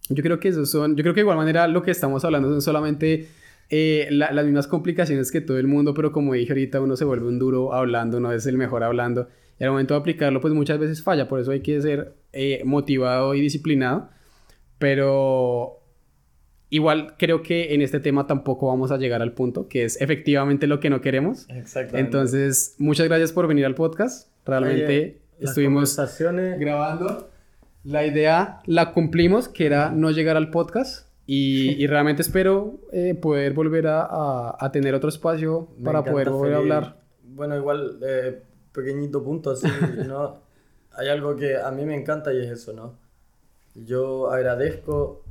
yo 0.10 0.24
creo 0.24 0.40
que 0.40 0.50
eso 0.50 0.66
son, 0.66 0.96
yo 0.96 1.04
creo 1.04 1.14
que 1.14 1.20
de 1.20 1.24
igual 1.24 1.38
manera 1.38 1.68
lo 1.68 1.82
que 1.82 1.92
estamos 1.92 2.24
hablando 2.26 2.50
son 2.50 2.62
solamente 2.62 3.28
eh, 3.70 4.08
las 4.12 4.46
mismas 4.46 4.68
complicaciones 4.68 5.32
que 5.32 5.42
todo 5.42 5.60
el 5.60 5.68
mundo, 5.68 5.94
pero 5.94 6.12
como 6.12 6.34
dije 6.34 6.52
ahorita, 6.52 6.82
uno 6.82 6.96
se 6.96 7.06
vuelve 7.06 7.28
un 7.28 7.38
duro 7.38 7.74
hablando, 7.74 8.20
no 8.20 8.32
es 8.32 8.46
el 8.48 8.58
mejor 8.58 8.84
hablando. 8.84 9.28
Y 9.60 9.64
al 9.64 9.72
momento 9.72 9.94
de 9.94 10.00
aplicarlo, 10.00 10.42
pues 10.42 10.54
muchas 10.54 10.80
veces 10.80 11.04
falla, 11.04 11.28
por 11.28 11.40
eso 11.40 11.52
hay 11.52 11.62
que 11.62 11.80
ser 11.82 12.16
eh, 12.32 12.64
motivado 12.66 13.36
y 13.36 13.42
disciplinado. 13.42 14.10
Pero 14.80 15.79
Igual 16.72 17.16
creo 17.18 17.42
que 17.42 17.74
en 17.74 17.82
este 17.82 18.00
tema 18.00 18.28
tampoco 18.28 18.68
vamos 18.68 18.92
a 18.92 18.98
llegar 18.98 19.22
al 19.22 19.34
punto, 19.34 19.68
que 19.68 19.86
es 19.86 20.00
efectivamente 20.02 20.68
lo 20.68 20.80
que 20.80 20.90
no 20.90 21.02
queremos. 21.02 21.48
Exactamente. 21.50 22.00
Entonces, 22.00 22.76
muchas 22.78 23.08
gracias 23.08 23.32
por 23.32 23.48
venir 23.48 23.66
al 23.66 23.74
podcast. 23.74 24.30
Realmente 24.46 25.20
estuvimos 25.40 25.98
grabando. 26.60 27.30
La 27.84 28.06
idea 28.06 28.60
la 28.66 28.92
cumplimos, 28.92 29.48
que 29.48 29.66
era 29.66 29.90
no 29.90 30.12
llegar 30.12 30.38
al 30.38 30.52
podcast. 30.52 31.08
Y, 31.26 31.88
realmente 31.88 32.22
espero 32.22 32.80
eh, 32.92 33.16
poder 33.16 33.54
volver 33.54 33.88
a, 33.88 34.56
a, 34.60 34.72
tener 34.72 34.94
otro 34.94 35.10
espacio 35.10 35.70
para 35.84 36.04
poder 36.04 36.30
volver 36.30 36.54
a 36.54 36.58
hablar. 36.58 37.00
Bueno, 37.24 37.56
igual, 37.56 38.00
eh, 38.06 38.42
pequeñito 38.74 39.24
punto 39.24 39.52
así, 39.52 39.68
¿no? 40.08 40.42
Hay 40.92 41.08
algo 41.08 41.36
que 41.36 41.58
a 41.58 41.72
mí 41.72 41.86
me 41.86 41.96
encanta 41.96 42.34
y 42.34 42.40
es 42.40 42.52
eso, 42.52 42.74
¿no? 42.74 42.98
Yo 43.76 44.32
agradezco 44.32 45.24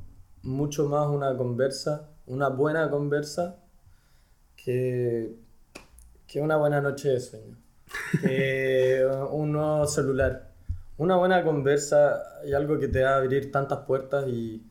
mucho 0.42 0.88
más 0.88 1.08
una 1.08 1.36
conversa, 1.36 2.10
una 2.26 2.48
buena 2.48 2.90
conversa, 2.90 3.56
que, 4.56 5.34
que 6.26 6.40
una 6.40 6.56
buena 6.56 6.80
noche 6.80 7.10
de 7.10 7.20
sueño, 7.20 7.56
que 8.20 9.06
un 9.30 9.52
nuevo 9.52 9.86
celular. 9.86 10.48
Una 10.98 11.16
buena 11.16 11.44
conversa 11.44 12.22
y 12.44 12.52
algo 12.52 12.78
que 12.78 12.88
te 12.88 13.02
va 13.02 13.10
a 13.10 13.16
abrir 13.18 13.52
tantas 13.52 13.80
puertas 13.80 14.26
y, 14.26 14.66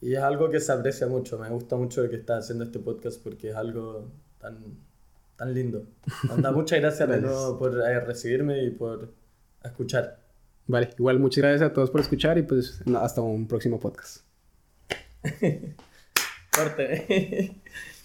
y 0.00 0.14
es 0.14 0.22
algo 0.22 0.50
que 0.50 0.60
se 0.60 0.72
aprecia 0.72 1.06
mucho. 1.06 1.38
Me 1.38 1.50
gusta 1.50 1.76
mucho 1.76 2.08
que 2.08 2.16
estás 2.16 2.44
haciendo 2.44 2.64
este 2.64 2.78
podcast 2.78 3.22
porque 3.22 3.50
es 3.50 3.56
algo 3.56 4.10
tan, 4.38 4.78
tan 5.36 5.52
lindo. 5.52 5.84
Anda, 6.30 6.52
muchas 6.52 6.80
gracias, 6.80 7.08
de 7.08 7.20
nuevo 7.20 7.58
por 7.58 7.78
eh, 7.78 8.00
recibirme 8.00 8.62
y 8.64 8.70
por 8.70 9.12
escuchar. 9.62 10.18
Vale, 10.66 10.90
igual 10.98 11.18
muchas 11.18 11.42
gracias 11.42 11.70
a 11.70 11.72
todos 11.72 11.90
por 11.90 12.00
escuchar 12.00 12.38
y 12.38 12.42
pues 12.42 12.82
hasta 12.96 13.20
un 13.20 13.46
próximo 13.46 13.78
podcast. 13.78 14.25
Corte. 16.50 17.54